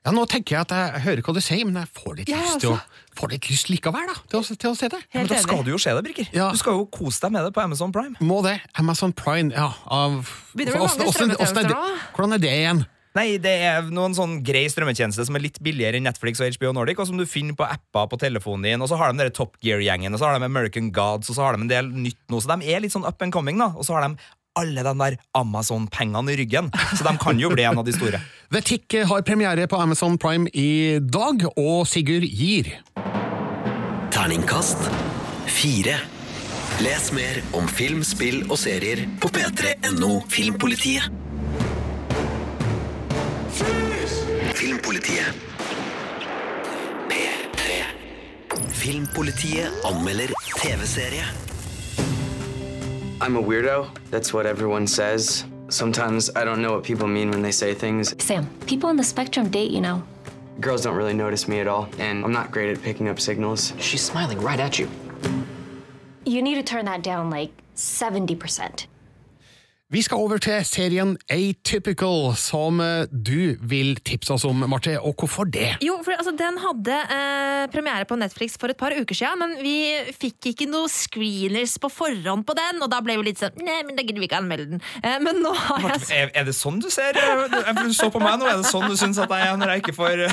Ja, 0.00 0.14
Nå 0.16 0.22
tenker 0.32 0.54
jeg 0.54 0.64
at 0.64 0.70
jeg 0.72 1.02
hører 1.04 1.20
hva 1.26 1.32
du 1.36 1.42
sier, 1.44 1.66
men 1.68 1.76
jeg 1.76 1.90
får 1.92 2.14
litt 2.22 2.30
Ja, 2.32 2.38
lyst 2.40 2.62
til 2.62 2.70
å, 2.70 2.76
altså. 2.78 3.02
får 3.18 3.32
litt 3.34 3.48
lyst 3.50 3.68
likevel 3.68 4.06
da, 4.08 4.14
til 4.32 4.38
å, 4.38 4.56
til 4.62 4.70
å 4.70 4.78
se 4.78 4.88
det. 4.94 5.00
Men 5.12 5.28
da 5.28 5.40
skal 5.42 5.60
du 5.66 5.74
jo 5.74 5.80
se 5.82 5.92
det, 5.92 6.04
Birker. 6.06 6.30
Ja. 6.32 6.46
Du 6.54 6.60
skal 6.60 6.78
jo 6.78 6.86
kose 6.88 7.20
deg 7.26 7.34
med 7.34 7.44
det 7.44 7.52
på 7.52 7.60
Amazon 7.60 7.92
Prime. 7.92 8.16
Må 8.24 8.38
det. 8.46 8.54
Amazon 8.80 9.12
Prime, 9.12 9.52
ja. 9.52 9.68
Av, 9.92 10.16
Begynner 10.56 10.78
det 10.78 10.80
å 10.80 10.88
er 10.88 11.12
strømmetjenester 11.12 11.68
nå? 11.68 11.82
Hvordan 12.16 12.38
er 12.38 12.42
det 12.46 12.54
igjen? 12.62 12.82
Nei, 13.18 13.40
det 13.42 13.52
er 13.66 13.88
noen 13.90 14.14
sånn 14.14 14.36
grei 14.46 14.68
strømmetjeneste 14.70 15.24
som 15.26 15.34
er 15.34 15.42
litt 15.42 15.58
billigere 15.64 15.98
enn 15.98 16.06
Netflix 16.06 16.38
og 16.38 16.52
HBO 16.54 16.70
Nordic, 16.76 17.00
og 17.02 17.08
som 17.08 17.18
du 17.18 17.26
finner 17.26 17.56
på 17.58 17.66
apper 17.66 18.06
på 18.12 18.18
telefonen 18.22 18.68
din. 18.68 18.84
Og 18.84 18.90
så 18.90 18.98
har 19.00 19.10
de 19.10 19.18
dere 19.18 19.34
Top 19.34 19.56
Gear-gjengen, 19.64 20.14
og 20.14 20.22
så 20.22 20.28
har 20.28 20.38
de 20.38 20.46
American 20.46 20.92
Gods, 20.94 21.32
og 21.32 21.38
så 21.38 21.46
har 21.46 21.56
de 21.56 21.66
en 21.66 21.72
del 21.72 21.90
nytt 21.90 22.20
nå. 22.30 22.38
Så 22.38 22.52
de 22.52 22.70
er 22.70 22.84
litt 22.84 22.94
sånn 22.94 23.08
up 23.08 23.22
and 23.26 23.34
coming, 23.34 23.58
da. 23.58 23.72
Og 23.74 23.88
så 23.88 23.96
har 23.96 24.06
de 24.06 24.14
alle 24.60 24.84
de 24.86 24.92
der 25.02 25.16
Amazon-pengene 25.38 26.34
i 26.34 26.38
ryggen. 26.38 26.70
Så 26.94 27.06
de 27.06 27.14
kan 27.22 27.38
jo 27.42 27.50
bli 27.50 27.66
en 27.66 27.82
av 27.82 27.86
de 27.86 27.94
store. 27.96 28.22
The 28.54 28.62
Tick 28.66 28.94
har 29.10 29.26
premiere 29.26 29.66
på 29.70 29.78
Amazon 29.78 30.18
Prime 30.18 30.50
i 30.54 30.98
dag, 31.02 31.42
og 31.56 31.88
Sigurd 31.90 32.26
gir. 32.26 32.70
Terningkast 34.14 34.86
fire. 35.50 35.98
Les 36.80 37.10
mer 37.12 37.42
om 37.58 37.66
film, 37.68 38.04
spill 38.06 38.44
og 38.46 38.56
serier 38.60 39.02
på 39.20 39.32
p3.no 39.34 40.20
Filmpolitiet. 40.30 41.29
Filmpolitiet. 43.60 45.34
P3. 47.08 47.84
Filmpolitiet 48.80 49.70
anmelder 49.82 50.32
TV-serie. 50.56 51.22
I'm 53.20 53.36
a 53.36 53.42
weirdo. 53.42 53.90
That's 54.10 54.32
what 54.32 54.46
everyone 54.46 54.86
says. 54.86 55.44
Sometimes 55.68 56.30
I 56.34 56.44
don't 56.44 56.62
know 56.62 56.72
what 56.72 56.84
people 56.84 57.06
mean 57.06 57.30
when 57.30 57.42
they 57.42 57.52
say 57.52 57.74
things. 57.74 58.14
Sam, 58.22 58.46
people 58.66 58.88
on 58.88 58.96
the 58.96 59.04
spectrum 59.04 59.50
date, 59.50 59.70
you 59.70 59.80
know. 59.80 60.02
Girls 60.60 60.82
don't 60.82 60.96
really 60.96 61.14
notice 61.14 61.46
me 61.46 61.60
at 61.60 61.66
all, 61.68 61.88
and 61.98 62.24
I'm 62.24 62.32
not 62.32 62.50
great 62.50 62.70
at 62.76 62.82
picking 62.82 63.08
up 63.08 63.20
signals. 63.20 63.72
She's 63.78 64.02
smiling 64.02 64.40
right 64.40 64.58
at 64.58 64.78
you. 64.78 64.88
You 66.24 66.42
need 66.42 66.54
to 66.54 66.62
turn 66.62 66.86
that 66.86 67.02
down 67.02 67.30
like 67.30 67.50
70%. 67.76 68.86
Vi 69.90 69.98
skal 70.06 70.22
over 70.22 70.38
til 70.38 70.60
serien 70.62 71.16
Atypical, 71.34 72.28
som 72.38 72.78
eh, 72.78 73.08
du 73.10 73.56
vil 73.66 73.96
tipse 74.06 74.30
oss 74.36 74.44
om, 74.46 74.60
Marte. 74.70 74.92
Og 75.02 75.16
hvorfor 75.18 75.48
det? 75.50 75.72
Jo, 75.82 75.96
for 76.06 76.14
altså, 76.14 76.30
Den 76.38 76.60
hadde 76.62 76.98
eh, 77.16 77.64
premiere 77.72 78.06
på 78.06 78.14
Netflix 78.20 78.54
for 78.60 78.70
et 78.70 78.78
par 78.78 78.94
uker 78.94 79.18
siden, 79.18 79.42
men 79.42 79.56
vi 79.64 79.74
fikk 80.14 80.52
ikke 80.52 80.68
noe 80.70 80.86
screeners 80.94 81.74
på 81.82 81.90
forhånd 81.90 82.46
på 82.46 82.54
den, 82.54 82.78
og 82.86 82.92
da 82.92 83.00
ble 83.02 83.18
vi 83.18 83.32
litt 83.32 83.42
sånn 83.42 83.58
Nei, 83.66 83.80
men 83.88 83.98
da 83.98 84.04
gidder 84.06 84.22
vi 84.22 84.28
ikke 84.30 84.38
anmelde 84.38 84.68
den. 84.76 84.84
Eh, 85.02 85.18
men 85.26 85.42
nå 85.42 85.50
har 85.58 85.88
jeg 85.88 86.06
Er, 86.20 86.30
er 86.38 86.46
det 86.46 86.54
sånn 86.54 86.78
du 86.78 86.86
ser? 86.92 87.18
Du 87.18 87.90
så 87.96 88.12
på 88.14 88.22
meg 88.22 88.38
nå. 88.38 88.46
Er 88.46 88.62
det 88.62 88.70
sånn 88.70 88.86
du 88.86 88.94
syns 89.00 89.18
at 89.18 89.34
jeg 89.34 89.50
er 89.50 89.58
når 89.58 89.74
jeg 89.74 89.82
ikke 89.88 89.98
får 89.98 90.22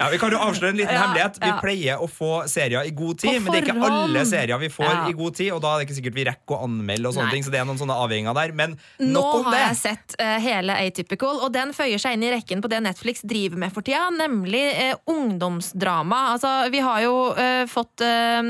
Ja, 0.00 0.08
Vi 0.10 0.18
kan 0.18 0.32
jo 0.32 0.38
avsløre 0.40 0.72
en 0.72 0.78
liten 0.80 0.94
Ja, 0.94 1.02
hemmelighet. 1.04 1.38
Vi 1.42 1.48
ja. 1.50 1.56
pleier 1.62 2.02
å 2.02 2.06
få 2.10 2.30
serier 2.50 2.88
i 2.88 2.92
god 2.96 3.20
tid, 3.20 3.36
men 3.42 3.52
det 3.52 3.60
er 3.60 3.66
ikke 3.68 3.90
alle 3.90 4.22
serier 4.28 4.58
vi 4.62 4.70
får 4.72 4.86
Ja. 4.88 4.94
i 5.10 5.16
god 5.16 5.36
tid, 5.36 5.50
og 5.54 5.60
da 5.62 5.74
er 5.74 5.82
det 5.82 5.86
ikke 5.88 5.96
sikkert 6.00 6.16
vi 6.16 6.24
rekker 6.30 6.56
å 6.56 6.60
anmelde, 6.66 7.10
og 7.10 7.14
sånne 7.16 7.28
Nei. 7.28 7.34
ting, 7.36 7.44
så 7.46 7.52
det 7.52 7.60
er 7.60 7.66
noen 7.68 7.75
sånne 7.80 7.96
avhengige 7.96 8.36
der. 8.36 8.54
Men 8.56 8.76
Nå 8.98 9.12
nok 9.18 9.30
om 9.40 9.44
det. 9.44 9.46
Nå 9.46 9.54
har 9.54 9.62
jeg 9.68 9.80
sett 9.82 10.16
uh, 10.20 10.36
hele 10.42 10.78
Atypical, 10.86 11.42
og 11.44 11.52
den 11.54 11.74
føyer 11.76 12.00
seg 12.02 12.16
inn 12.16 12.26
i 12.26 12.32
rekken 12.34 12.64
på 12.64 12.70
det 12.72 12.82
Netflix 12.84 13.24
driver 13.26 13.60
med 13.60 13.74
for 13.74 13.86
tida, 13.86 14.08
nemlig 14.14 14.64
uh, 14.76 15.12
ungdomsdrama. 15.12 16.22
Altså, 16.34 16.52
vi 16.72 16.82
har 16.84 17.02
jo 17.06 17.16
uh, 17.36 17.64
fått 17.70 17.96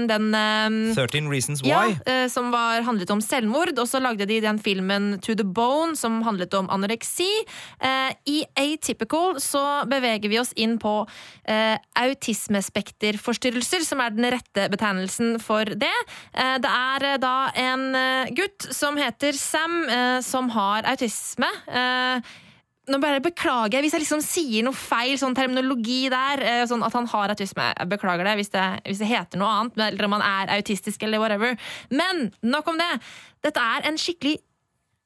den 0.08 0.34
eh, 0.34 0.94
13 0.94 1.30
Reasons 1.30 1.62
ja, 1.64 1.82
Why. 1.86 2.12
eh, 2.12 2.28
som 2.28 2.50
var, 2.50 2.82
handlet 2.86 3.10
om 3.10 3.20
selvmord, 3.20 3.78
og 3.78 3.88
så 3.88 4.00
lagde 4.02 4.26
de 4.28 4.40
den 4.42 4.58
filmen 4.62 5.20
To 5.24 5.34
the 5.34 5.44
Bone, 5.44 5.96
som 5.96 6.22
handlet 6.26 6.54
om 6.54 6.70
anoreksi. 6.70 7.28
I 8.26 8.44
Atypical 8.58 9.40
så 9.42 9.84
beveger 9.88 10.28
vi 10.30 10.38
oss 10.40 10.52
inn 10.56 10.78
på 10.82 11.06
autismespekterforstyrrelser, 12.00 13.84
som 13.86 14.00
er 14.02 14.10
den 14.14 14.28
rette 14.34 14.68
betegnelsen 14.72 15.36
for 15.42 15.64
det. 15.64 15.94
Det 16.32 16.70
er 16.70 17.18
da 17.22 17.34
en 17.60 17.84
gutt 18.36 18.68
som 18.74 18.96
heter 19.00 19.15
Sam, 19.36 19.88
eh, 19.88 20.20
som 20.20 20.48
har 20.50 20.82
autisme. 20.82 21.48
Eh, 21.68 22.20
nå 22.86 22.98
bare 23.02 23.20
beklager 23.20 23.72
jeg 23.78 23.82
hvis 23.82 23.92
jeg 23.96 24.02
liksom 24.04 24.22
sier 24.22 24.62
noe 24.62 24.72
feil 24.76 25.16
sånn 25.18 25.34
terminologi 25.34 26.08
der. 26.08 26.42
eh, 26.42 26.64
Sånn 26.66 26.84
at 26.86 26.92
han 26.92 27.06
har 27.06 27.28
autisme. 27.34 27.74
Jeg 27.78 27.88
beklager 27.88 28.24
det 28.24 28.36
hvis 28.36 28.50
det, 28.50 28.66
hvis 28.84 28.98
det 28.98 29.08
heter 29.10 29.38
noe 29.38 29.48
annet, 29.48 29.78
eller 29.78 30.04
om 30.04 30.12
han 30.12 30.22
er 30.22 30.54
autistisk 30.58 31.02
eller 31.02 31.18
whatever. 31.18 31.56
Men 31.90 32.32
nok 32.42 32.68
om 32.68 32.78
det. 32.78 33.00
Dette 33.42 33.58
er 33.58 33.88
en 33.88 33.96
skikkelig 33.98 34.38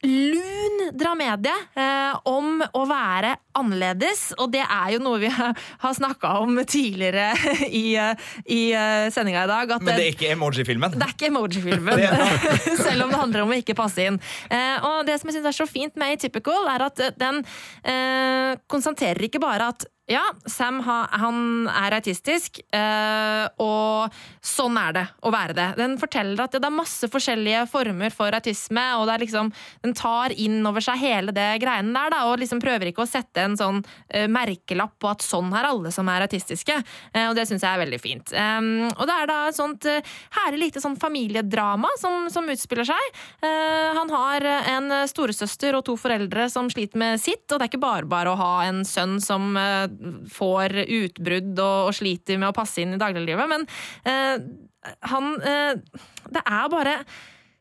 lun 0.02 0.90
dramedie 0.96 1.52
eh, 1.74 2.14
om 2.28 2.62
å 2.62 2.84
være 2.88 3.34
annerledes, 3.58 4.30
og 4.40 4.52
det 4.54 4.62
er 4.64 4.94
jo 4.94 5.00
noe 5.02 5.20
vi 5.20 5.30
har, 5.36 5.92
snakka 5.96 6.32
om 6.40 6.60
tidligere 6.64 7.34
i, 7.82 7.84
eh, 8.00 8.30
i 8.48 8.60
eh, 8.72 9.10
sendinga 9.12 9.44
i 9.44 9.50
dag. 9.50 9.76
Men 9.80 9.92
det 9.92 10.06
er 10.06 10.14
ikke 10.14 10.32
emoji-filmen? 10.32 10.96
det 10.96 11.06
er 11.06 11.14
ikke 11.16 11.30
emoji-filmen, 11.30 12.04
selv 12.86 13.06
om 13.06 13.12
det 13.12 13.20
handler 13.20 13.44
om 13.44 13.54
å 13.54 13.60
ikke 13.60 13.76
passe 13.78 14.08
inn. 14.08 14.20
Eh, 14.48 14.76
og 14.88 15.04
det 15.08 15.20
som 15.20 15.30
jeg 15.30 15.38
syns 15.38 15.52
er 15.52 15.60
så 15.60 15.68
fint 15.68 16.00
med 16.00 16.16
Atypical, 16.16 16.68
er 16.72 16.88
at 16.88 17.04
den 17.20 17.42
eh, 17.84 18.56
konstaterer 18.70 19.28
ikke 19.28 19.42
bare 19.42 19.72
at 19.74 19.88
ja, 20.10 20.22
Sam 20.50 20.80
ha, 20.82 21.04
han 21.22 21.68
er 21.70 21.94
autistisk, 22.00 22.58
eh, 22.74 23.44
og 23.62 24.10
sånn 24.42 24.74
er 24.80 24.94
det 24.96 25.04
å 25.22 25.30
være 25.30 25.54
det. 25.54 25.66
Den 25.78 25.94
forteller 26.00 26.42
at 26.44 26.56
det 26.56 26.66
er 26.66 26.74
masse 26.74 27.06
forskjellige 27.12 27.62
former 27.70 28.10
for 28.14 28.34
autisme, 28.34 28.82
og 28.98 29.10
liksom, 29.22 29.52
den 29.84 29.94
tar 29.94 30.34
inn 30.34 30.58
over 30.66 30.82
seg 30.82 30.98
hele 30.98 31.34
det 31.36 31.46
greiene 31.62 31.94
der, 31.94 32.10
da, 32.16 32.24
og 32.26 32.40
liksom 32.42 32.62
prøver 32.62 32.90
ikke 32.90 33.04
å 33.04 33.10
sette 33.10 33.44
en 33.46 33.54
sånn 33.58 33.78
eh, 34.08 34.26
merkelapp 34.26 34.96
på 34.98 35.12
at 35.12 35.22
sånn 35.22 35.52
er 35.54 35.68
alle 35.70 35.94
som 35.94 36.10
er 36.10 36.26
autistiske. 36.26 36.80
Eh, 37.14 37.28
og 37.28 37.38
det 37.38 37.46
syns 37.46 37.62
jeg 37.62 37.70
er 37.70 37.84
veldig 37.84 38.02
fint. 38.02 38.34
Og 38.34 39.06
det 39.06 39.14
er 39.14 39.30
da 39.30 39.38
et 39.48 39.56
sånt 39.56 39.86
herlig 40.40 40.60
lite 40.66 40.82
sånn 40.82 40.98
familiedrama 41.00 41.88
som, 42.00 42.26
som 42.32 42.48
utspiller 42.50 42.86
seg. 42.88 43.20
Han 43.96 44.10
har 44.12 44.44
en 44.74 44.92
storesøster 45.08 45.76
og 45.78 45.84
to 45.86 45.96
foreldre 46.00 46.48
som 46.52 46.68
sliter 46.72 47.00
med 47.00 47.20
sitt, 47.22 47.46
og 47.48 47.58
det 47.58 47.66
er 47.66 47.70
ikke 47.70 47.82
bare 47.82 48.08
bare 48.10 48.32
å 48.32 48.38
ha 48.40 48.52
en 48.66 48.82
sønn 48.86 49.18
som 49.22 49.54
får 50.30 50.76
utbrudd 50.86 51.52
og, 51.58 51.90
og 51.90 51.96
sliter 51.96 52.40
med 52.40 52.50
å 52.50 52.56
passe 52.56 52.82
inn 52.82 52.96
i 52.96 53.00
dagliglivet, 53.00 53.50
men 53.50 53.66
eh, 54.08 54.36
han 55.10 55.34
eh, 55.44 55.76
Det 56.32 56.40
er 56.40 56.70
bare 56.72 56.94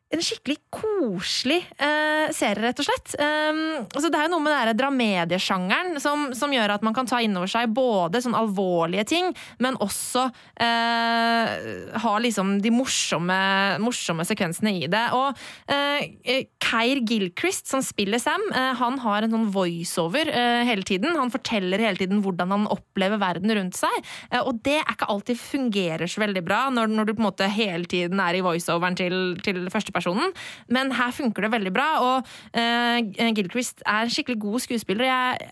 en 0.10 0.22
skikkelig 0.26 0.58
koselig 0.74 1.60
eh, 1.78 2.32
serie, 2.34 2.64
rett 2.64 2.80
og 2.82 2.88
slett. 2.88 3.14
Um, 3.22 3.60
altså 3.86 4.10
det 4.10 4.18
er 4.18 4.26
jo 4.26 4.32
noe 4.34 4.42
med 4.42 4.56
den 4.72 4.80
dramediesjangeren 4.80 6.00
som, 6.02 6.32
som 6.38 6.54
gjør 6.54 6.74
at 6.74 6.86
man 6.86 6.96
kan 6.98 7.10
ta 7.10 7.20
innover 7.22 7.52
seg 7.52 7.70
både 7.76 8.22
sånn 8.26 8.38
alvorlige 8.38 9.06
ting, 9.12 9.30
men 9.62 9.78
også 9.86 10.26
eh, 10.66 11.54
ha 12.02 12.14
liksom 12.26 12.56
de 12.64 12.72
morsomme, 12.74 13.38
morsomme 13.84 14.26
sekvensene 14.26 14.74
i 14.80 14.90
det. 14.90 15.04
Og 15.14 15.38
eh, 15.70 16.42
Keir 16.58 17.04
Gilchrist, 17.06 17.70
som 17.70 17.86
spiller 17.86 18.22
Sam, 18.22 18.42
eh, 18.50 18.72
han 18.82 18.98
har 19.06 19.28
en 19.28 19.36
sånn 19.38 19.48
voiceover 19.54 20.34
eh, 20.34 20.64
hele 20.70 20.88
tiden. 20.90 21.14
Han 21.22 21.34
forteller 21.34 21.86
hele 21.86 22.02
tiden 22.02 22.24
hvordan 22.26 22.56
han 22.56 22.68
opplever 22.74 23.22
verden 23.22 23.54
rundt 23.60 23.78
seg, 23.78 23.94
eh, 24.32 24.42
og 24.42 24.64
det 24.66 24.80
er 24.82 24.90
ikke 24.90 25.12
alltid 25.14 25.38
fungerer 25.40 26.10
så 26.10 26.26
veldig 26.26 26.46
bra 26.50 26.66
når, 26.74 26.90
når 26.98 27.06
du 27.06 27.16
på 27.16 27.22
en 27.22 27.30
måte 27.30 27.54
hele 27.54 27.86
tiden 27.90 28.18
er 28.24 28.40
i 28.40 28.44
voiceoveren 28.46 28.98
til, 28.98 29.20
til 29.46 29.70
førstepersonen, 30.00 30.34
men 30.72 30.94
her 30.96 31.12
funker 31.16 31.46
det 31.46 31.54
veldig 31.54 31.76
bra, 31.76 31.90
og 32.00 32.32
uh, 32.56 33.34
Gilchrist 33.36 33.84
er 33.86 34.06
en 34.06 34.14
skikkelig 34.14 34.40
god 34.42 34.66
skuespiller. 34.66 35.06
Jeg, 35.10 35.52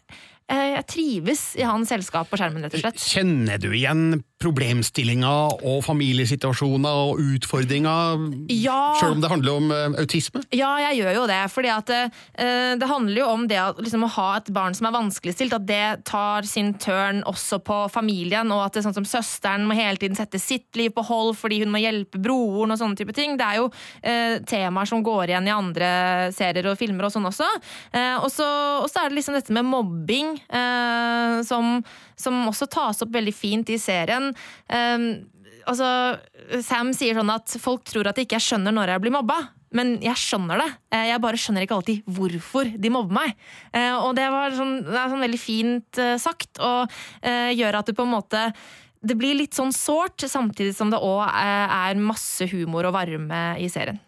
uh, 0.51 0.67
jeg 0.77 0.85
trives 0.89 1.43
i 1.59 1.65
hans 1.67 1.91
selskap 1.91 2.29
på 2.29 2.39
skjermen, 2.39 2.63
rett 2.63 2.77
og 2.77 2.85
slett. 2.85 3.03
Kjenner 3.03 3.61
du 3.61 3.69
igjen 3.71 4.21
problemstillinger 4.38 5.63
og 5.65 5.79
familiesituasjoner 5.85 6.99
og 7.09 7.21
utfordringer, 7.21 8.21
Ja. 8.53 8.93
selv 8.99 9.15
om 9.15 9.21
det 9.21 9.31
handler 9.31 9.51
om 9.57 9.71
uh, 9.71 9.97
autisme? 9.97 10.43
Ja, 10.53 10.75
jeg 10.77 11.01
gjør 11.01 11.15
jo 11.15 11.27
det. 11.27 11.39
fordi 11.51 11.69
at 11.73 11.89
eh, 11.89 12.75
det 12.77 12.88
handler 12.88 13.17
jo 13.21 13.27
om 13.27 13.47
det 13.47 13.57
at, 13.57 13.77
liksom, 13.81 14.03
å 14.03 14.11
ha 14.13 14.27
et 14.38 14.49
barn 14.53 14.75
som 14.75 14.88
er 14.88 14.93
vanskeligstilt, 14.93 15.53
at 15.53 15.65
det 15.65 16.05
tar 16.05 16.43
sin 16.43 16.73
tørn 16.73 17.23
også 17.25 17.59
på 17.59 17.89
familien, 17.89 18.51
og 18.51 18.65
at 18.65 18.73
det 18.77 18.83
sånn 18.85 18.93
som 18.93 19.05
søsteren 19.07 19.65
må 19.65 19.73
hele 19.77 19.97
tiden 19.97 20.15
sette 20.15 20.39
sitt 20.39 20.75
liv 20.75 20.91
på 20.93 21.05
hold 21.07 21.35
fordi 21.38 21.61
hun 21.63 21.71
må 21.73 21.81
hjelpe 21.81 22.19
broren 22.21 22.71
og 22.71 22.77
sånne 22.79 22.97
type 22.99 23.15
ting. 23.17 23.38
Det 23.38 23.45
er 23.45 23.61
jo 23.61 23.69
uh, 23.71 24.38
temaer 24.45 24.85
som 24.89 25.01
går 25.05 25.31
igjen 25.31 25.49
i 25.49 25.55
andre 25.55 25.89
serier 26.35 26.69
og 26.69 26.77
filmer 26.77 27.07
og 27.07 27.13
sånn 27.13 27.25
også. 27.27 27.47
Og, 27.97 28.29
så, 28.31 28.47
er 28.99 29.09
det 29.09 29.17
liksom 29.17 29.35
dette 29.38 29.53
med 29.53 29.65
mobbing, 29.67 30.35
som, 31.47 31.79
som 32.19 32.39
også 32.49 32.67
tas 32.71 33.01
opp 33.03 33.11
veldig 33.13 33.33
fint 33.35 33.69
i 33.73 33.77
serien. 33.81 34.26
Eh, 34.69 35.05
altså, 35.67 35.89
Sam 36.63 36.93
sier 36.95 37.17
sånn 37.19 37.34
at 37.34 37.57
folk 37.61 37.86
tror 37.88 38.09
at 38.09 38.17
jeg 38.19 38.30
ikke 38.30 38.41
skjønner 38.43 38.75
når 38.75 38.93
jeg 38.95 39.03
blir 39.05 39.15
mobba. 39.17 39.39
Men 39.75 39.97
jeg 39.99 40.15
skjønner 40.15 40.61
det. 40.61 40.67
Eh, 40.95 41.05
Jeg 41.09 41.19
bare 41.19 41.36
skjønner 41.43 41.65
ikke 41.65 41.75
alltid 41.75 42.05
hvorfor 42.07 42.69
de 42.80 42.89
mobber 42.93 43.17
meg. 43.17 43.34
Eh, 43.75 43.93
Og 43.99 44.13
det, 44.15 44.30
var 44.32 44.55
sånn, 44.55 44.78
det 44.86 44.95
er 44.95 45.11
sånn 45.11 45.25
veldig 45.25 45.39
fint 45.43 45.99
eh, 45.99 46.15
sagt, 46.23 46.61
og 46.63 46.88
gjør 47.23 47.82
at 47.82 47.86
du 47.89 47.93
på 47.97 48.05
en 48.07 48.13
måte 48.15 48.45
Det 49.03 49.17
blir 49.19 49.36
litt 49.38 49.53
sånn 49.53 49.71
sårt, 49.75 50.23
samtidig 50.25 50.73
som 50.75 50.89
det 50.89 50.97
òg 51.03 51.21
er 51.30 51.99
masse 52.01 52.47
humor 52.49 52.88
og 52.89 52.95
varme 52.95 53.41
i 53.61 53.67
serien. 53.69 53.99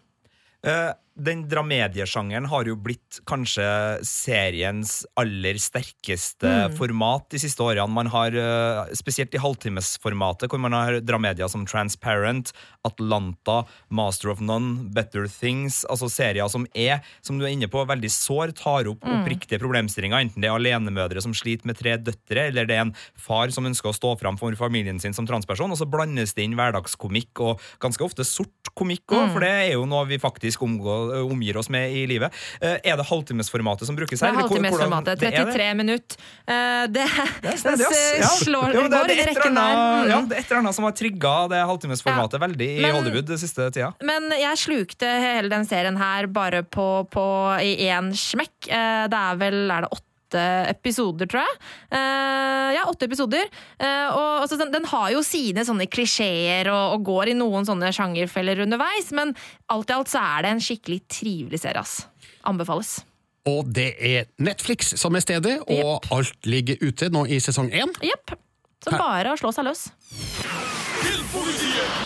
Eh, 0.66 0.90
den 1.20 1.42
dramediesjangeren 1.50 2.46
har 2.48 2.64
jo 2.68 2.76
blitt 2.80 3.20
kanskje 3.28 3.64
seriens 4.06 5.04
aller 5.20 5.58
sterkeste 5.60 6.48
Mm. 6.50 6.76
format 6.78 7.28
de 7.30 7.38
siste 7.38 7.58
årene. 7.62 7.88
Man 7.90 8.06
har, 8.06 8.28
eh, 8.28 8.94
Spesielt 8.94 9.34
i 9.34 9.38
halvtimesformatet, 9.38 10.48
hvor 10.48 10.58
man 10.60 10.72
har 10.72 11.00
dramedier 11.00 11.48
som 11.48 11.64
Transparent, 11.66 12.52
Atlanta, 12.84 13.66
Master 13.90 14.30
of 14.30 14.40
None, 14.40 14.88
Better 14.92 15.26
Things. 15.28 15.84
Altså 15.90 16.08
serier 16.10 16.48
som 16.50 16.66
er, 16.74 17.00
som 17.22 17.38
du 17.38 17.44
er 17.44 17.52
inne 17.54 17.68
på, 17.68 17.84
veldig 17.86 18.10
sår, 18.10 18.54
tar 18.56 18.88
opp 18.88 19.00
Mm. 19.00 19.24
oppriktige 19.24 19.58
problemstillinger. 19.60 20.20
Enten 20.20 20.40
det 20.40 20.48
er 20.50 20.58
alenemødre 20.58 21.20
som 21.22 21.32
sliter 21.32 21.66
med 21.66 21.76
tre 21.78 21.96
døtre, 21.98 22.48
eller 22.48 22.64
det 22.66 22.76
er 22.76 22.80
en 22.82 22.94
far 23.16 23.50
som 23.50 23.64
ønsker 23.64 23.90
å 23.90 23.94
stå 23.98 24.18
fram 24.18 24.38
for 24.38 24.50
familien 24.52 25.00
sin 25.00 25.12
som 25.12 25.26
transperson, 25.26 25.70
og 25.70 25.78
så 25.78 25.90
blandes 25.90 26.34
det 26.34 26.44
inn 26.44 26.54
hverdagskomikk, 26.56 27.40
og 27.40 27.60
ganske 27.80 28.04
ofte 28.04 28.24
sort 28.24 28.48
komikk 28.76 29.06
òg, 29.10 29.28
Mm. 29.28 29.32
for 29.32 29.40
det 29.40 29.48
er 29.48 29.72
jo 29.72 29.84
noe 29.86 30.04
vi 30.06 30.18
faktisk 30.18 30.58
omgår, 30.62 31.09
omgir 31.10 31.56
oss 31.60 31.68
med 31.68 31.90
i 31.92 32.06
livet. 32.06 32.32
Eh, 32.60 32.78
Er 32.84 32.96
det 32.96 33.06
halvtimesformatet 33.10 33.86
som 33.86 33.96
brukes 33.96 34.20
her? 34.20 34.28
er 34.28 34.32
det 34.32 34.38
er 34.38 34.48
halvtimesformatet. 34.48 35.18
33 35.20 35.74
minutter. 35.74 36.16
Eh, 36.46 36.86
Det, 36.90 37.06
det, 37.42 37.54
snedig. 37.60 37.86
Ja. 38.20 38.26
slår 38.40 38.74
Jo, 38.74 38.82
det, 38.82 38.90
går 38.90 39.06
det, 39.08 39.16
i 39.18 39.26
rekken 39.30 39.54
der. 39.54 39.74
Mm. 39.76 40.08
ja, 40.10 40.20
det 40.30 40.36
er 40.36 40.40
et 40.40 40.50
eller 40.50 40.60
annet 40.64 40.74
som 40.74 40.84
har 40.84 40.92
trigga 40.92 41.34
det 41.52 41.62
halvtimesformatet 41.70 42.40
veldig 42.40 42.68
i 42.78 42.82
Men- 42.82 42.94
Hollywood 42.94 43.26
den 43.26 43.38
siste 43.38 43.70
tida. 43.70 43.92
Men 44.02 44.30
jeg 44.38 44.56
slukte 44.58 45.06
hele 45.06 45.48
den 45.52 45.64
serien 45.66 45.96
her 46.00 46.26
bare 46.26 46.62
på, 46.62 46.86
på 47.10 47.26
i 47.62 47.76
én 47.88 48.12
smekk. 48.16 48.68
Eh, 48.68 49.08
Det 49.10 49.16
er 49.18 49.36
vel 49.40 49.70
er 49.70 49.80
det 49.86 49.90
åtte 49.92 50.06
episoder, 50.38 51.26
tror 51.30 51.42
jeg. 51.42 51.58
Uh, 51.90 52.70
ja, 52.76 52.86
åtte 52.86 53.08
episoder. 53.08 53.50
Uh, 53.80 54.08
og 54.14 54.44
altså, 54.44 54.58
den, 54.60 54.72
den 54.74 54.88
har 54.92 55.10
jo 55.14 55.22
sine 55.26 55.64
sånne 55.66 55.88
klisjeer 55.90 56.70
og, 56.72 56.96
og 56.96 57.06
går 57.10 57.32
i 57.32 57.38
noen 57.38 57.66
sånne 57.68 57.90
sjangerfeller 57.96 58.62
underveis, 58.66 59.10
men 59.16 59.34
alt 59.72 59.90
i 59.90 59.96
alt 59.96 60.12
så 60.12 60.22
er 60.36 60.46
det 60.46 60.54
en 60.54 60.64
skikkelig 60.64 61.00
trivelig 61.10 61.62
serie. 61.64 61.82
ass. 61.82 62.04
Anbefales. 62.48 63.00
Og 63.48 63.68
det 63.74 63.94
er 63.98 64.28
Netflix 64.38 64.94
som 65.00 65.16
er 65.16 65.24
stedet, 65.24 65.58
og 65.64 66.06
alt 66.12 66.46
ligger 66.46 66.80
ute 66.84 67.08
nå 67.12 67.24
i 67.26 67.40
sesong 67.40 67.72
én. 67.72 67.92
Jepp. 68.04 68.36
Så 68.84 68.94
bare 68.96 69.32
å 69.34 69.38
slå 69.40 69.52
seg 69.52 69.66
løs. 69.68 69.88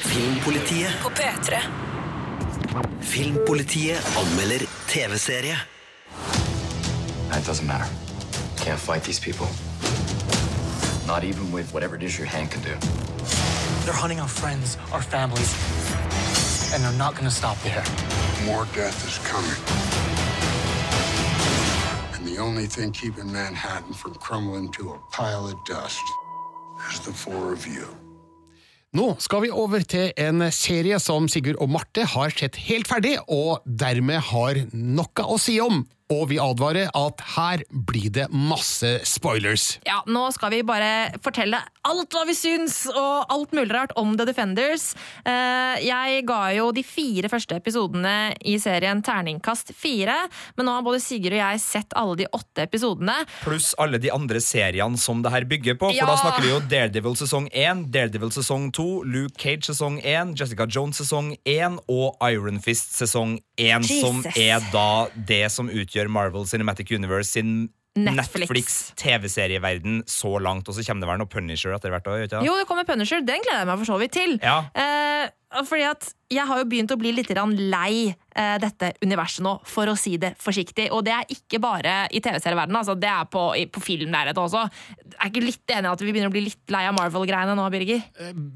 Filmpolitiet 0.04 1.02
På 1.02 1.10
P3. 1.14 1.60
Filmpolitiet 3.04 4.16
anmelder 4.18 4.66
TV-serie. 4.90 5.58
It 7.34 7.46
doesn't 7.46 7.66
matter. 7.66 8.13
Can't 8.64 8.80
fight 8.80 9.04
these 9.04 9.20
people. 9.20 9.46
Not 11.06 11.22
even 11.22 11.52
with 11.52 11.68
whatever 11.74 11.96
it 11.96 12.02
is 12.02 12.16
your 12.16 12.26
hand 12.26 12.50
can 12.50 12.62
do. 12.62 12.74
They're 13.84 13.92
hunting 13.92 14.20
our 14.20 14.32
friends, 14.42 14.78
our 14.90 15.02
families, 15.02 15.52
and 16.72 16.82
they're 16.82 16.98
not 16.98 17.14
gonna 17.14 17.30
stop 17.30 17.60
there. 17.60 17.84
More 18.46 18.64
death 18.72 19.04
is 19.04 19.18
coming. 19.32 19.60
And 22.14 22.26
the 22.26 22.40
only 22.40 22.66
thing 22.66 22.92
keeping 22.92 23.30
Manhattan 23.30 23.92
from 23.92 24.14
crumbling 24.14 24.72
to 24.78 24.92
a 24.96 24.98
pile 25.12 25.46
of 25.46 25.56
dust 25.66 26.00
is 26.90 27.00
the 27.00 27.12
four 27.12 27.52
of 27.52 27.66
you. 27.66 27.84
Nå 28.94 29.16
skal 29.18 29.42
vi 29.42 29.50
over 29.50 29.82
til 29.82 30.12
en 30.16 30.52
serie 30.52 30.98
som 31.02 31.28
Sigurd 31.28 31.58
og 31.60 31.68
Marte 31.68 32.04
har 32.06 32.30
sett 32.30 32.56
helt 32.56 32.88
ferdig, 32.88 33.18
og 33.28 33.60
dermed 33.66 34.22
har 34.32 34.60
noe 34.72 35.26
å 35.26 35.36
si 35.36 35.60
om. 35.60 35.82
Og 36.12 36.26
vi 36.28 36.36
advarer 36.42 36.90
at 36.94 37.22
her 37.34 37.62
blir 37.72 38.10
det 38.12 38.26
masse 38.30 38.90
spoilers. 39.08 39.78
Ja, 39.88 40.02
nå 40.06 40.26
skal 40.34 40.50
vi 40.52 40.58
bare 40.66 41.14
fortelle 41.24 41.62
alt 41.84 42.12
hva 42.12 42.24
vi 42.28 42.34
syns, 42.36 42.82
og 42.92 43.24
alt 43.32 43.52
mulig 43.56 43.72
rart 43.72 43.92
om 44.00 44.12
The 44.16 44.26
Defenders. 44.28 44.90
Eh, 45.24 45.80
Jeg 45.84 46.24
ga 46.28 46.52
jo 46.56 46.70
de 46.76 46.82
fire 46.84 47.28
første 47.32 47.56
episodene 47.56 48.34
i 48.44 48.58
serien 48.60 49.00
terningkast 49.04 49.72
fire, 49.76 50.14
men 50.56 50.66
nå 50.68 50.74
har 50.76 50.84
både 50.86 51.00
Sigurd 51.00 51.32
og 51.36 51.40
jeg 51.40 51.60
sett 51.64 51.96
alle 51.96 52.16
de 52.20 52.28
åtte 52.36 52.64
episodene. 52.68 53.16
Pluss 53.42 53.72
alle 53.80 53.98
de 54.00 54.12
andre 54.12 54.40
seriene 54.44 55.00
som 55.00 55.22
det 55.24 55.32
her 55.32 55.44
bygger 55.48 55.74
på. 55.80 55.88
For 55.88 55.96
Ja. 55.96 56.06
da 56.06 56.16
snakker 56.20 56.42
vi 56.42 56.52
jo 56.52 56.60
Daredevil 56.68 57.16
sesong 57.16 57.48
1, 57.52 57.90
Daredevil 57.92 58.30
sesong 58.30 58.70
2, 58.72 59.02
Luke 59.04 59.36
Cage 59.40 59.64
sesong 59.72 60.00
1, 60.04 60.34
Jessica 60.36 60.66
Jones 60.66 61.00
sesong 61.00 61.34
1 61.44 61.80
og 61.88 62.16
Iron 62.30 62.60
Fist 62.60 62.92
sesong 63.00 63.38
1, 63.58 63.84
som 64.00 64.22
er 64.36 64.60
da 64.72 65.06
det 65.14 65.50
som 65.52 65.68
utgjør 65.68 65.93
Marvel 66.10 66.46
Cinematic 66.50 66.90
Universe 66.94 67.30
sin 67.30 67.70
Netflix. 67.94 68.48
Netflix 68.50 68.92
så 70.10 70.32
langt. 70.42 70.66
Og 70.68 70.74
så 70.74 70.82
kommer 70.82 71.04
det 71.06 71.10
vel 71.12 71.20
noe 71.22 71.30
Punisher 71.30 71.74
etter 71.76 71.94
hvert. 71.94 72.08
òg? 72.10 72.24
Jo, 72.42 72.56
det 72.58 72.66
kommer 72.66 72.86
Punisher. 72.88 73.22
Den 73.22 73.44
gleder 73.44 73.62
jeg 73.62 73.70
meg 73.70 73.78
for 73.84 73.92
så 73.92 73.98
vidt 74.02 74.14
til. 74.16 74.34
Ja. 74.42 74.56
Eh, 74.74 75.28
fordi 75.62 75.84
at 75.86 76.10
jeg 76.34 76.46
har 76.48 76.58
jo 76.58 76.64
begynt 76.66 76.90
å 76.90 76.96
bli 76.98 77.12
litt 77.14 77.28
lei 77.30 78.08
eh, 78.34 78.56
dette 78.58 78.94
universet 79.04 79.44
nå, 79.44 79.60
for 79.70 79.86
å 79.86 79.94
si 79.96 80.16
det 80.18 80.32
forsiktig. 80.42 80.88
Og 80.90 81.04
det 81.06 81.12
er 81.14 81.24
ikke 81.30 81.60
bare 81.62 82.08
i 82.10 82.18
TV-serieverdenen, 82.24 82.80
altså, 82.80 82.96
det 82.98 83.06
er 83.12 83.24
på, 83.30 83.54
i- 83.54 83.66
på 83.70 83.78
filmlerretet 83.84 84.40
også. 84.42 84.64
Jeg 85.04 85.20
er 85.20 85.30
ikke 85.30 85.44
litt 85.44 85.70
enig 85.76 85.86
i 85.86 85.92
at 85.92 86.00
vi 86.02 86.10
begynner 86.10 86.32
å 86.32 86.34
bli 86.34 86.42
litt 86.48 86.72
lei 86.74 86.82
av 86.88 86.96
Marvel-greiene 86.96 87.54
nå, 87.54 87.68
Birger? 87.70 88.02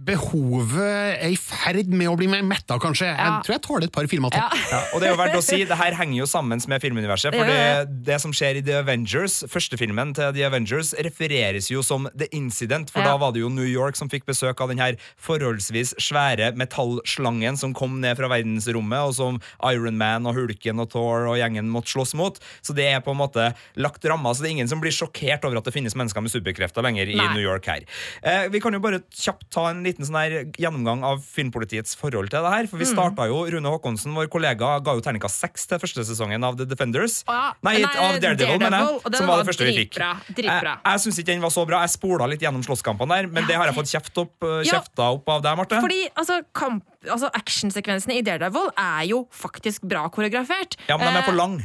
Behovet 0.09 1.21
er 1.23 1.29
i 1.31 1.37
ferd 1.39 1.93
med 1.93 2.09
å 2.11 2.17
bli 2.19 2.27
mer 2.33 2.43
metta, 2.43 2.79
kanskje. 2.83 3.07
Ja. 3.13 3.29
Jeg 3.39 3.45
tror 3.47 3.55
jeg 3.59 3.63
tåler 3.69 3.87
et 3.89 3.95
par 3.95 4.09
filmer 4.11 4.33
til. 4.35 4.43
Ja, 4.73 4.81
og 4.93 5.01
det 5.01 5.09
er 5.09 5.15
jo 5.15 5.21
verdt 5.21 5.39
å 5.39 5.45
si, 5.45 5.61
det 5.69 5.79
her 5.79 5.95
henger 5.97 6.19
jo 6.23 6.27
sammen 6.29 6.61
med 6.69 6.83
filmuniverset. 6.83 7.33
For 7.37 7.47
Det 7.49 7.59
det, 7.59 8.03
det 8.09 8.19
som 8.25 8.33
skjer 8.37 8.59
i 8.59 8.65
The 8.67 8.81
Avengers, 8.83 9.39
første 9.53 9.79
filmen 9.81 10.11
til 10.17 10.33
The 10.37 10.45
Avengers, 10.49 10.91
refereres 11.07 11.71
jo 11.73 11.85
som 11.87 12.09
The 12.19 12.29
Incident. 12.37 12.91
For 12.91 13.01
Ja. 13.05 13.13
da 13.13 13.17
var 13.23 13.33
det 13.37 13.45
jo 13.45 13.49
New 13.53 13.69
York 13.69 13.97
som 13.97 14.11
fikk 14.11 14.27
besøk 14.29 14.61
av 14.65 14.69
den 14.73 14.83
her 14.83 14.97
forholdsvis 15.17 15.95
svære 16.03 16.51
metallslangen 16.97 17.57
som 17.59 17.75
kom 17.77 18.01
ned 18.01 18.17
fra 18.19 18.29
verdensrommet, 18.31 19.09
og 19.09 19.15
som 19.17 19.39
Iron 19.71 19.97
Man 19.99 20.27
og 20.29 20.35
Hulken 20.37 20.81
og 20.83 20.91
Thor 20.93 21.29
og 21.31 21.37
gjengen 21.41 21.69
måtte 21.73 21.93
slåss 21.93 22.15
mot. 22.19 22.39
Så 22.65 22.75
det 22.77 22.87
er 22.93 23.01
på 23.05 23.13
en 23.15 23.21
måte 23.21 23.51
lagt 23.77 24.05
rammer, 24.09 24.35
så 24.35 24.43
det 24.45 24.51
er 24.51 24.57
ingen 24.59 24.71
som 24.71 24.81
blir 24.83 24.93
sjokkert 24.95 25.45
over 25.45 25.59
at 25.61 25.65
det 25.69 25.75
finnes 25.75 25.95
mennesker 25.99 26.23
med 26.25 26.33
superkrefter 26.33 26.83
lenger 26.85 27.09
i 27.11 27.17
New 27.35 27.43
York 27.43 27.67
her. 27.69 27.85
Eh, 28.23 28.49
vi 28.53 28.61
kan 28.61 28.73
jo 28.77 28.81
bare 28.81 29.01
kjapt 29.13 29.49
ta 29.55 29.69
en 29.71 29.83
liten 29.87 30.05
sånn 30.07 30.19
her 30.19 30.37
gjennomgang 30.59 31.05
av 31.07 31.23
filmpolitiets 31.25 31.97
forhold 31.99 32.31
til 32.33 32.43
det 32.45 32.53
her. 32.55 32.67
For 32.71 32.77
vi 32.79 32.85
Mm. 32.89 32.95
starta 32.95 33.27
jo, 33.29 33.45
Rune 33.51 33.69
Håkonsen, 33.69 34.15
vår 34.15 34.29
kollega, 34.29 34.79
ga 34.83 34.95
jo 34.95 35.01
terningkast 35.01 35.39
seks 35.41 35.67
til 35.67 35.79
første 35.79 36.05
sesongen 36.05 36.43
av 36.45 36.57
The 36.57 36.65
Defenders. 36.65 37.23
Å 37.29 37.33
ja. 37.33 37.53
Nei, 37.63 37.79
Nei, 37.83 37.97
av 37.97 38.21
Daredevil, 38.21 38.59
mener 38.59 38.79
jeg. 38.79 39.13
Som 39.19 39.27
var 39.27 39.37
var 39.39 39.45
det 39.45 39.49
første 39.53 39.65
vi 39.67 39.75
fikk. 39.85 39.95
dritbra. 40.35 40.79
Jeg, 40.79 40.81
jeg 40.85 41.01
syns 41.05 41.19
ikke 41.19 41.27
den 41.33 41.41
var 41.43 41.51
så 41.51 41.67
bra. 41.67 41.81
Jeg 41.85 41.91
spola 41.91 42.27
litt 42.29 42.41
gjennom 42.41 42.63
slåsskampene 42.65 43.09
der, 43.09 43.27
men 43.29 43.47
det 43.47 43.57
har 43.57 43.67
jeg 43.67 43.75
fått 43.75 43.91
kjeft 43.93 44.19
opp, 44.19 44.35
eh, 44.43 44.63
Ja. 44.65 44.81
kjefta 44.81 45.13
opp 45.15 45.29
av 45.29 45.43
deg, 45.43 45.57
Marte. 45.57 45.81
Fordi 45.81 46.09
altså, 46.17 46.43
kamp, 46.69 46.85
altså, 47.09 47.31
actionsekvensene 47.35 48.19
i 48.19 48.23
Daredevil 48.27 48.71
er 48.79 49.09
jo 49.09 49.25
faktisk 49.35 49.89
bra 49.89 50.07
koreografert. 50.13 50.77
Ja, 50.89 50.97
men 51.01 51.09
de 51.09 51.19
er 51.23 51.27
for 51.27 51.35
Eh, 51.35 51.41
lang. 51.41 51.59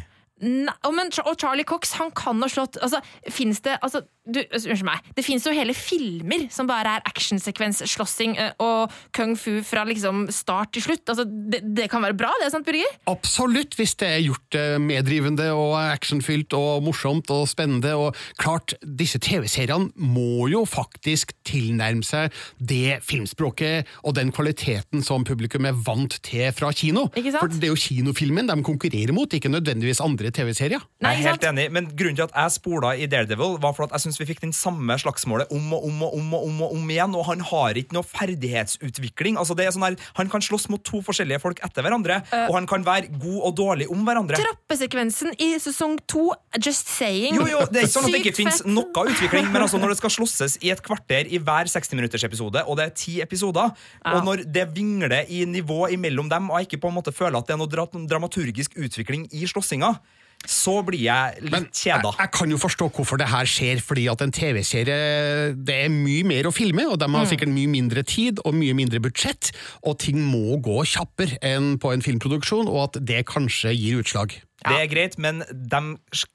Nei, 0.43 0.73
og 0.83 0.95
men, 0.97 1.11
og 1.23 1.37
Charlie 1.39 1.67
Cox 1.67 1.93
han 1.99 2.11
kan 2.15 2.41
ha 2.43 2.49
slått 2.51 2.79
altså, 2.83 2.99
Fins 3.31 3.61
det 3.63 3.77
altså, 3.79 4.03
du, 4.23 4.39
Unnskyld 4.39 4.85
meg. 4.87 5.03
Det 5.17 5.23
fins 5.25 5.43
jo 5.43 5.51
hele 5.55 5.73
filmer 5.75 6.45
som 6.53 6.67
bare 6.69 6.97
er 6.97 7.07
actionsekvens, 7.09 7.81
slåssing 7.91 8.37
og 8.63 8.93
kung 9.15 9.33
fu 9.39 9.57
fra 9.67 9.83
liksom 9.87 10.25
start 10.31 10.71
til 10.75 10.85
slutt. 10.85 11.03
Altså, 11.11 11.25
det, 11.27 11.59
det 11.75 11.89
kan 11.91 12.03
være 12.05 12.15
bra, 12.17 12.31
det, 12.39 12.47
sant, 12.53 12.63
Birger? 12.63 12.87
Absolutt, 13.11 13.75
hvis 13.75 13.97
det 13.99 14.07
er 14.07 14.23
gjort 14.23 14.57
medrivende 14.79 15.49
og 15.51 15.75
actionfylt 15.81 16.55
og 16.55 16.85
morsomt 16.87 17.33
og 17.35 17.49
spennende. 17.51 17.91
Og 17.99 18.15
klart, 18.39 18.77
disse 18.83 19.19
TV-seriene 19.23 19.91
må 19.99 20.47
jo 20.51 20.63
faktisk 20.69 21.35
tilnærme 21.47 22.07
seg 22.07 22.31
det 22.63 23.01
filmspråket 23.03 23.91
og 24.07 24.15
den 24.17 24.31
kvaliteten 24.35 25.03
som 25.03 25.27
publikum 25.27 25.67
er 25.67 25.77
vant 25.83 26.15
til 26.23 26.47
fra 26.55 26.71
kino. 26.71 27.09
For 27.11 27.51
det 27.51 27.67
er 27.67 27.73
jo 27.73 27.83
kinofilmen 27.89 28.47
de 28.49 28.59
konkurrerer 28.65 29.11
mot, 29.15 29.35
ikke 29.35 29.51
nødvendigvis 29.51 30.03
andre 30.03 30.32
TV-serier. 30.35 30.83
Jeg 31.03 31.09
er 31.19 31.27
helt 31.29 31.45
enig, 31.47 31.67
men 31.73 31.87
Grunnen 31.93 32.17
til 32.17 32.25
at 32.25 32.33
jeg 32.35 32.55
spola 32.57 32.93
i 32.97 33.07
Daredevil, 33.09 33.57
var 33.61 33.75
for 33.77 33.85
at 33.85 33.93
jeg 33.95 34.05
syns 34.05 34.19
vi 34.19 34.27
fikk 34.29 34.41
den 34.43 34.53
samme 34.55 34.97
slagsmålet 34.99 35.51
om 35.53 35.73
og 35.77 35.85
om 35.87 36.01
og 36.07 36.17
om 36.17 36.33
og 36.37 36.47
om, 36.47 36.61
og 36.67 36.75
om 36.77 36.89
igjen, 36.93 37.15
og 37.19 37.25
han 37.29 37.43
har 37.49 37.79
ikke 37.79 37.95
noe 37.97 38.07
ferdighetsutvikling. 38.07 39.37
Altså 39.39 39.55
det 39.57 39.67
er 39.67 39.75
sånn 39.75 39.85
her, 39.87 39.97
Han 40.19 40.29
kan 40.31 40.41
slåss 40.43 40.69
mot 40.71 40.83
to 40.85 41.01
forskjellige 41.05 41.41
folk 41.43 41.61
etter 41.65 41.85
hverandre, 41.85 42.21
uh, 42.31 42.47
og 42.49 42.57
han 42.57 42.67
kan 42.69 42.85
være 42.85 43.11
god 43.21 43.39
og 43.49 43.55
dårlig 43.57 43.89
om 43.91 44.03
hverandre. 44.07 44.39
Trappesekvensen 44.41 45.33
i 45.41 45.53
sesong 45.61 45.97
to, 46.09 46.31
just 46.59 46.89
saying. 46.89 47.37
Jo, 47.39 47.47
jo, 47.49 47.63
Det 47.69 47.83
er 47.83 47.87
ikke 47.87 47.95
sånn 47.95 48.09
at 48.09 48.15
det 48.15 48.23
ikke 48.23 48.37
fins 48.41 48.63
noe 48.65 49.05
utvikling, 49.13 49.49
men 49.53 49.65
altså 49.65 49.79
når 49.81 49.93
det 49.93 49.99
skal 50.01 50.15
slåsses 50.17 50.57
i 50.63 50.73
et 50.73 50.83
kvarter 50.85 51.29
i 51.29 51.39
hver 51.41 51.69
60-minutters 51.71 52.25
episode, 52.27 52.63
og 52.67 52.79
det 52.79 52.89
er 52.89 52.95
ti 52.97 53.19
episoder, 53.23 53.73
Ja. 54.03 54.17
og 54.17 54.25
når 54.25 54.45
det 54.51 54.67
vingler 54.75 55.25
i 55.29 55.43
nivå 55.45 55.87
imellom 55.93 56.29
dem, 56.29 56.49
og 56.49 56.59
jeg 56.59 56.67
ikke 56.67 56.81
på 56.85 56.91
en 56.91 56.97
måte 56.97 57.13
føler 57.13 57.37
at 57.37 57.47
det 57.47 57.55
er 57.55 57.61
noe 57.61 58.07
dramaturgisk 58.07 58.75
utvikling 58.77 59.27
i 59.31 59.45
slåssinga, 59.47 59.93
så 60.49 60.81
blir 60.85 60.99
jeg 61.05 61.43
litt 61.47 61.71
kjeda. 61.71 62.11
Jeg, 62.11 62.19
jeg 62.19 62.31
kan 62.35 62.49
jo 62.51 62.57
forstå 62.61 62.89
hvorfor 62.95 63.17
det 63.21 63.27
her 63.31 63.45
skjer, 63.49 63.81
fordi 63.83 64.07
at 64.11 64.21
en 64.25 64.31
TV-serie 64.35 65.53
det 65.55 65.77
er 65.85 65.89
mye 65.93 66.23
mer 66.27 66.49
å 66.49 66.53
filme, 66.55 66.85
og 66.91 66.99
de 66.99 67.07
har 67.09 67.23
Mm. 67.25 67.29
sikkert 67.31 67.53
mye 67.53 67.67
mindre 67.71 68.03
tid 68.03 68.39
og 68.45 68.53
mye 68.57 68.73
mindre 68.75 68.99
budsjett, 68.99 69.51
og 69.83 69.99
ting 69.99 70.19
må 70.19 70.57
gå 70.61 70.83
kjappere 70.85 71.37
enn 71.41 71.77
på 71.79 71.93
en 71.93 72.01
filmproduksjon, 72.01 72.67
og 72.67 72.83
at 72.95 73.05
det 73.05 73.25
kanskje 73.25 73.71
gir 73.75 74.01
utslag. 74.03 74.35
Det 74.69 74.77
er 74.79 74.87
greit, 74.91 75.17
men 75.21 75.41
de 75.51 75.79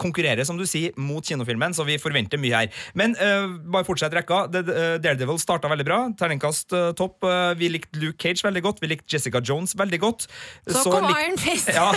konkurrerer 0.00 0.44
som 0.46 0.58
du 0.58 0.64
sier, 0.68 0.92
mot 1.00 1.24
kinofilmen, 1.24 1.74
så 1.76 1.84
vi 1.88 1.96
forventer 2.00 2.40
mye 2.40 2.54
her. 2.64 2.72
Men 2.98 3.14
uh, 3.16 3.56
bare 3.72 3.86
fortsett 3.88 4.14
rekka. 4.16 4.44
The- 4.52 4.64
uh, 4.68 4.96
Daredevil 5.02 5.38
starta 5.40 5.70
veldig 5.70 5.86
bra. 5.88 5.98
Terningkast 6.18 6.74
uh, 6.76 6.90
topp. 6.98 7.24
Eh, 7.28 7.52
vi 7.58 7.68
likte 7.72 7.98
Luke 8.02 8.18
Cage 8.20 8.44
veldig 8.44 8.62
godt. 8.64 8.82
Vi 8.82 8.90
likte 8.90 9.08
Jessica 9.14 9.40
Jones 9.44 9.74
veldig 9.78 10.00
godt. 10.02 10.26
Så 10.68 10.84
kom 10.92 11.06
Iron 11.10 11.38
Fist. 11.40 11.70
Ja, 11.74 11.88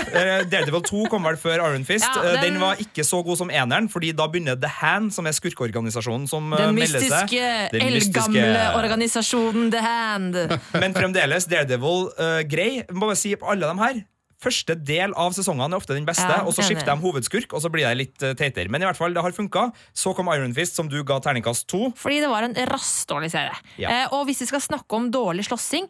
Daredevil 0.47 0.83
2 0.87 1.05
kom 1.11 1.25
vel 1.27 1.37
før 1.41 1.63
Iron 1.67 1.85
Fist. 1.87 2.07
Ja, 2.07 2.35
den- 2.37 2.55
den... 2.55 2.59
var 2.61 2.79
ikke 2.81 3.03
så 3.07 3.21
god 3.25 3.39
som 3.41 3.51
eneren, 3.51 3.89
Fordi 3.91 4.11
da 4.15 4.27
begynner 4.31 4.55
The 4.59 4.69
Hand, 4.81 5.11
som 5.15 5.27
er 5.27 5.35
skurkeorganisasjonen, 5.37 6.27
som 6.29 6.51
Den 6.55 6.75
melder 6.77 7.01
seg. 7.03 7.27
mystiske, 7.31 7.81
eldgamle 7.81 8.63
organisasjonen 8.79 9.71
The 9.73 9.81
Hand. 9.85 10.39
men 10.83 10.95
fremdeles 10.97 11.47
Daredevil 11.51 12.09
grei. 12.51 12.71
Må 12.91 13.09
bare 13.11 13.19
si 13.19 13.35
på 13.35 13.49
alle 13.51 13.67
de 13.67 13.83
her 13.85 14.01
Første 14.41 14.75
del 14.75 15.13
av 15.19 15.35
sesongene 15.37 15.75
er 15.75 15.81
ofte 15.81 15.93
den 15.97 16.07
beste, 16.07 16.25
Ja, 16.25 16.41
og 16.45 16.53
så 16.55 16.65
skifter 16.65 16.89
de 16.89 16.97
hovedskurk, 17.01 17.53
og 17.53 17.61
så 17.61 17.69
blir 17.69 17.85
det 17.87 17.97
litt 17.97 18.17
teiter. 18.17 18.35
teitere. 18.41 18.69
Men 18.69 18.81
i 18.81 18.85
hvert 18.89 18.97
fall, 18.97 19.13
det 19.13 19.21
har 19.21 19.31
funka. 19.31 19.71
Så 19.93 20.15
kom 20.15 20.27
Iron 20.33 20.53
Fist, 20.53 20.75
som 20.75 20.89
du 20.89 21.03
ga 21.03 21.19
terningkast 21.19 21.67
to. 21.67 21.91
Fordi 21.95 22.19
det 22.23 22.29
var 22.29 22.43
en 22.43 22.55
rassdårlig 22.55 23.31
serie. 23.31 23.53
Ja. 23.77 23.89
Eh, 23.89 24.07
og 24.13 24.25
hvis 24.25 24.41
vi 24.41 24.49
skal 24.49 24.61
snakke 24.61 24.97
om 24.97 25.11
dårlig 25.13 25.45
slåssing 25.45 25.87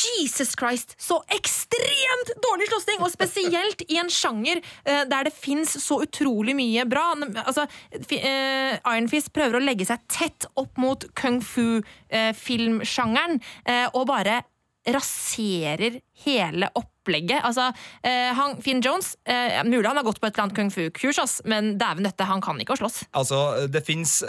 Jesus 0.00 0.54
Christ, 0.58 0.94
så 1.00 1.22
ekstremt 1.34 2.30
dårlig 2.44 2.68
slåssing! 2.70 3.00
Og 3.02 3.10
spesielt 3.12 3.82
i 3.88 3.98
en 4.00 4.10
sjanger 4.12 4.60
eh, 4.84 5.04
der 5.08 5.24
det 5.26 5.34
fins 5.34 5.70
så 5.82 6.02
utrolig 6.04 6.54
mye 6.56 6.84
bra. 6.88 7.14
Altså, 7.44 7.66
eh, 7.92 8.78
Iron 8.78 9.08
Fist 9.10 9.32
prøver 9.34 9.56
å 9.58 9.64
legge 9.64 9.84
seg 9.88 9.98
tett 10.08 10.46
opp 10.60 10.78
mot 10.80 11.04
kung 11.18 11.40
fu-filmsjangeren, 11.44 13.40
eh, 13.66 13.88
og 13.92 14.06
bare 14.10 14.42
raserer 14.88 16.00
hele 16.24 16.70
opplegget. 17.10 17.42
Altså, 17.44 17.70
eh, 18.06 18.30
han, 18.36 18.56
Finn 18.62 18.82
Jones 18.84 19.16
eh, 19.26 19.58
Mulig 19.66 19.86
han 19.88 19.98
har 19.98 20.06
gått 20.06 20.20
på 20.22 20.28
et 20.28 20.34
eller 20.34 20.48
annet 20.48 20.56
kung 20.56 20.70
fu-kurs, 20.74 21.40
men 21.48 21.74
dæven 21.80 22.06
døtte, 22.06 22.26
han 22.28 22.42
kan 22.44 22.58
ikke 22.62 22.76
å 22.76 22.80
slåss. 22.80 23.02
Altså, 23.18 23.40
Det 23.70 23.82
fins 23.86 24.20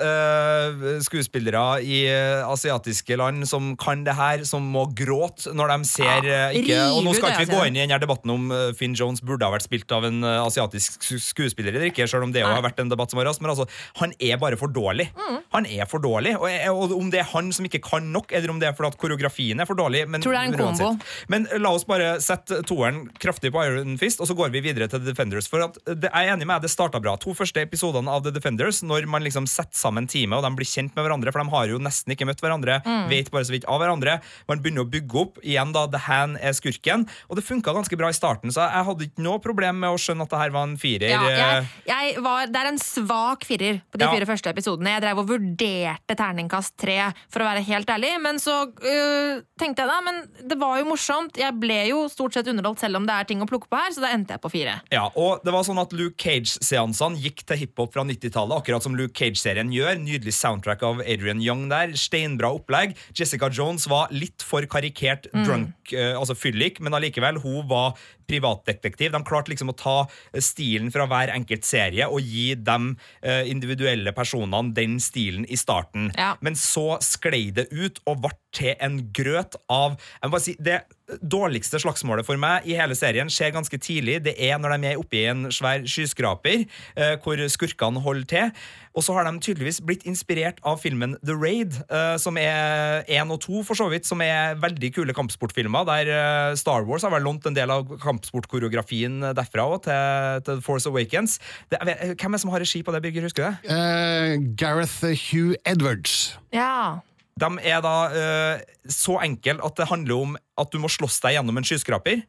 skuespillere 1.06 1.82
i 1.86 2.04
eh, 2.10 2.42
asiatiske 2.48 3.18
land 3.20 3.46
som 3.50 3.74
kan 3.80 4.04
det 4.06 4.16
her, 4.18 4.44
som 4.48 4.66
må 4.74 4.86
gråte 4.98 5.54
når 5.56 5.74
de 5.74 5.90
ser 5.90 6.28
Ja, 6.28 6.50
eh, 6.52 6.60
ikke 6.62 6.80
Og 6.96 7.06
nå 7.06 7.16
skal 7.18 7.34
ikke 7.34 7.46
vi 7.46 7.56
gå 7.56 7.64
inn 7.68 7.78
i 7.78 7.84
denne 7.84 8.00
debatten 8.02 8.34
om 8.34 8.50
eh, 8.56 8.72
Finn 8.78 8.96
Jones 8.98 9.24
burde 9.26 9.48
ha 9.48 9.54
vært 9.54 9.68
spilt 9.68 9.92
av 9.96 10.08
en 10.08 10.22
eh, 10.28 10.38
asiatisk 10.42 11.06
skuespiller 11.22 11.76
eller 11.76 11.92
ikke, 11.92 12.08
selv 12.10 12.28
om 12.28 12.34
det 12.34 12.44
jo 12.44 12.50
har 12.50 12.64
vært 12.66 12.82
en 12.84 12.92
debatt 12.92 13.14
som 13.14 13.22
har 13.22 13.30
rast, 13.30 13.44
men 13.44 13.54
altså, 13.54 13.68
han 14.02 14.16
er 14.20 14.40
bare 14.42 14.60
for 14.60 14.72
dårlig. 14.74 15.10
Mm. 15.18 15.40
Han 15.56 15.68
er 15.70 15.90
for 15.90 16.04
dårlig, 16.04 16.36
og, 16.40 16.48
og 16.72 16.96
om 16.98 17.12
det 17.14 17.22
er 17.24 17.30
han 17.32 17.52
som 17.56 17.68
ikke 17.68 17.82
kan 17.84 18.08
nok, 18.14 18.34
eller 18.38 18.54
om 18.54 18.62
det 18.62 18.70
er 18.70 18.76
fordi 18.78 18.94
at 18.94 19.00
koreografien 19.02 19.62
er 19.62 19.70
for 19.70 19.80
dårlig 19.80 20.06
men, 20.10 20.24
Tror 20.24 20.36
det 20.36 20.42
er 20.42 20.52
en 20.52 20.56
men 20.56 20.80
kombo. 20.80 21.12
Men 21.32 21.48
la 21.62 21.74
oss 21.76 21.86
bare 21.90 22.14
sette 22.24 22.62
toeren 22.72 23.04
kraftig 23.22 23.52
på 23.54 23.62
Iron 23.68 23.98
Fist, 24.00 24.22
og 24.24 24.30
så 24.32 24.36
går 24.40 24.52
vi 24.56 24.62
videre 24.64 24.88
til 24.88 25.02
The 25.04 25.12
Defenders. 25.12 25.50
For 25.52 25.66
at 25.68 25.78
det, 25.86 26.08
jeg 26.08 26.30
er 26.30 26.34
enig 26.38 26.48
med 26.48 26.56
deg, 26.62 26.70
det 26.70 26.72
starta 26.74 27.02
bra. 27.04 27.18
To 27.22 27.36
første 27.38 27.60
episodene 27.66 28.08
av 28.12 28.24
The 28.24 28.32
Defenders, 28.32 28.80
når 28.88 29.06
man 29.12 29.26
liksom 29.28 29.46
setter 29.52 29.76
sammen 29.78 30.08
teamet, 30.08 30.40
og 30.40 30.46
de 30.48 30.54
blir 30.58 30.70
kjent 30.72 30.96
med 30.96 31.04
hverandre, 31.06 31.34
for 31.36 31.44
de 31.44 31.52
har 31.54 31.68
jo 31.76 31.82
nesten 31.84 32.16
ikke 32.16 32.28
møtt 32.32 32.40
hverandre, 32.44 32.80
Mm. 32.88 33.10
vet 33.12 33.30
bare 33.32 33.44
så 33.46 33.52
vidt 33.54 33.66
av 33.70 33.80
hverandre. 33.82 34.18
Man 34.48 34.62
begynner 34.64 34.86
å 34.86 34.90
bygge 34.90 35.20
opp. 35.22 35.38
Igjen, 35.44 35.72
da, 35.76 35.86
The 35.92 36.00
Hand 36.08 36.38
er 36.42 36.54
skurken. 36.56 37.08
Og 37.30 37.36
det 37.38 37.44
funka 37.46 37.74
ganske 37.76 37.98
bra 38.00 38.08
i 38.10 38.16
starten, 38.16 38.52
så 38.54 38.64
jeg 38.70 38.86
hadde 38.88 39.06
ikke 39.10 39.24
noe 39.26 39.40
problem 39.44 39.80
med 39.84 39.90
å 39.92 40.00
skjønne 40.00 40.24
at 40.26 40.30
det 40.32 40.40
her 40.42 40.54
var 40.56 40.64
en 40.70 40.78
firer. 40.82 41.10
Ja, 41.12 41.22
jeg, 41.28 41.40
eh, 41.40 41.66
jeg 41.92 42.24
var, 42.24 42.48
det 42.48 42.62
er 42.62 42.70
en 42.72 42.80
svak 42.82 43.46
firer 43.48 43.82
på 43.92 43.98
de 44.00 44.06
Ja. 44.06 44.12
fire 44.14 44.26
første 44.30 44.50
episodene. 44.54 44.94
Jeg 44.96 45.02
drev 45.04 45.20
og 45.20 45.28
vurderte 45.30 46.16
terningkast 46.16 46.76
tre, 46.78 47.14
for 47.30 47.42
å 47.44 47.50
være 47.50 47.64
helt 47.66 47.88
ærlig. 47.88 48.14
Men 48.22 48.38
så 48.42 48.68
øh, 48.72 49.42
tenkte 49.60 49.84
jeg 49.84 49.92
da, 49.92 50.00
men 50.06 50.22
det 50.48 50.58
var 50.60 50.78
jo 50.80 50.86
morsomt. 50.92 51.38
Jeg 51.38 51.54
ble 51.60 51.88
jo 51.90 52.06
stort 52.12 52.34
sett 52.38 52.48
underholdt 52.52 52.84
selv 52.84 53.00
om 53.00 53.08
det 53.10 53.16
er 53.16 53.28
ting 53.30 53.42
å 53.44 53.48
plukke 53.50 53.70
på 53.72 53.80
her, 53.80 53.92
så 53.96 54.04
da 54.04 54.12
endte 54.16 54.36
jeg 54.36 54.44
på 54.44 54.52
fire. 54.54 54.78
Ja, 54.94 55.08
og 55.16 55.42
det 55.46 55.54
var 55.56 55.66
sånn 55.68 55.82
at 55.82 55.96
Luke 55.98 56.20
Cage-seansene 56.22 57.20
gikk 57.22 57.44
til 57.50 57.64
hiphop 57.64 57.96
fra 57.96 58.06
90-tallet, 58.08 58.62
akkurat 58.62 58.86
som 58.86 58.96
Luke 59.00 59.16
Cage-serien 59.18 59.72
gjør. 59.74 59.98
Nydelig 60.04 60.36
soundtrack 60.38 60.84
av 60.88 61.02
Adrian 61.06 61.42
Young 61.44 61.68
der. 61.72 61.96
Steinbra 62.00 62.54
opplegg. 62.56 62.96
Jessica 63.18 63.50
Jones 63.52 63.88
var 63.92 64.12
litt 64.14 64.46
for 64.46 64.66
karikert 64.70 65.28
Mm. 65.32 65.46
drunk, 65.46 65.94
eh, 65.94 66.14
altså 66.18 66.36
fyllik, 66.36 66.80
men 66.84 66.94
allikevel, 66.94 67.38
hun 67.42 67.68
var 67.70 67.96
privatdetektiv. 68.28 69.12
De 69.12 69.22
klarte 69.28 69.52
liksom 69.52 69.72
å 69.72 69.78
ta 69.78 69.96
eh, 70.34 70.42
stilen 70.44 70.92
fra 70.94 71.08
hver 71.10 71.32
enkelt 71.36 71.68
serie 71.68 72.08
og 72.08 72.22
gi 72.24 72.54
de 72.56 72.78
uh, 73.26 73.44
individuelle 73.50 74.14
personene 74.16 74.74
den 74.76 74.98
stilen 75.04 75.46
i 75.52 75.58
starten. 75.60 76.10
Ja. 76.18 76.34
Men 76.42 76.56
så 76.60 76.98
sklei 77.04 77.50
det 77.56 77.68
ut 77.72 78.00
og 78.08 78.22
ble 78.24 78.34
til 78.56 78.76
en 78.84 79.00
grøt 79.16 79.56
av 79.72 79.96
jeg 79.96 80.28
må 80.28 80.34
bare 80.34 80.44
si, 80.44 80.56
Det 80.60 80.82
dårligste 81.20 81.80
slagsmålet 81.82 82.28
for 82.28 82.40
meg 82.40 82.68
i 82.70 82.78
hele 82.80 82.96
serien 82.98 83.30
skjer 83.32 83.54
ganske 83.56 83.80
tidlig. 83.82 84.22
Det 84.26 84.36
er 84.40 84.60
når 84.62 84.78
de 84.78 84.92
er 84.92 85.02
oppe 85.02 85.20
i 85.20 85.26
en 85.32 85.50
svær 85.54 85.84
skyskraper 85.90 86.64
eh, 86.64 87.18
hvor 87.24 87.42
skurkene 87.52 88.04
holder 88.04 88.30
til. 88.32 88.64
Og 88.92 89.06
så 89.06 89.16
har 89.16 89.24
de 89.24 89.40
tydeligvis 89.40 89.80
blitt 89.88 90.04
inspirert 90.10 90.60
av 90.68 90.82
filmen 90.84 91.16
The 91.24 91.36
Raid, 91.38 91.78
eh, 91.88 92.16
som 92.20 92.40
er 92.40 93.06
én 93.08 93.32
og 93.32 93.40
to, 93.46 93.62
for 93.68 93.80
så 93.80 93.88
vidt, 93.92 94.08
som 94.08 94.22
er 94.24 94.58
veldig 94.60 94.92
kule 94.98 95.16
kampsportfilmer, 95.16 95.88
der 95.88 96.12
eh, 96.12 96.56
Star 96.60 96.88
Wars 96.88 97.08
har 97.08 97.14
vel 97.16 97.24
lånt 97.28 97.48
en 97.48 97.56
del 97.56 97.72
av 97.72 97.88
kampsportkoreografien 98.04 99.22
derfra 99.38 99.68
òg, 99.72 99.84
til, 99.88 100.42
til 100.48 100.60
The 100.60 100.66
Force 100.66 100.90
Awakens. 100.90 101.40
Det, 101.72 101.80
vet, 101.88 102.04
hvem 102.20 102.34
er 102.34 102.38
det 102.38 102.44
som 102.44 102.52
har 102.56 102.64
regi 102.64 102.84
på 102.84 102.96
det, 102.96 103.04
Birger? 103.06 103.30
Husker 103.30 103.48
du 103.48 103.48
det? 103.52 103.72
Uh, 103.72 104.52
Gareth 104.60 105.00
Hugh 105.32 105.56
Edwards. 105.66 106.36
Ja. 106.54 107.00
De 107.42 107.50
er 107.66 107.82
da 107.84 107.96
uh, 108.14 108.62
så 108.86 109.18
enkle 109.26 109.58
at 109.66 109.80
det 109.80 109.90
handler 109.90 110.28
om 110.28 110.36
at 110.62 110.74
du 110.74 110.78
må 110.82 110.92
slåss 110.92 111.20
deg 111.24 111.38
gjennom 111.40 111.58
en 111.58 111.68
skyskraper. 111.68 112.22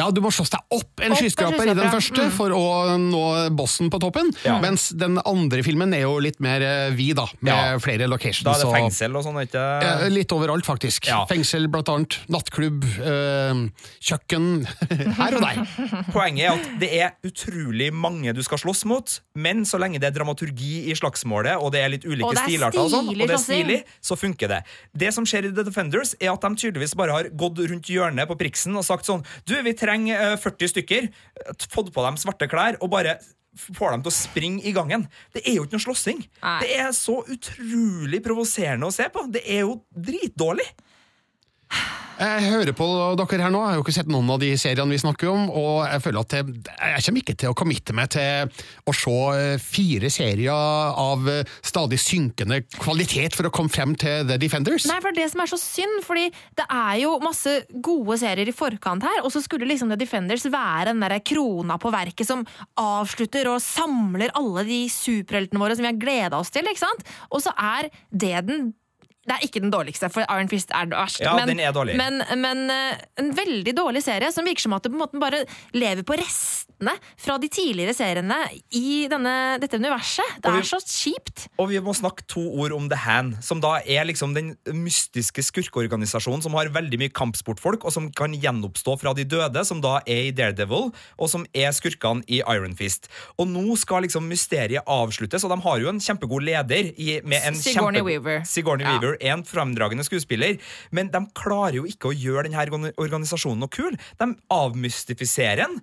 Ja, 0.00 0.08
du 0.14 0.22
må 0.24 0.30
slåss 0.32 0.52
deg 0.54 0.76
opp 0.78 1.02
en 1.04 1.12
skyskraper 1.18 1.68
i 1.68 1.76
den 1.76 1.90
første 1.92 2.24
mm. 2.30 2.32
for 2.32 2.54
å 2.56 2.96
nå 3.00 3.24
bossen 3.56 3.90
på 3.92 4.00
toppen, 4.00 4.30
Ja. 4.46 4.56
mens 4.62 4.90
den 4.96 5.18
andre 5.28 5.60
filmen 5.66 5.92
er 5.96 6.06
jo 6.06 6.16
litt 6.22 6.40
mer 6.40 6.64
vi 6.96 7.10
vid, 7.10 7.16
da, 7.18 7.26
med 7.40 7.52
Ja. 7.52 7.78
flere 7.82 8.06
locations. 8.08 8.44
Da 8.44 8.52
er 8.54 8.58
det 8.62 8.66
og- 8.68 8.74
fengsel 8.74 9.16
og 9.16 9.24
sånn, 9.24 9.38
ikke 9.42 9.82
Ja, 9.82 10.08
litt 10.08 10.32
overalt, 10.32 10.64
faktisk. 10.64 11.06
Ja. 11.06 11.24
Fengsel, 11.26 11.68
blant 11.68 11.88
annet. 11.88 12.18
Nattklubb, 12.28 12.84
eh, 12.84 13.68
kjøkken 14.00 14.66
her 15.20 15.34
og 15.36 15.42
der. 15.42 15.56
Poenget 16.12 16.44
er 16.44 16.52
at 16.54 16.80
det 16.80 16.90
er 17.00 17.10
utrolig 17.26 17.92
mange 17.92 18.32
du 18.34 18.42
skal 18.42 18.58
slåss 18.58 18.84
mot, 18.84 19.20
men 19.34 19.64
så 19.64 19.78
lenge 19.78 20.00
det 20.00 20.08
er 20.14 20.16
dramaturgi 20.18 20.88
i 20.90 20.94
slagsmålet, 20.94 21.60
og 21.60 21.72
det 21.72 21.80
er 21.84 21.88
litt 21.90 22.04
ulike 22.04 22.32
er 22.32 22.44
stilarter, 22.46 22.80
og, 22.80 22.90
sånn, 22.90 23.08
og 23.10 23.16
det 23.18 23.30
er 23.36 23.42
stilig, 23.42 23.84
så 24.00 24.16
funker 24.16 24.48
det. 24.48 24.62
Det 24.96 25.12
som 25.12 25.24
skjer 25.24 25.50
i 25.50 25.54
The 25.54 25.64
Defenders, 25.64 26.14
er 26.20 26.32
at 26.32 26.40
de 26.40 26.48
tydeligvis 26.54 26.94
bare 26.96 27.10
har 27.12 27.24
gått 27.30 27.58
rundt 27.58 27.90
hjørnet 27.90 28.26
på 28.30 28.38
priksen 28.38 28.76
og 28.76 28.84
sagt 28.84 29.04
sånn 29.08 29.24
Du, 29.46 29.54
vi 29.62 29.72
trenger 29.72 29.89
eh, 30.14 30.36
40 30.40 30.72
stykker. 30.74 31.10
Fått 31.70 31.92
på 31.94 32.06
dem 32.06 32.18
svarte 32.20 32.48
klær 32.50 32.78
og 32.80 32.92
bare 32.94 33.18
får 33.58 33.96
dem 33.96 34.04
til 34.04 34.12
å 34.12 34.14
springe 34.14 34.62
i 34.66 34.72
gangen. 34.74 35.08
Det 35.34 35.42
er 35.42 35.58
jo 35.58 35.64
ikke 35.66 35.78
noe 35.78 35.86
slåssing. 35.88 36.22
Det 36.62 36.70
er 36.78 36.92
så 36.96 37.18
utrolig 37.26 38.22
provoserende 38.24 38.86
å 38.86 38.94
se 38.94 39.08
på. 39.10 39.26
Det 39.32 39.42
er 39.42 39.64
jo 39.64 39.80
dritdårlig. 39.90 40.68
Jeg 42.20 42.50
hører 42.52 42.74
på 42.76 42.86
dere 43.16 43.46
her 43.46 43.52
nå, 43.52 43.62
jeg 43.64 43.72
har 43.72 43.78
jo 43.78 43.82
ikke 43.86 43.94
sett 43.96 44.10
noen 44.12 44.28
av 44.34 44.42
de 44.42 44.50
seriene 44.60 44.92
vi 44.92 44.98
snakker 45.00 45.30
om, 45.30 45.46
og 45.56 45.86
jeg 45.88 46.02
føler 46.04 46.20
at 46.20 46.34
jeg, 46.36 46.56
jeg 46.68 47.04
kommer 47.06 47.22
ikke 47.22 47.34
til 47.40 47.48
å 47.48 47.56
committe 47.56 47.94
meg 47.96 48.10
til 48.12 48.66
å 48.84 48.94
se 48.96 49.14
eh, 49.38 49.62
fire 49.64 50.10
serier 50.12 50.98
av 51.00 51.30
eh, 51.32 51.54
stadig 51.64 51.96
synkende 52.02 52.58
kvalitet 52.74 53.38
for 53.38 53.48
å 53.48 53.52
komme 53.56 53.72
frem 53.72 53.94
til 53.96 54.28
The 54.28 54.36
Defenders. 54.42 54.84
Nei, 54.90 54.98
for 55.00 55.16
det 55.16 55.30
som 55.32 55.40
er 55.40 55.52
så 55.54 55.60
synd, 55.62 56.02
fordi 56.04 56.26
det 56.60 56.66
er 56.66 56.98
jo 57.06 57.14
masse 57.24 57.54
gode 57.88 58.18
serier 58.20 58.52
i 58.52 58.56
forkant 58.56 59.06
her, 59.08 59.22
og 59.24 59.32
så 59.32 59.40
skulle 59.40 59.70
liksom 59.70 59.88
The 59.88 59.98
Defenders 60.02 60.44
være 60.44 60.90
den 60.90 61.00
der 61.00 61.16
krona 61.24 61.80
på 61.80 61.94
verket 61.94 62.28
som 62.28 62.44
avslutter 62.76 63.48
og 63.48 63.64
samler 63.64 64.36
alle 64.36 64.66
de 64.68 64.82
superheltene 64.92 65.64
våre 65.64 65.78
som 65.78 65.88
vi 65.88 65.92
har 65.94 66.04
gleda 66.04 66.44
oss 66.44 66.52
til, 66.52 66.68
ikke 66.68 66.84
sant? 66.84 67.08
Og 67.32 67.40
så 67.48 67.56
er 67.56 67.88
det 68.12 68.44
den 68.50 68.74
det 69.28 69.36
er 69.36 69.44
ikke 69.46 69.60
den 69.62 69.70
dårligste, 69.70 70.08
for 70.10 70.24
Iron 70.32 70.48
Fist 70.48 70.70
er 70.74 70.88
verst. 70.90 71.20
Ja, 71.20 71.34
men, 71.36 71.48
den 71.52 71.60
er 71.60 71.72
dårlig. 71.76 71.94
Men, 72.00 72.22
men 72.40 72.70
eh, 72.72 72.96
en 73.20 73.28
veldig 73.36 73.74
dårlig 73.76 74.00
serie 74.02 74.30
som 74.32 74.46
virker 74.48 74.64
som 74.64 74.72
at 74.74 74.82
det 74.82 74.90
på 74.90 74.96
en 74.96 75.02
måte 75.04 75.20
bare 75.20 75.42
lever 75.76 76.02
på 76.08 76.16
restene 76.18 76.94
fra 77.20 77.36
de 77.38 77.50
tidligere 77.52 77.92
seriene 77.94 78.38
i 78.74 79.04
denne, 79.12 79.34
dette 79.60 79.76
universet. 79.76 80.24
Det 80.40 80.50
vi- 80.54 80.62
er 80.62 80.66
så 80.70 80.80
kjipt. 80.80 81.44
Og 81.60 81.68
vi 81.68 81.78
må 81.84 81.92
snakke 81.94 82.24
to 82.32 82.40
ord 82.64 82.72
om 82.72 82.88
The 82.88 82.96
Hand, 83.04 83.36
som 83.44 83.60
da 83.60 83.76
er 83.84 84.08
liksom 84.08 84.32
den 84.34 84.54
mystiske 84.72 85.44
skurkeorganisasjonen 85.50 86.42
som 86.42 86.56
har 86.58 86.72
veldig 86.72 86.98
mye 87.04 87.12
kampsportfolk, 87.14 87.84
og 87.84 87.92
som 87.94 88.08
kan 88.16 88.32
gjenoppstå 88.34 88.96
fra 89.04 89.12
de 89.14 89.24
døde, 89.28 89.62
som 89.68 89.80
da 89.84 89.98
er 90.06 90.30
i 90.30 90.34
Daredevil, 90.34 90.90
og 91.20 91.30
som 91.30 91.44
er 91.54 91.70
skurkene 91.76 92.24
i 92.26 92.40
Iron 92.40 92.74
Fist. 92.78 93.10
Og 93.38 93.46
nå 93.52 93.76
skal 93.78 94.02
liksom 94.08 94.26
mysteriet 94.32 94.82
avsluttes, 94.88 95.44
og 95.44 95.52
de 95.54 95.60
har 95.68 95.78
jo 95.84 95.92
en 95.92 96.00
kjempegod 96.02 96.42
leder 96.48 96.90
i, 96.96 97.20
med 97.22 97.44
en 97.44 97.54
Sigourney 97.60 98.00
kjempe- 98.00 98.08
Weaver. 98.10 98.42
Sigourney 98.48 98.86
Ja. 98.88 98.96
Weaver 98.96 99.09
er 99.18 99.32
en 99.34 99.42
fremdragende 99.44 100.04
skuespiller, 100.06 100.58
men 100.92 101.10
de 101.10 101.24
klarer 101.34 101.80
jo 101.80 101.84
ikke 101.88 102.10
å 102.12 102.16
gjøre 102.16 102.48
denne 102.50 102.92
organisasjonen 103.00 103.58
noe 103.64 103.68
kul. 103.72 103.96
De 104.20 104.30
avmystifiserer 104.50 105.64
den 105.66 105.80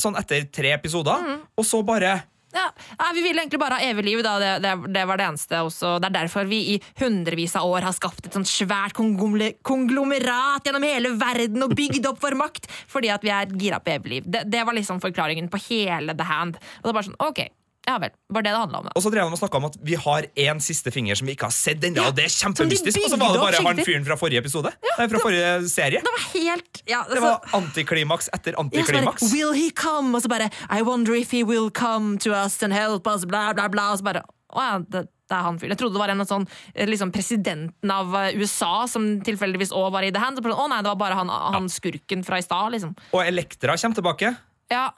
sånn 0.00 0.16
etter 0.18 0.46
tre 0.50 0.72
episoder, 0.72 1.20
Mm. 1.20 1.40
og 1.58 1.64
så 1.64 1.82
bare 1.84 2.22
Ja, 2.54 2.66
nei, 3.00 3.12
Vi 3.14 3.22
ville 3.22 3.40
egentlig 3.40 3.58
bare 3.60 3.78
ha 3.80 3.80
evig 3.80 4.04
liv. 4.04 4.22
Da. 4.22 4.38
Det, 4.38 4.50
det, 4.60 4.92
det 4.92 5.06
var 5.08 5.16
det 5.16 5.24
eneste. 5.24 5.56
Også. 5.64 5.94
Det 6.02 6.10
er 6.10 6.16
derfor 6.18 6.44
vi 6.44 6.74
i 6.74 6.80
hundrevis 7.00 7.54
av 7.56 7.64
år 7.64 7.80
har 7.86 7.92
skapt 7.96 8.26
et 8.26 8.32
sånt 8.36 8.44
svært 8.46 8.92
konglomerat 8.92 10.64
gjennom 10.66 10.84
hele 10.84 11.14
verden 11.16 11.64
og 11.64 11.72
bygd 11.78 12.04
opp 12.10 12.20
vår 12.20 12.36
makt 12.36 12.68
fordi 12.92 13.08
at 13.08 13.24
vi 13.24 13.32
er 13.32 13.46
gira 13.56 13.80
på 13.80 13.94
evig 13.94 14.12
liv. 14.12 14.24
Det, 14.26 14.44
det 14.52 14.66
var 14.68 14.76
liksom 14.76 15.00
forklaringen 15.00 15.48
på 15.48 15.62
hele 15.70 16.12
The 16.14 16.28
Hand. 16.28 16.56
Og 16.82 16.84
det 16.84 16.92
er 16.92 16.98
bare 16.98 17.08
sånn, 17.08 17.20
ok, 17.24 17.40
ja 17.82 17.96
vel. 17.98 18.12
Var 18.30 18.44
det 18.44 18.50
det 18.52 18.58
handla 18.62 18.78
om, 18.78 18.84
da? 18.86 18.92
Og 18.94 19.02
så 19.02 19.10
drev 19.10 19.26
de 19.26 19.34
og 19.34 19.40
snakka 19.40 19.58
om 19.58 19.64
at 19.66 19.76
vi 19.82 19.96
har 19.98 20.26
én 20.38 20.60
siste 20.62 20.92
finger 20.94 21.18
som 21.18 21.26
vi 21.26 21.34
ikke 21.34 21.48
har 21.48 21.54
sett 21.56 21.82
ennå. 21.82 21.98
Ja, 21.98 22.12
og 22.12 22.18
det 22.18 22.28
er 22.28 22.34
kjempemystisk. 22.34 23.00
Og 23.02 23.10
så 23.10 23.18
var 23.18 23.34
det 23.34 23.40
bare 23.42 23.62
han 23.66 23.80
fyren 23.82 24.06
fra 24.06 24.16
forrige 24.20 24.42
episode. 24.44 24.70
Nei, 24.86 25.06
fra 25.10 25.22
forrige 25.22 25.48
serie. 25.72 26.02
Det 26.04 26.12
var 26.14 26.28
helt 26.34 26.82
ja, 26.86 27.00
Det 27.10 27.22
var 27.24 27.48
antiklimaks 27.58 28.30
etter 28.36 28.54
Ja, 28.54 28.62
antiklimaks. 28.62 29.26
Will 29.34 29.50
he 29.56 29.72
come? 29.74 30.14
Og 30.14 30.22
så 30.22 30.30
bare 30.30 30.50
I 30.70 30.84
wonder 30.86 31.16
if 31.18 31.34
he 31.34 31.42
will 31.48 31.70
come 31.74 32.18
to 32.22 32.30
us 32.36 32.60
and 32.62 32.76
help 32.76 33.08
us, 33.10 33.26
bla, 33.26 33.48
bla, 33.56 33.66
bla. 33.72 33.90
Og 33.90 33.98
så 33.98 34.06
bare 34.12 34.22
Å 34.52 34.62
ja, 34.68 34.78
det, 34.78 35.06
det 35.32 35.36
er 35.38 35.46
han 35.48 35.58
fyren. 35.58 35.72
Jeg 35.72 35.80
trodde 35.80 35.96
det 35.96 36.04
var 36.04 36.12
en 36.12 36.26
sånn 36.28 36.46
eh, 36.74 36.86
liksom 36.86 37.10
presidenten 37.14 37.90
av 37.90 38.14
eh, 38.20 38.38
USA 38.38 38.84
som 38.90 39.06
tilfeldigvis 39.24 39.72
òg 39.74 39.90
var 39.94 40.06
i 40.06 40.12
The 40.12 40.22
Hand. 40.22 40.38
Å 40.44 40.66
nei, 40.70 40.82
det 40.84 40.92
var 40.92 41.00
bare 41.00 41.18
han, 41.18 41.32
han 41.32 41.70
skurken 41.72 42.22
fra 42.26 42.38
i 42.38 42.44
stad, 42.44 42.74
liksom. 42.76 42.92
Og 43.10 43.22
Elektra 43.24 43.78
kommer 43.80 43.98
tilbake. 43.98 44.34
Ja. 44.72 44.90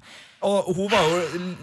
Og 0.43 0.75
hun 0.77 0.89
var 0.93 1.05
jo 1.09 1.21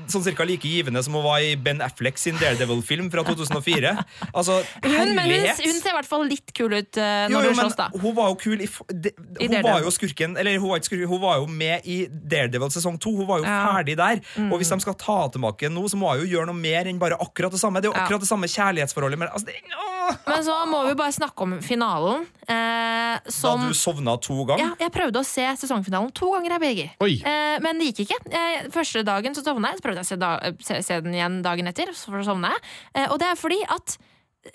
sånn 0.10 0.24
cirka 0.26 0.46
like 0.48 0.66
givende 0.68 1.04
som 1.04 1.14
hun 1.14 1.24
var 1.26 1.40
i 1.46 1.56
Ben 1.56 1.82
Affleck 1.82 2.18
sin 2.18 2.38
Daredevil-film 2.42 3.12
fra 3.14 3.24
2004. 3.28 3.92
Altså, 4.38 4.62
Hun, 4.84 5.12
men 5.16 5.26
hun, 5.28 5.46
hun 5.50 5.76
ser 5.82 5.92
i 5.92 5.96
hvert 5.98 6.08
fall 6.08 6.24
litt 6.30 6.52
kul 6.56 6.72
ut 6.74 6.98
uh, 6.98 7.28
når 7.30 7.34
jo, 7.36 7.42
du 7.42 7.48
hun 7.52 7.58
slåss, 7.60 7.76
da. 7.78 7.88
hun 8.02 8.16
var 8.16 8.30
jo 8.32 8.36
kul 8.40 8.62
i, 8.64 8.68
de, 8.68 9.12
I 9.12 9.48
Hun 9.48 9.52
Daredevil. 9.52 9.68
var 9.68 9.84
jo 9.86 9.92
skurken 9.94 10.38
Eller 10.40 10.58
hun 10.62 10.70
var 10.72 10.80
ikke 10.82 10.90
skurken, 10.92 11.10
hun 11.12 11.22
var 11.22 11.42
jo 11.42 11.48
med 11.52 11.86
i 11.90 11.98
Daredevil 12.10 12.72
sesong 12.74 12.98
to. 13.02 13.12
Hun 13.18 13.28
var 13.30 13.42
jo 13.44 13.46
Ja. 13.50 13.60
ferdig 13.76 13.98
der. 14.00 14.22
Mm. 14.38 14.52
Og 14.54 14.62
hvis 14.62 14.72
de 14.72 14.80
skal 14.84 14.96
ta 15.02 15.18
tilbake 15.34 15.70
nå, 15.70 15.84
så 15.92 15.98
må 16.00 16.14
hun 16.16 16.24
jo 16.24 16.32
gjøre 16.38 16.48
noe 16.52 16.58
mer 16.62 16.88
enn 16.90 17.00
bare 17.02 17.18
akkurat 17.22 17.52
det 17.54 17.60
samme. 17.62 17.82
Det 17.82 17.90
er 17.90 17.94
jo 17.94 17.98
Ja. 18.00 18.06
akkurat 18.08 18.24
det 18.24 18.30
samme 18.32 18.48
kjærlighetsforholdet. 18.50 19.20
Men 19.20 19.28
altså, 19.34 19.46
det, 19.52 19.60
åh! 19.76 20.16
Men 20.28 20.44
så 20.44 20.56
må 20.68 20.82
vi 20.88 20.96
bare 21.00 21.14
snakke 21.16 21.42
om 21.46 21.58
finalen. 21.64 22.26
Eh, 22.48 23.20
som 23.32 23.62
Da 23.62 23.68
du 23.70 23.74
sovna 23.78 24.16
to 24.22 24.44
ganger? 24.48 24.64
Ja, 24.64 24.72
jeg 24.88 24.92
prøvde 24.96 25.22
å 25.22 25.26
se 25.28 25.44
sesongfinalen 25.62 26.12
to 26.18 26.32
ganger, 26.34 26.56
jeg, 26.58 26.62
Birger. 26.64 26.90
Eh, 27.32 27.60
men 27.64 27.80
det 27.80 27.92
gikk 27.92 28.06
ikke. 28.08 28.18
Eh, 28.32 28.68
første 28.76 29.04
dagen 29.08 29.36
så 29.38 29.44
sovna 29.46 29.72
jeg, 29.72 29.80
så 29.80 29.86
prøvde 29.86 30.04
jeg 30.04 30.08
å 30.08 30.12
se, 30.12 30.20
da, 30.22 30.32
se, 30.64 30.80
se 30.86 31.00
den 31.06 31.18
igjen 31.18 31.42
dagen 31.46 31.70
etter. 31.72 31.92
Så 31.98 32.24
sovna 32.28 32.54
jeg. 32.56 32.64
Eh, 32.96 33.08
og 33.10 33.20
det 33.22 33.30
er 33.32 33.40
fordi 33.40 33.60
at 33.72 33.98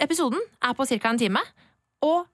episoden 0.02 0.42
er 0.64 0.74
på 0.76 0.86
ca. 0.88 1.12
en 1.12 1.20
time, 1.20 1.42
og 2.04 2.26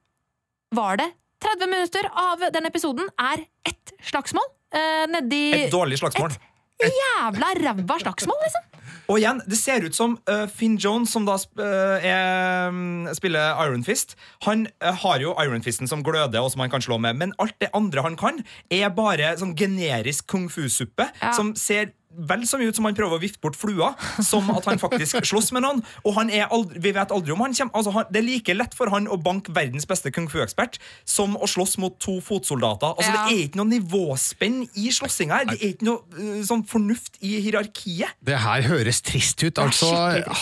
var 0.72 0.98
det 1.00 1.10
30 1.42 1.70
minutter 1.70 2.08
av 2.08 2.42
den 2.54 2.68
episoden 2.68 3.08
er 3.20 3.44
ett 3.66 3.92
slagsmål 4.06 4.46
eh, 4.72 5.04
nedi 5.10 5.44
Et 5.64 5.72
dårlig 5.74 5.98
slagsmål. 6.00 6.34
Et 6.82 7.00
Jævla 7.02 7.52
ræva 7.58 7.98
slagsmål, 8.02 8.38
liksom! 8.46 8.68
Og 9.10 9.18
igjen, 9.18 9.40
det 9.48 9.58
ser 9.58 9.86
ut 9.86 9.96
som 9.96 10.14
uh, 10.30 10.44
Finn 10.50 10.76
Jones, 10.80 11.12
som 11.14 11.26
da 11.26 11.38
sp 11.40 11.58
uh, 11.58 11.98
er, 11.98 12.70
mm, 12.72 13.10
spiller 13.18 13.58
Iron 13.64 13.82
Fist, 13.86 14.16
han 14.46 14.66
uh, 14.84 14.92
har 15.02 15.22
jo 15.24 15.34
Iron 15.42 15.64
Fisten 15.64 15.90
som 15.90 16.04
gløder, 16.06 16.40
og 16.42 16.52
som 16.54 16.62
han 16.64 16.72
kan 16.72 16.84
slå 16.84 17.00
med, 17.02 17.18
men 17.20 17.34
alt 17.42 17.56
det 17.62 17.72
andre 17.76 18.04
han 18.06 18.18
kan, 18.20 18.42
er 18.70 18.92
bare 18.94 19.34
sånn 19.40 19.56
generisk 19.58 20.28
kung 20.30 20.48
fu-suppe, 20.52 21.08
som 21.34 21.54
ser 21.58 21.92
vel 22.16 22.44
så 22.48 22.58
mye 22.60 22.72
ut 22.72 22.78
som 22.78 22.86
han 22.88 22.96
prøver 22.96 23.18
å 23.18 23.22
vifte 23.22 23.40
bort 23.42 23.58
flua, 23.58 23.92
som 24.24 24.50
at 24.54 24.66
han 24.68 24.80
faktisk 24.82 25.20
slåss 25.32 25.52
med 25.56 25.64
noen. 25.64 25.82
Og 26.06 26.16
han 26.18 26.32
er 26.32 26.48
aldri, 26.52 26.82
vi 26.84 26.94
vet 26.96 27.14
aldri 27.14 27.34
om 27.34 27.42
han 27.44 27.56
kommer 27.56 27.78
altså 27.78 27.94
han, 27.96 28.08
Det 28.12 28.22
er 28.22 28.26
like 28.26 28.56
lett 28.56 28.76
for 28.76 28.92
han 28.92 29.08
å 29.10 29.18
banke 29.20 29.54
verdens 29.54 29.86
beste 29.88 30.12
kung 30.14 30.28
fu-ekspert 30.32 30.78
som 31.08 31.36
å 31.36 31.48
slåss 31.50 31.78
mot 31.82 31.96
to 32.02 32.18
fotsoldater. 32.24 32.96
Altså 32.96 33.12
Ja. 33.12 33.26
Det 33.28 33.36
er 33.36 33.44
ikke 33.46 33.60
noe 33.60 33.70
nivåspenn 33.70 34.58
i 34.80 34.88
slåssinga 34.94 35.38
her. 35.38 35.48
Det 35.52 35.58
er 35.58 35.74
ikke 35.74 35.88
noe 35.88 36.02
uh, 36.16 36.40
sånn 36.46 36.64
fornuft 36.68 37.20
i 37.22 37.36
hierarkiet. 37.44 38.16
Det 38.24 38.38
her 38.40 38.66
høres 38.66 39.02
trist 39.04 39.42
ut. 39.44 39.60
Altså, 39.62 39.90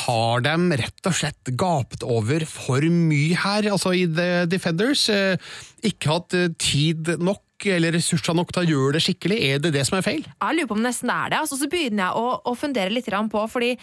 har 0.07 0.45
de 0.47 0.57
rett 0.81 1.11
og 1.11 1.16
slett 1.16 1.53
gapt 1.61 2.05
over 2.07 2.47
for 2.49 2.85
mye 2.91 3.37
her, 3.43 3.71
altså 3.73 3.93
i 3.97 4.07
The 4.09 4.47
Defenders? 4.51 5.09
Eh, 5.12 5.37
ikke 5.87 6.14
hatt 6.14 6.37
eh, 6.37 6.51
tid 6.61 7.14
nok 7.21 7.43
eller 7.67 7.93
ressurser 7.93 8.37
nok 8.37 8.53
til 8.55 8.63
å 8.63 8.71
gjøre 8.71 8.97
det 8.97 9.03
skikkelig? 9.05 9.41
Er 9.51 9.59
det 9.61 9.75
det 9.77 9.87
som 9.89 9.99
er 9.99 10.07
feil? 10.07 10.23
Jeg 10.25 10.57
lurer 10.57 10.71
på 10.71 10.79
om 10.79 10.81
det 10.81 10.91
nesten 10.91 11.13
er 11.13 11.33
det. 11.33 11.43
Altså, 11.43 11.59
så 11.61 11.69
begynner 11.71 12.07
jeg 12.07 12.23
å, 12.23 12.39
å 12.49 12.55
fundere 12.59 12.95
litt 12.95 13.11
på, 13.11 13.45
fordi 13.51 13.75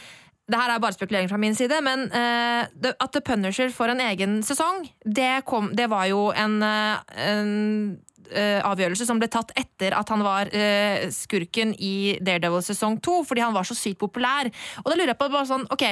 det 0.47 0.59
her 0.61 0.71
er 0.71 0.80
bare 0.80 0.95
spekulering 0.95 1.28
fra 1.30 1.39
min 1.41 1.55
side, 1.55 1.75
men 1.84 2.07
uh, 2.07 2.63
det, 2.71 2.93
at 3.03 3.11
The 3.11 3.21
Punisher 3.21 3.71
får 3.73 3.93
en 3.93 4.03
egen 4.07 4.38
sesong, 4.47 4.86
det, 5.03 5.43
kom, 5.45 5.73
det 5.75 5.89
var 5.91 6.07
jo 6.07 6.30
en, 6.32 6.61
uh, 6.63 7.03
en 7.19 7.51
eh, 7.91 8.16
avgjørelse 8.36 9.05
som 9.07 9.19
ble 9.21 9.30
tatt 9.32 9.53
etter 9.57 9.95
at 9.97 10.09
han 10.11 10.23
var 10.25 10.49
eh, 10.55 11.07
skurken 11.13 11.73
i 11.80 12.17
Daredevil 12.23 12.63
sesong 12.65 12.99
to, 13.03 13.21
fordi 13.28 13.43
han 13.45 13.55
var 13.55 13.67
så 13.67 13.75
sykt 13.78 13.99
populær. 14.01 14.49
Og 14.84 14.89
da 14.89 14.97
lurer 14.97 15.13
jeg 15.13 15.19
på 15.19 15.30
bare 15.32 15.47
sånn, 15.49 15.65
ok, 15.73 15.86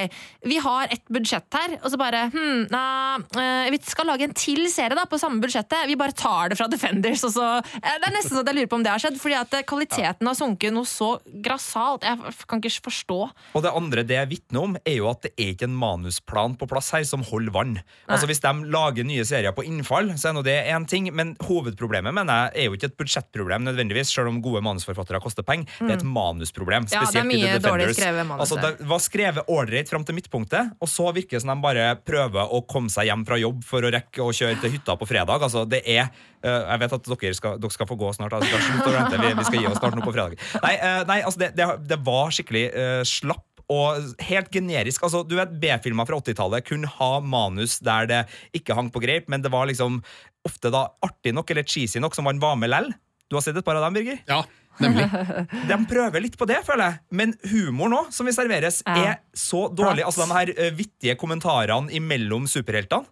vi 0.46 0.58
har 0.62 0.92
et 0.92 1.02
budsjett 1.12 1.58
her, 1.58 1.76
og 1.82 1.92
så 1.92 2.00
bare 2.00 2.26
hm, 2.32 2.66
nah, 2.72 3.22
eh, 3.40 3.70
vi 3.74 3.80
skal 3.86 4.10
lage 4.10 4.26
en 4.28 4.36
til 4.36 4.66
serie 4.72 4.96
da, 4.98 5.06
på 5.08 5.20
samme 5.20 5.42
budsjettet. 5.42 5.86
Vi 5.90 5.98
bare 5.98 6.16
tar 6.16 6.52
det 6.52 6.58
fra 6.60 6.68
Defenders, 6.70 7.24
og 7.26 7.34
så 7.36 7.46
eh, 7.58 7.96
Det 7.96 8.10
er 8.10 8.14
nesten 8.14 8.34
sånn 8.34 8.44
at 8.44 8.52
jeg 8.52 8.60
lurer 8.60 8.72
på 8.72 8.80
om 8.80 8.86
det 8.86 8.92
har 8.92 9.02
skjedd, 9.02 9.20
fordi 9.22 9.38
at 9.38 9.56
eh, 9.58 9.66
kvaliteten 9.68 10.30
har 10.30 10.38
sunket 10.38 10.74
noe 10.74 10.88
så 10.88 11.16
grassat. 11.44 12.06
Jeg 12.06 12.36
kan 12.50 12.62
ikke 12.62 12.86
forstå. 12.88 13.20
Og 13.56 13.64
det 13.64 13.74
andre 13.76 14.06
det 14.06 14.18
jeg 14.18 14.32
vitner 14.34 14.68
om, 14.68 14.76
er 14.82 14.98
jo 15.00 15.10
at 15.10 15.26
det 15.26 15.34
er 15.36 15.54
ikke 15.54 15.68
en 15.70 15.78
manusplan 15.78 16.56
på 16.58 16.68
plass 16.70 16.92
her 16.94 17.06
som 17.08 17.24
holder 17.26 17.54
vann. 17.54 17.76
Altså 18.10 18.28
Hvis 18.28 18.42
de 18.44 18.52
lager 18.72 19.06
nye 19.06 19.24
serier 19.26 19.54
på 19.56 19.64
innfall, 19.66 20.12
så 20.18 20.30
er 20.30 20.36
nå 20.36 20.44
det 20.46 20.56
én 20.70 20.86
ting, 20.88 21.08
men 21.16 21.34
hovedproblemet 21.46 22.14
mener 22.26 22.50
jeg 22.50 22.62
er 22.64 22.68
jo 22.68 22.76
ikke 22.76 22.90
et 22.90 22.96
budsjettproblem 23.00 23.66
nødvendigvis, 23.66 24.12
selv 24.12 24.30
om 24.30 24.40
gode 24.44 24.62
manusforfattere 24.66 25.20
koster 25.22 25.46
penger. 25.46 25.70
Det 25.78 25.94
er 25.94 25.98
et 26.00 26.06
manusproblem. 26.06 26.86
manusproblem. 26.86 26.88
Ja, 26.92 27.06
det 27.12 27.20
er 27.20 27.28
mye 27.28 27.38
i 27.38 27.52
The 27.54 27.62
Defenders. 27.62 27.96
skrevet 27.96 28.26
manus 28.26 28.44
Altså, 28.44 28.60
det 28.62 28.88
var 28.90 29.02
skrevet 29.04 29.50
ålreit 29.56 29.90
fram 29.92 30.04
til 30.04 30.18
midtpunktet, 30.18 30.76
og 30.80 30.90
så 30.90 31.10
virker 31.14 31.38
det 31.38 31.44
som 31.44 31.54
de 31.54 31.64
bare 31.64 31.88
prøver 32.06 32.52
å 32.52 32.62
komme 32.68 32.92
seg 32.92 33.10
hjem 33.10 33.26
fra 33.28 33.40
jobb 33.40 33.64
for 33.66 33.86
å 33.86 33.92
rekke 33.94 34.24
å 34.24 34.34
kjøre 34.34 34.60
til 34.62 34.76
hytta 34.76 34.96
på 34.98 35.08
fredag. 35.08 35.42
Altså, 35.48 35.64
det 35.68 35.82
er 35.84 36.06
eh, 36.06 36.62
Jeg 36.66 36.82
vet 36.82 36.96
at 36.98 37.10
dere 37.10 37.34
skal, 37.40 37.58
dere 37.62 37.76
skal 37.78 37.90
få 37.90 37.98
gå 37.98 38.12
snart. 38.16 38.36
Altså, 38.36 38.62
vente, 38.86 39.20
vi, 39.22 39.34
vi 39.40 39.48
skal 39.50 39.60
gi 39.60 39.68
oss 39.70 39.82
snart 39.82 39.98
nå 39.98 40.06
på 40.06 40.14
fredag. 40.14 40.40
Nei, 40.62 40.76
eh, 40.76 41.02
nei 41.08 41.20
altså, 41.22 41.42
det, 41.44 41.52
det, 41.58 41.68
det 41.86 42.00
var 42.06 42.34
skikkelig 42.34 42.66
uh, 42.72 43.02
slapp 43.06 43.44
og 43.72 44.14
helt 44.22 44.52
generisk. 44.54 45.02
altså 45.02 45.24
du 45.26 45.34
vet 45.38 45.54
B-filmer 45.58 46.06
fra 46.06 46.20
80-tallet 46.20 46.66
kunne 46.68 46.90
ha 47.00 47.08
manus 47.18 47.80
der 47.82 48.06
det 48.06 48.20
ikke 48.54 48.76
hang 48.78 48.92
på 48.94 49.02
greip, 49.02 49.26
men 49.32 49.42
det 49.42 49.50
var 49.50 49.66
liksom 49.66 49.98
ofte 50.46 50.70
da 50.74 50.86
artig 51.04 51.34
nok 51.36 51.50
eller 51.52 51.66
cheesy 51.66 52.02
nok 52.02 52.16
som 52.16 52.26
man 52.28 52.40
var 52.42 52.56
med 52.60 52.72
lell. 52.72 52.88
Du 53.30 53.36
har 53.38 53.44
sett 53.44 53.58
et 53.58 53.66
par 53.66 53.78
av 53.78 53.84
dem, 53.86 53.96
Birger? 53.98 54.20
Ja, 54.30 54.40
nemlig. 54.82 55.06
De 55.70 55.78
prøver 55.90 56.22
litt 56.22 56.38
på 56.38 56.46
det, 56.48 56.60
føler 56.66 56.92
jeg. 56.92 57.00
Men 57.18 57.34
humoren 57.50 57.98
òg, 57.98 58.12
som 58.14 58.28
vi 58.28 58.34
serveres, 58.36 58.80
er 58.86 59.18
så 59.34 59.66
dårlig. 59.74 60.06
Altså 60.06 60.24
De 60.24 60.36
her 60.36 60.52
eh, 60.54 60.72
vittige 60.78 61.16
kommentarene 61.18 61.90
imellom 61.98 62.46
superheltene. 62.50 63.08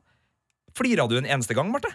Flira 0.74 1.07
du 1.11 1.18
en 1.18 1.26
eneste 1.26 1.55
gang, 1.55 1.70
Marte? 1.70 1.91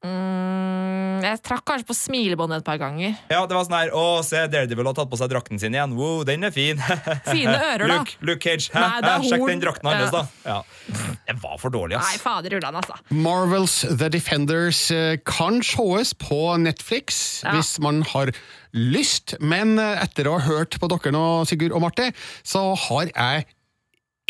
Mm, 0.00 1.20
jeg 1.20 1.40
trakk 1.44 1.64
kanskje 1.68 1.86
på 1.90 1.94
smilebåndet 1.96 2.62
et 2.62 2.64
par 2.66 2.78
ganger. 2.80 3.12
Ja, 3.28 3.42
det 3.44 3.52
var 3.56 3.66
sånn 3.66 3.74
her 3.76 3.90
Å, 3.92 4.04
se, 4.24 4.40
Daredevil 4.48 4.88
har 4.88 4.94
tatt 4.96 5.10
på 5.12 5.18
seg 5.20 5.28
drakten 5.32 5.60
sin 5.60 5.76
igjen. 5.76 5.92
Wow, 5.98 6.22
den 6.28 6.46
er 6.48 6.54
fin. 6.54 6.80
Fine 7.26 7.52
ører, 7.56 7.84
da. 7.84 7.98
Luke, 8.00 8.16
Luke 8.24 8.40
Cage. 8.46 8.70
Nei, 8.72 9.00
det 9.04 9.10
er? 9.12 9.26
Sjekk 9.28 9.44
den 9.50 9.62
drakten 9.64 9.90
hans, 9.90 10.06
Ja. 10.06 10.10
da. 10.16 10.22
Ja. 10.48 11.18
Det 11.28 11.36
var 11.42 11.60
for 11.60 11.74
dårlig, 11.74 11.98
ass. 12.00 12.14
Nei, 12.14 12.22
fader 12.22 12.56
ullan, 12.56 12.80
altså. 12.80 12.96
Marvels 13.12 13.76
The 13.90 14.08
Defenders 14.16 14.80
eh, 14.94 15.18
kan 15.28 15.60
sees 15.66 16.14
på 16.16 16.40
Netflix 16.64 17.20
Ja. 17.44 17.52
hvis 17.58 17.74
man 17.84 18.00
har 18.14 18.32
lyst, 18.72 19.36
men 19.44 19.76
eh, 19.82 20.00
etter 20.04 20.30
å 20.32 20.38
ha 20.38 20.46
hørt 20.48 20.80
på 20.80 20.88
dere 20.94 21.12
nå, 21.14 21.24
Sigurd 21.50 21.76
og 21.76 21.84
Marte, 21.84 22.08
så 22.46 22.70
har 22.88 23.12
jeg 23.12 23.46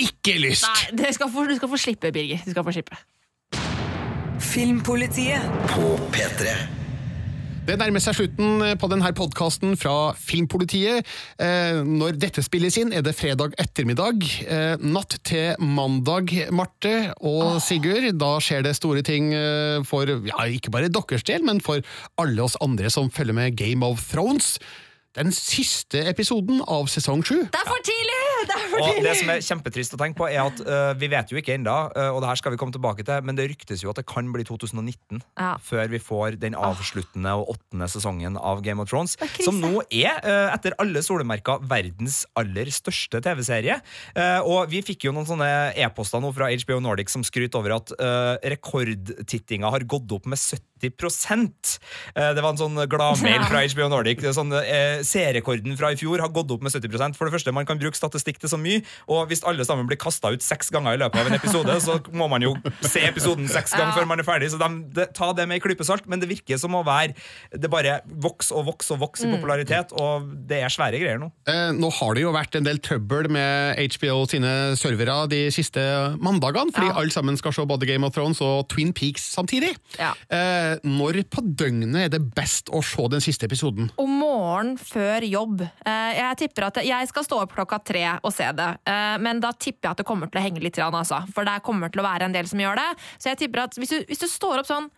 ikke 0.01 0.35
lyst. 0.41 0.65
Nei, 0.67 0.97
du 0.97 1.07
skal 1.15 1.29
få, 1.31 1.47
du 1.47 1.55
skal 1.61 1.69
få 1.71 1.79
slippe, 1.79 2.11
Birger. 2.15 2.41
Du 2.47 2.51
skal 2.55 2.65
få 2.67 2.73
slippe. 2.75 2.97
Filmpolitiet 4.41 5.43
på 5.69 5.95
P3. 6.15 6.53
Det 7.69 7.77
nærmer 7.79 8.03
seg 8.03 8.17
slutten 8.17 8.65
på 8.81 8.89
denne 8.91 9.11
podkasten 9.15 9.77
fra 9.79 10.15
Filmpolitiet. 10.17 11.07
Eh, 11.39 11.83
når 11.87 12.17
dette 12.19 12.43
spilles 12.43 12.79
inn, 12.81 12.91
er 12.97 13.05
det 13.05 13.13
fredag 13.19 13.55
ettermiddag. 13.61 14.25
Eh, 14.49 14.81
natt 14.81 15.19
til 15.29 15.61
mandag, 15.61 16.33
Marte 16.57 17.13
og 17.21 17.61
Sigurd. 17.63 18.09
Da 18.19 18.33
skjer 18.43 18.65
det 18.67 18.75
store 18.81 19.05
ting 19.07 19.31
eh, 19.37 19.85
for 19.87 20.09
ja, 20.09 20.49
ikke 20.49 20.73
bare 20.73 20.91
deres 20.91 21.27
del, 21.29 21.45
men 21.47 21.61
for 21.63 21.85
alle 22.19 22.49
oss 22.49 22.59
andre 22.65 22.91
som 22.91 23.13
følger 23.13 23.37
med 23.37 23.61
Game 23.61 23.87
of 23.87 24.03
Thrones. 24.09 24.57
Den 25.19 25.33
siste 25.35 26.05
episoden 26.07 26.61
av 26.71 26.87
sesong 26.87 27.25
sju. 27.27 27.41
Det 27.51 27.59
er 27.59 27.67
for 27.67 27.83
tidlig! 27.83 28.19
Det 28.47 28.55
er 28.55 28.69
for 28.71 28.83
Og 28.87 29.01
det 29.05 29.15
som 29.19 29.31
er 29.35 29.41
kjempetrist 29.43 29.95
å 29.97 29.99
tenke 29.99 30.17
på, 30.21 30.29
er 30.31 30.39
at 30.45 30.61
uh, 30.63 30.93
vi 30.99 31.09
vet 31.11 31.33
jo 31.33 31.41
ikke 31.41 31.57
ennå, 31.59 31.75
og 32.15 32.21
det 32.23 32.29
her 32.31 32.39
skal 32.39 32.55
vi 32.55 32.61
komme 32.61 32.73
tilbake 32.73 33.03
til, 33.05 33.19
men 33.27 33.37
det 33.37 33.49
ryktes 33.51 33.83
jo 33.83 33.91
at 33.91 33.99
det 33.99 34.07
kan 34.09 34.31
bli 34.33 34.45
2019 34.47 35.19
Ja. 35.35 35.51
før 35.61 35.91
vi 35.91 35.99
får 36.01 36.39
den 36.41 36.55
avsluttende 36.55 37.35
og 37.41 37.51
åttende 37.57 37.89
sesongen 37.91 38.39
av 38.39 38.63
Game 38.65 38.81
of 38.83 38.89
Thrones. 38.91 39.17
Som 39.43 39.59
nå 39.61 39.83
er, 39.91 40.23
uh, 40.23 40.55
etter 40.55 40.79
alle 40.81 41.03
solemerker, 41.05 41.67
verdens 41.69 42.23
aller 42.39 42.71
største 42.73 43.21
TV-serie. 43.27 43.81
Eh, 44.15 44.41
og 44.47 44.71
vi 44.71 44.81
fikk 44.87 45.09
jo 45.09 45.13
noen 45.15 45.27
sånne 45.29 45.51
e-poster 45.79 46.23
nå 46.23 46.31
fra 46.37 46.49
HBO 46.55 46.79
Nordic 46.85 47.11
som 47.13 47.25
skryter 47.27 47.59
over 47.61 47.77
at 47.81 47.93
rekordtittinga 48.47 49.71
har 49.75 49.85
gått 49.91 50.11
opp 50.15 50.31
med 50.31 50.39
70 50.39 50.71
Eh, 50.81 52.33
Det 52.35 52.41
var 52.43 52.51
en 52.55 52.61
sånn 52.61 52.79
gladmail 52.89 53.43
fra 53.51 53.61
HBO 53.69 53.89
Nordic. 53.93 54.21
Det 54.23 54.31
er 54.31 54.37
Sånn, 54.37 54.53
eh, 54.57 55.00
Seerrekorden 55.07 55.77
fra 55.79 55.91
i 55.93 55.99
fjor 56.01 56.21
har 56.23 56.33
gått 56.35 56.51
opp 56.55 56.63
med 56.65 56.73
70% 56.73 57.17
For 57.19 57.27
det 57.29 57.35
første, 57.35 57.53
Man 57.55 57.67
kan 57.69 57.79
bruke 57.81 57.97
statistikk 57.99 58.39
til 58.43 58.51
så 58.53 58.59
mye, 58.61 58.83
og 59.09 59.29
hvis 59.31 59.43
alle 59.49 59.65
sammen 59.67 59.87
blir 59.89 59.99
kasta 60.01 60.31
ut 60.35 60.43
seks 60.45 60.71
ganger 60.75 60.95
i 60.97 61.01
løpet 61.03 61.21
av 61.21 61.31
en 61.31 61.37
episode, 61.39 61.77
så 61.85 61.99
må 62.13 62.29
man 62.31 62.43
jo 62.45 62.55
se 62.87 63.01
episoden 63.09 63.49
seks 63.51 63.75
ganger 63.77 63.93
før 63.97 64.07
man 64.11 64.21
er 64.23 64.27
ferdig. 64.29 64.51
Så 64.53 64.59
de, 64.61 64.69
de, 64.97 65.07
ta 65.17 65.33
det 65.37 65.47
med 65.51 65.61
i 65.61 65.65
klype 65.65 65.85
salt, 65.87 66.07
men 66.11 66.21
det 66.23 66.29
virker 66.31 66.59
som 66.61 66.75
å 66.79 66.85
være 66.87 67.15
Det 67.61 67.71
bare 67.71 68.01
vokser 68.07 68.57
og 68.61 68.67
vokser 68.71 68.95
og 68.97 69.01
vokser 69.07 69.27
i 69.27 69.31
Mm. 69.31 69.37
popularitet, 69.41 69.93
og 70.01 70.25
det 70.49 70.59
er 70.65 70.69
svære 70.73 70.99
greier 70.99 71.19
nå. 71.21 71.29
Eh, 71.47 71.71
nå 71.77 71.91
har 71.93 72.15
det 72.15 72.23
jo 72.25 72.33
vært 72.35 72.57
en 72.59 72.65
del 72.67 72.79
trøbbel 72.83 73.29
med 73.31 73.79
HBO 73.95 74.25
sine 74.29 74.77
servere 74.81 75.29
de 75.31 75.43
siste 75.55 75.81
mandagene, 76.21 76.73
fordi 76.75 76.91
alle 76.95 77.11
sammen 77.15 77.37
skal 77.39 77.53
se 77.55 77.65
både 77.69 77.87
Game 77.87 78.05
of 78.07 78.15
Thrones 78.15 78.41
og 78.43 78.69
Twin 78.73 78.93
Peaks 78.97 79.23
samtidig. 79.37 79.75
Ja. 79.99 80.13
Eh, 80.31 80.79
når 80.85 81.21
på 81.31 81.45
døgnet 81.45 82.07
er 82.07 82.09
det 82.13 82.23
best 82.35 82.71
å 82.75 82.83
se 82.85 83.07
den 83.13 83.21
siste 83.23 83.47
episoden? 83.47 83.91
Om 84.01 84.19
morgenen 84.21 84.77
før 84.91 85.23
jobb. 85.31 85.63
Eh, 85.87 86.13
Jeg 86.21 86.37
tipper 86.45 86.67
at 86.69 86.83
jeg 86.85 87.09
skal 87.09 87.25
stå 87.25 87.41
opp 87.43 87.55
klokka 87.55 87.79
tre 87.85 88.05
og 88.23 88.33
se 88.35 88.51
det, 88.53 88.71
Eh, 88.87 89.19
men 89.19 89.41
da 89.41 89.53
tipper 89.53 89.89
jeg 89.89 89.91
at 89.93 89.97
det 89.99 90.07
kommer 90.07 90.31
til 90.31 90.41
å 90.41 90.45
henge 90.45 90.61
litt, 90.63 90.79
altså. 90.79 91.23
for 91.33 91.45
det 91.45 91.63
kommer 91.63 91.89
til 91.93 92.01
å 92.03 92.05
være 92.07 92.23
en 92.27 92.33
del 92.33 92.47
som 92.47 92.59
gjør 92.59 92.77
det. 92.77 92.89
Så 93.19 93.31
jeg 93.31 93.39
tipper 93.39 93.65
at 93.65 93.75
hvis 93.79 93.89
du, 93.91 94.05
hvis 94.09 94.19
du 94.19 94.27
står 94.27 94.59
opp 94.61 94.67
sånn 94.67 94.91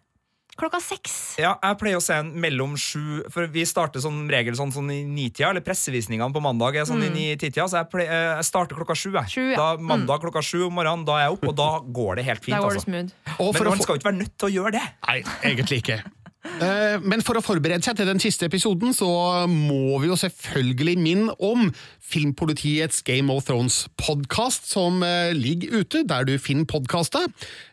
klokka 0.52 0.76
seks 0.84 1.38
Ja, 1.40 1.54
jeg 1.62 1.78
pleier 1.80 1.96
å 1.96 2.02
se 2.04 2.12
en 2.20 2.26
mellom 2.38 2.74
sju 2.76 3.22
For 3.32 3.46
vi 3.48 3.62
starter 3.64 4.02
som 4.04 4.28
regel 4.28 4.52
sånn, 4.54 4.68
sånn 4.74 4.90
i 4.92 4.98
nitida, 5.08 5.48
eller 5.48 5.64
pressevisningene 5.64 6.28
på 6.34 6.42
mandag 6.44 6.76
er 6.76 6.84
sånn 6.84 7.00
Mm. 7.00 7.08
i 7.08 7.14
ni-titida, 7.16 7.64
så 7.64 7.80
jeg, 7.80 7.88
pleier, 7.90 8.10
eh, 8.12 8.36
jeg 8.36 8.44
starter 8.44 8.76
klokka 8.76 8.92
sju. 8.94 9.12
Jeg. 9.16 9.30
Sju, 9.32 9.50
ja. 9.52 9.56
da, 9.56 9.76
mandag 9.80 10.20
klokka 10.20 10.42
sju 10.44 10.66
om 10.66 10.74
morgenen, 10.76 11.06
da 11.06 11.16
er 11.16 11.24
jeg 11.30 11.38
oppe, 11.38 11.48
og 11.48 11.56
da 11.56 11.70
går 11.80 12.16
det 12.16 12.24
helt 12.26 12.44
fint. 12.44 12.56
Da 12.56 12.60
går 12.62 12.76
det 12.76 12.82
altså. 12.82 12.90
smooth. 12.90 13.12
Og 13.40 13.56
for 13.56 13.64
Men 13.64 13.68
man 13.70 13.78
få- 13.78 13.82
skal 13.82 13.94
jo 13.96 13.98
ikke 14.00 14.10
være 14.12 14.20
nødt 14.20 14.36
til 14.38 14.48
å 14.48 14.52
gjøre 14.52 14.72
det. 14.72 14.84
Nei, 15.08 15.22
egentlig 15.42 15.78
ikke. 15.82 16.02
Eh, 16.42 16.98
Men 17.02 17.22
for 17.22 17.38
å 17.38 17.42
forberede 17.44 17.84
seg 17.86 17.96
til 17.98 18.08
den 18.08 18.20
siste 18.22 18.48
episoden, 18.48 18.90
så 18.96 19.08
må 19.50 19.98
vi 20.02 20.10
jo 20.10 20.16
selvfølgelig 20.18 20.96
minne 20.98 21.34
om 21.38 21.68
Filmpolitiets 22.02 23.00
Game 23.06 23.32
of 23.32 23.46
Thrones-podkast, 23.46 24.66
som 24.68 25.00
eh, 25.06 25.30
ligger 25.36 25.80
ute 25.82 26.02
der 26.08 26.26
du 26.28 26.34
finner 26.42 26.66
podkaster. 26.68 27.28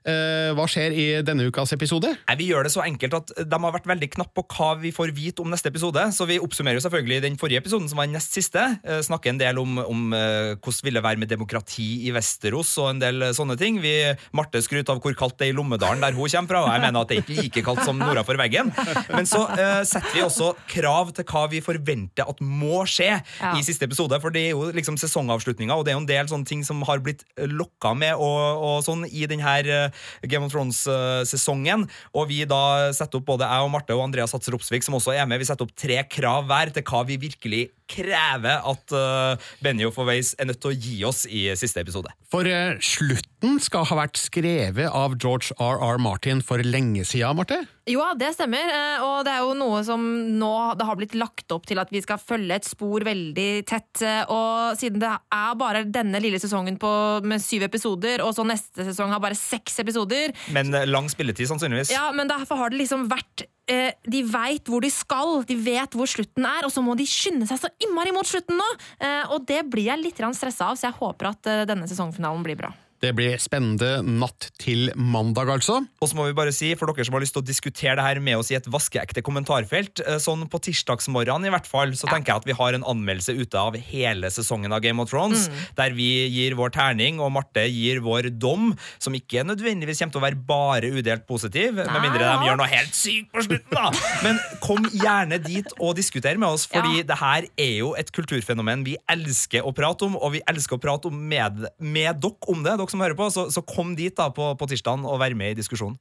Eh, 0.06 0.52
Hva 0.56 0.68
skjer 0.70 0.94
i 0.96 1.08
denne 1.26 1.50
ukas 1.50 1.74
episode? 1.76 2.14
Nei, 2.30 2.38
Vi 2.40 2.50
gjør 2.52 2.68
det 2.68 2.74
så 2.76 2.86
enkelt 2.86 3.18
at 3.18 3.34
de 3.42 3.60
har 3.66 3.76
vært 3.76 3.90
veldig 3.90 4.12
knappe 4.16 4.38
på 4.40 4.46
hva 4.60 4.70
vi 4.80 4.94
får 4.96 5.14
vite 5.18 5.44
om 5.44 5.50
neste 5.52 5.72
episode. 5.74 6.06
Så 6.16 6.28
vi 6.30 6.40
oppsummerer 6.40 6.80
jo 6.80 6.86
selvfølgelig 6.86 7.24
den 7.26 7.40
forrige 7.42 7.64
episoden, 7.64 7.90
som 7.90 8.00
var 8.00 8.08
den 8.08 8.16
nest 8.18 8.38
siste. 8.38 8.62
Snakker 9.06 9.34
en 9.34 9.42
del 9.42 9.60
om, 9.62 9.78
om 9.82 10.06
hvordan 10.14 10.86
ville 10.86 11.04
være 11.04 11.20
med 11.20 11.32
demokrati 11.32 12.06
i 12.08 12.14
Vesterås 12.16 12.72
og 12.82 12.94
en 12.94 13.02
del 13.02 13.28
sånne 13.36 13.58
ting. 13.60 13.82
Vi, 13.84 13.94
Marte 14.38 14.62
skryter 14.64 14.94
av 14.96 15.02
hvor 15.04 15.18
kaldt 15.18 15.40
det 15.42 15.50
er 15.50 15.54
i 15.54 15.58
Lommedalen, 15.58 16.02
der 16.04 16.16
hun 16.16 16.30
kommer 16.30 16.54
fra, 16.54 16.64
og 16.64 16.72
jeg 16.74 16.86
mener 16.86 17.02
at 17.02 17.10
det 17.12 17.18
er 17.18 17.24
ikke 17.26 17.42
like 17.42 17.66
kaldt 17.66 17.84
som 17.88 18.00
nord 18.00 18.22
for 18.28 18.40
veggen. 18.60 19.08
Men 19.10 19.28
så 19.30 19.44
uh, 19.48 19.82
setter 19.88 20.14
vi 20.16 20.24
også 20.26 20.52
krav 20.72 21.14
til 21.18 21.26
hva 21.30 21.46
vi 21.52 21.62
forventer 21.64 22.28
at 22.30 22.42
må 22.44 22.84
skje 22.90 23.10
Ja. 23.40 23.54
i 23.58 23.64
siste 23.66 23.86
episode. 23.88 24.18
For 24.22 24.34
det 24.34 24.48
er 24.48 24.52
jo 24.54 24.70
liksom 24.76 24.98
sesongavslutninga, 25.00 25.76
og 25.76 25.86
det 25.86 25.94
er 25.94 25.98
jo 25.98 26.04
en 26.04 26.10
del 26.10 26.30
sånne 26.32 26.48
ting 26.50 26.64
som 26.68 26.82
har 26.88 27.02
blitt 27.04 27.24
eh, 27.38 27.48
lokka 27.50 27.94
med 27.98 28.16
og, 28.16 28.64
og 28.66 28.84
sånn 28.86 29.06
i 29.10 29.26
denne 29.30 29.56
eh, 29.64 29.90
Game 30.28 30.46
of 30.46 30.54
Thrones-sesongen. 30.54 31.88
Og 32.14 32.30
vi 32.32 32.44
da 32.50 32.92
setter 32.96 33.22
opp, 33.22 33.28
både 33.30 33.48
jeg 33.50 33.66
og 33.66 33.74
Marte 33.74 33.98
og 33.98 34.06
Andreas 34.08 34.34
Hatser 34.36 34.58
Opsvik, 34.58 34.86
som 34.86 34.98
også 35.00 35.16
er 35.16 35.28
med, 35.30 35.42
vi 35.42 35.50
setter 35.50 35.68
opp 35.68 35.76
tre 35.80 36.02
krav 36.10 36.48
hver 36.50 36.74
til 36.76 36.86
hva 36.90 37.04
vi 37.08 37.20
virkelig 37.22 37.68
krever 37.90 38.62
at 38.70 38.94
uh, 38.96 39.50
Benny 39.64 39.88
og 39.88 39.98
Weiss 40.08 40.36
er 40.40 40.50
nødt 40.50 40.62
til 40.64 40.72
å 40.72 40.78
gi 40.78 40.96
oss 41.10 41.26
i 41.30 41.48
siste 41.60 41.82
episode. 41.84 42.14
For 42.32 42.46
uh, 42.48 42.78
slutten 42.84 43.58
skal 43.64 43.88
ha 43.90 43.98
vært 44.04 44.20
skrevet 44.20 44.88
av 44.94 45.18
George 45.20 45.56
R.R. 45.58 46.00
Martin 46.02 46.44
for 46.46 46.62
lenge 46.66 47.06
siden, 47.08 47.38
Marte? 47.40 47.62
Jo, 47.90 48.04
det 48.20 48.36
stemmer. 48.36 48.70
eh, 48.70 49.02
Og 49.02 49.24
det 49.26 49.32
er 49.34 49.40
jo 49.42 49.56
noe 49.58 49.80
som 49.88 50.04
nå 50.38 50.50
det 50.78 50.86
har 50.86 50.98
blitt 51.00 51.16
lagt 51.18 51.50
opp 51.56 51.66
til 51.66 51.80
at 51.82 51.90
vi 51.90 52.04
skal 52.06 52.20
følge 52.22 52.60
et 52.60 52.68
spor 52.68 53.02
veldig 53.08 53.48
tett. 53.66 54.04
Og 54.30 54.78
siden 54.78 55.02
det 55.02 55.10
er 55.10 55.56
bare 55.58 55.82
denne 55.90 56.22
lille 56.22 56.38
sesongen 56.42 56.78
på, 56.78 56.92
med 57.26 57.42
syv 57.42 57.66
episoder, 57.66 58.22
og 58.22 58.36
så 58.38 58.46
neste 58.46 58.86
sesong 58.92 59.10
har 59.16 59.24
bare 59.24 59.38
seks 59.40 59.80
episoder 59.82 60.36
Men 60.54 60.70
lang 60.92 61.10
spilletid, 61.10 61.50
sannsynligvis. 61.50 61.90
Ja, 61.96 62.12
men 62.14 62.30
derfor 62.30 62.62
har 62.62 62.70
det 62.70 62.84
liksom 62.84 63.08
vært 63.10 63.48
de 63.70 64.22
veit 64.26 64.70
hvor 64.70 64.84
de 64.84 64.90
skal, 64.94 65.44
de 65.48 65.58
vet 65.62 65.96
hvor 65.96 66.10
slutten 66.10 66.46
er, 66.48 66.66
og 66.66 66.74
så 66.74 66.84
må 66.86 66.96
de 66.98 67.08
skynde 67.10 67.48
seg 67.50 67.62
så 67.62 67.72
innmari 67.84 68.14
mot 68.16 68.28
slutten 68.28 68.58
nå! 68.60 68.68
Eh, 69.00 69.32
og 69.34 69.46
det 69.50 69.64
blir 69.70 69.90
jeg 69.92 70.02
litt 70.02 70.22
stressa 70.38 70.72
av, 70.72 70.80
så 70.80 70.90
jeg 70.90 70.98
håper 71.00 71.32
at 71.32 71.50
eh, 71.50 71.66
denne 71.70 71.90
sesongfinalen 71.90 72.46
blir 72.46 72.60
bra. 72.60 72.74
Det 73.00 73.14
blir 73.16 73.38
spennende 73.40 74.02
natt 74.04 74.50
til 74.60 74.90
mandag, 75.00 75.48
altså. 75.54 75.78
Og 76.04 76.10
så 76.12 76.18
må 76.18 76.26
vi 76.28 76.36
bare 76.36 76.52
si, 76.56 76.74
for 76.76 76.92
dere 76.92 77.06
som 77.08 77.16
har 77.16 77.24
lyst 77.24 77.32
til 77.38 77.44
å 77.44 77.48
diskutere 77.48 77.96
det 77.96 78.04
her 78.04 78.20
med 78.24 78.36
oss 78.42 78.50
i 78.52 78.58
et 78.58 78.68
vaskeekte 78.68 79.24
kommentarfelt, 79.24 80.02
eh, 80.06 80.18
sånn 80.20 80.44
på 80.52 80.60
tirsdagsmorgenen 80.68 81.48
i 81.48 81.54
hvert 81.54 81.70
fall, 81.70 81.94
så 81.96 82.10
tenker 82.12 82.34
jeg 82.34 82.42
at 82.44 82.50
vi 82.50 82.58
har 82.60 82.76
en 82.76 82.84
anmeldelse 82.84 83.36
ute 83.40 83.56
av 83.60 83.78
hele 83.80 84.28
sesongen 84.28 84.74
av 84.76 84.82
Game 84.84 85.00
of 85.00 85.10
Thrones, 85.10 85.48
Mm. 85.48 85.56
der 85.78 85.96
vi 85.96 86.10
gir 86.28 86.56
vår 86.60 86.74
terning, 86.76 87.20
og 87.24 87.32
Marte 87.32 87.64
gir 87.72 88.02
vår 88.04 88.30
dom, 88.38 88.76
som 89.00 89.14
ikke 89.16 89.46
nødvendigvis 89.48 90.00
kommer 90.04 90.12
til 90.12 90.22
å 90.22 90.28
være 90.28 90.46
bare 90.46 90.92
udelt 90.92 91.26
positiv, 91.26 91.76
med 91.80 92.02
mindre 92.04 92.20
de 92.20 92.48
gjør 92.50 92.58
noe 92.60 92.68
helt 92.68 92.94
sykt 92.94 93.32
på 93.32 93.46
slutten, 93.48 93.72
da! 93.72 93.92
Men 94.24 94.40
kom 94.60 94.84
gjerne 94.92 95.40
dit 95.42 95.72
og 95.80 95.96
diskuter 95.96 96.38
med 96.38 96.50
oss, 96.50 96.68
fordi 96.68 97.04
det 97.08 97.18
her 97.18 97.48
er 97.58 97.74
jo 97.80 97.94
et 97.96 98.12
kulturfenomen 98.12 98.84
vi 98.84 98.98
elsker 99.10 99.64
å 99.64 99.74
prate 99.74 100.04
om, 100.06 100.18
og 100.20 100.34
vi 100.36 100.42
elsker 100.50 100.76
å 100.78 100.82
prate 100.84 101.08
om 101.08 101.16
med, 101.30 101.64
med 101.80 102.20
dere 102.20 102.50
om 102.52 102.64
det, 102.64 102.76
dere 102.78 102.89
som 102.94 103.02
hører 103.04 103.18
på, 103.18 103.30
så, 103.34 103.48
så 103.54 103.64
kom 103.66 103.96
dit 103.98 104.16
da 104.18 104.30
på, 104.34 104.54
på 104.60 104.70
tirsdagen 104.70 105.08
og 105.08 105.20
vær 105.22 105.36
med 105.38 105.56
i 105.56 105.60
diskusjonen. 105.60 106.00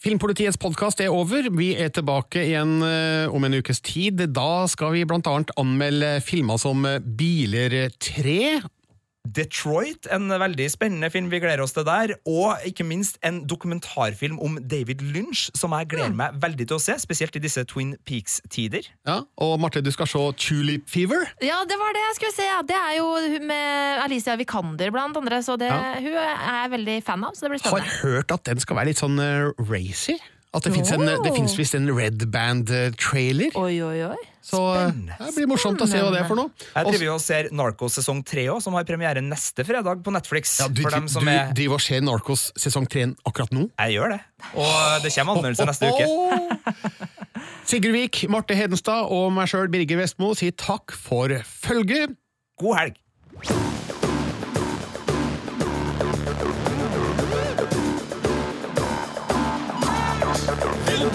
Filmpolitiets 0.00 0.56
podkast 0.56 1.02
er 1.04 1.12
over. 1.12 1.50
Vi 1.52 1.74
er 1.76 1.90
tilbake 1.92 2.40
igjen 2.46 2.78
eh, 2.86 3.28
om 3.28 3.44
en 3.44 3.58
ukes 3.60 3.82
tid. 3.84 4.22
Da 4.32 4.64
skal 4.72 4.94
vi 4.94 5.04
annet 5.04 5.52
anmelde 5.60 6.14
filmer 6.24 6.56
som 6.60 6.86
Biler 7.04 7.90
3. 8.00 8.40
Detroit, 9.28 10.06
en 10.10 10.30
veldig 10.32 10.66
spennende 10.72 11.10
film 11.12 11.28
vi 11.30 11.38
gleder 11.42 11.60
oss 11.62 11.74
til 11.76 11.84
der. 11.86 12.14
Og 12.28 12.62
ikke 12.66 12.86
minst 12.88 13.18
en 13.26 13.42
dokumentarfilm 13.50 14.38
om 14.42 14.56
David 14.70 15.02
Lynch, 15.12 15.50
som 15.58 15.74
jeg 15.76 15.90
gleder 15.92 16.14
meg 16.16 16.38
veldig 16.42 16.66
til 16.70 16.78
å 16.78 16.82
se. 16.82 16.96
Spesielt 17.02 17.36
i 17.36 17.42
disse 17.44 17.64
Twin 17.68 17.92
Peaks-tider. 18.08 18.88
Ja, 19.06 19.20
og 19.40 19.58
Marte, 19.62 19.82
du 19.84 19.90
skal 19.94 20.08
se 20.10 20.24
Tulip 20.40 20.88
Fever. 20.90 21.28
Ja, 21.44 21.60
det 21.68 21.78
var 21.80 21.92
det 21.96 22.02
jeg 22.06 22.18
skulle 22.20 22.34
se. 22.38 22.48
Ja. 22.48 22.60
Det 22.70 22.76
er 22.76 22.96
jo 22.98 23.06
med 23.44 24.02
Alicia 24.06 24.36
Vikander, 24.40 24.90
blant 24.94 25.16
andre. 25.20 25.42
Så 25.46 25.56
det, 25.60 25.68
Ja. 25.70 25.94
hun 26.00 26.16
er 26.16 26.62
jeg 26.62 26.70
veldig 26.78 26.98
fan 27.04 27.24
av, 27.24 27.32
så 27.34 27.46
det 27.46 27.50
blir 27.54 27.62
Har 27.70 27.80
spennende. 27.80 28.00
hørt 28.02 28.32
at 28.32 28.44
den 28.44 28.60
skal 28.60 28.76
være 28.76 28.86
litt 28.92 28.98
sånn 29.04 29.18
uh, 29.20 29.52
racy. 29.70 30.18
At 30.50 30.64
det 30.66 30.72
fins 30.74 30.90
finnes 30.90 31.52
visst 31.54 31.76
en 31.78 31.86
Red 31.94 32.24
Band-trailer. 32.32 33.54
Oi, 33.54 33.76
oi, 33.86 33.98
oi. 34.08 34.16
Så 34.42 34.58
Spennende. 34.58 35.14
det 35.20 35.34
blir 35.36 35.46
morsomt 35.46 35.82
å 35.84 35.86
se 35.86 36.00
hva 36.00 36.08
det 36.10 36.22
er 36.24 36.26
for 36.26 36.40
noe. 36.40 36.50
Jeg 36.72 36.88
driver 36.88 37.04
jo 37.04 37.12
og 37.14 37.22
ser 37.22 37.48
Narcos 37.54 37.98
sesong 38.00 38.22
3 38.26 38.46
også, 38.56 38.64
som 38.66 38.78
har 38.78 38.86
premiere 38.88 39.22
neste 39.22 39.62
fredag 39.68 40.00
på 40.02 40.14
Netflix. 40.16 40.56
Ja, 40.58 40.66
du 40.66 40.80
for 40.82 40.96
dem 40.96 41.06
som 41.12 41.28
du 41.28 41.30
er 41.30 41.52
driver 41.54 41.78
og 41.78 41.84
ser 41.84 42.02
Narcos 42.02 42.48
sesong 42.58 42.88
3 42.90 43.04
akkurat 43.30 43.54
nå? 43.54 43.68
Jeg 43.76 43.98
gjør 43.98 44.16
det. 44.16 44.20
Og 44.56 45.04
det 45.04 45.12
kommer 45.14 45.38
anmeldelse 45.38 45.68
neste 45.70 45.92
uke. 45.92 46.08
Sigurd 47.70 47.94
Vik, 47.94 48.24
Marte 48.32 48.56
Hedenstad 48.58 49.12
og 49.14 49.30
meg 49.36 49.52
sjøl, 49.52 49.70
Birger 49.70 50.02
Vestmo, 50.02 50.32
sier 50.34 50.56
takk 50.58 50.96
for 50.98 51.30
følget. 51.46 52.18
God 52.58 52.80
helg. 52.80 52.99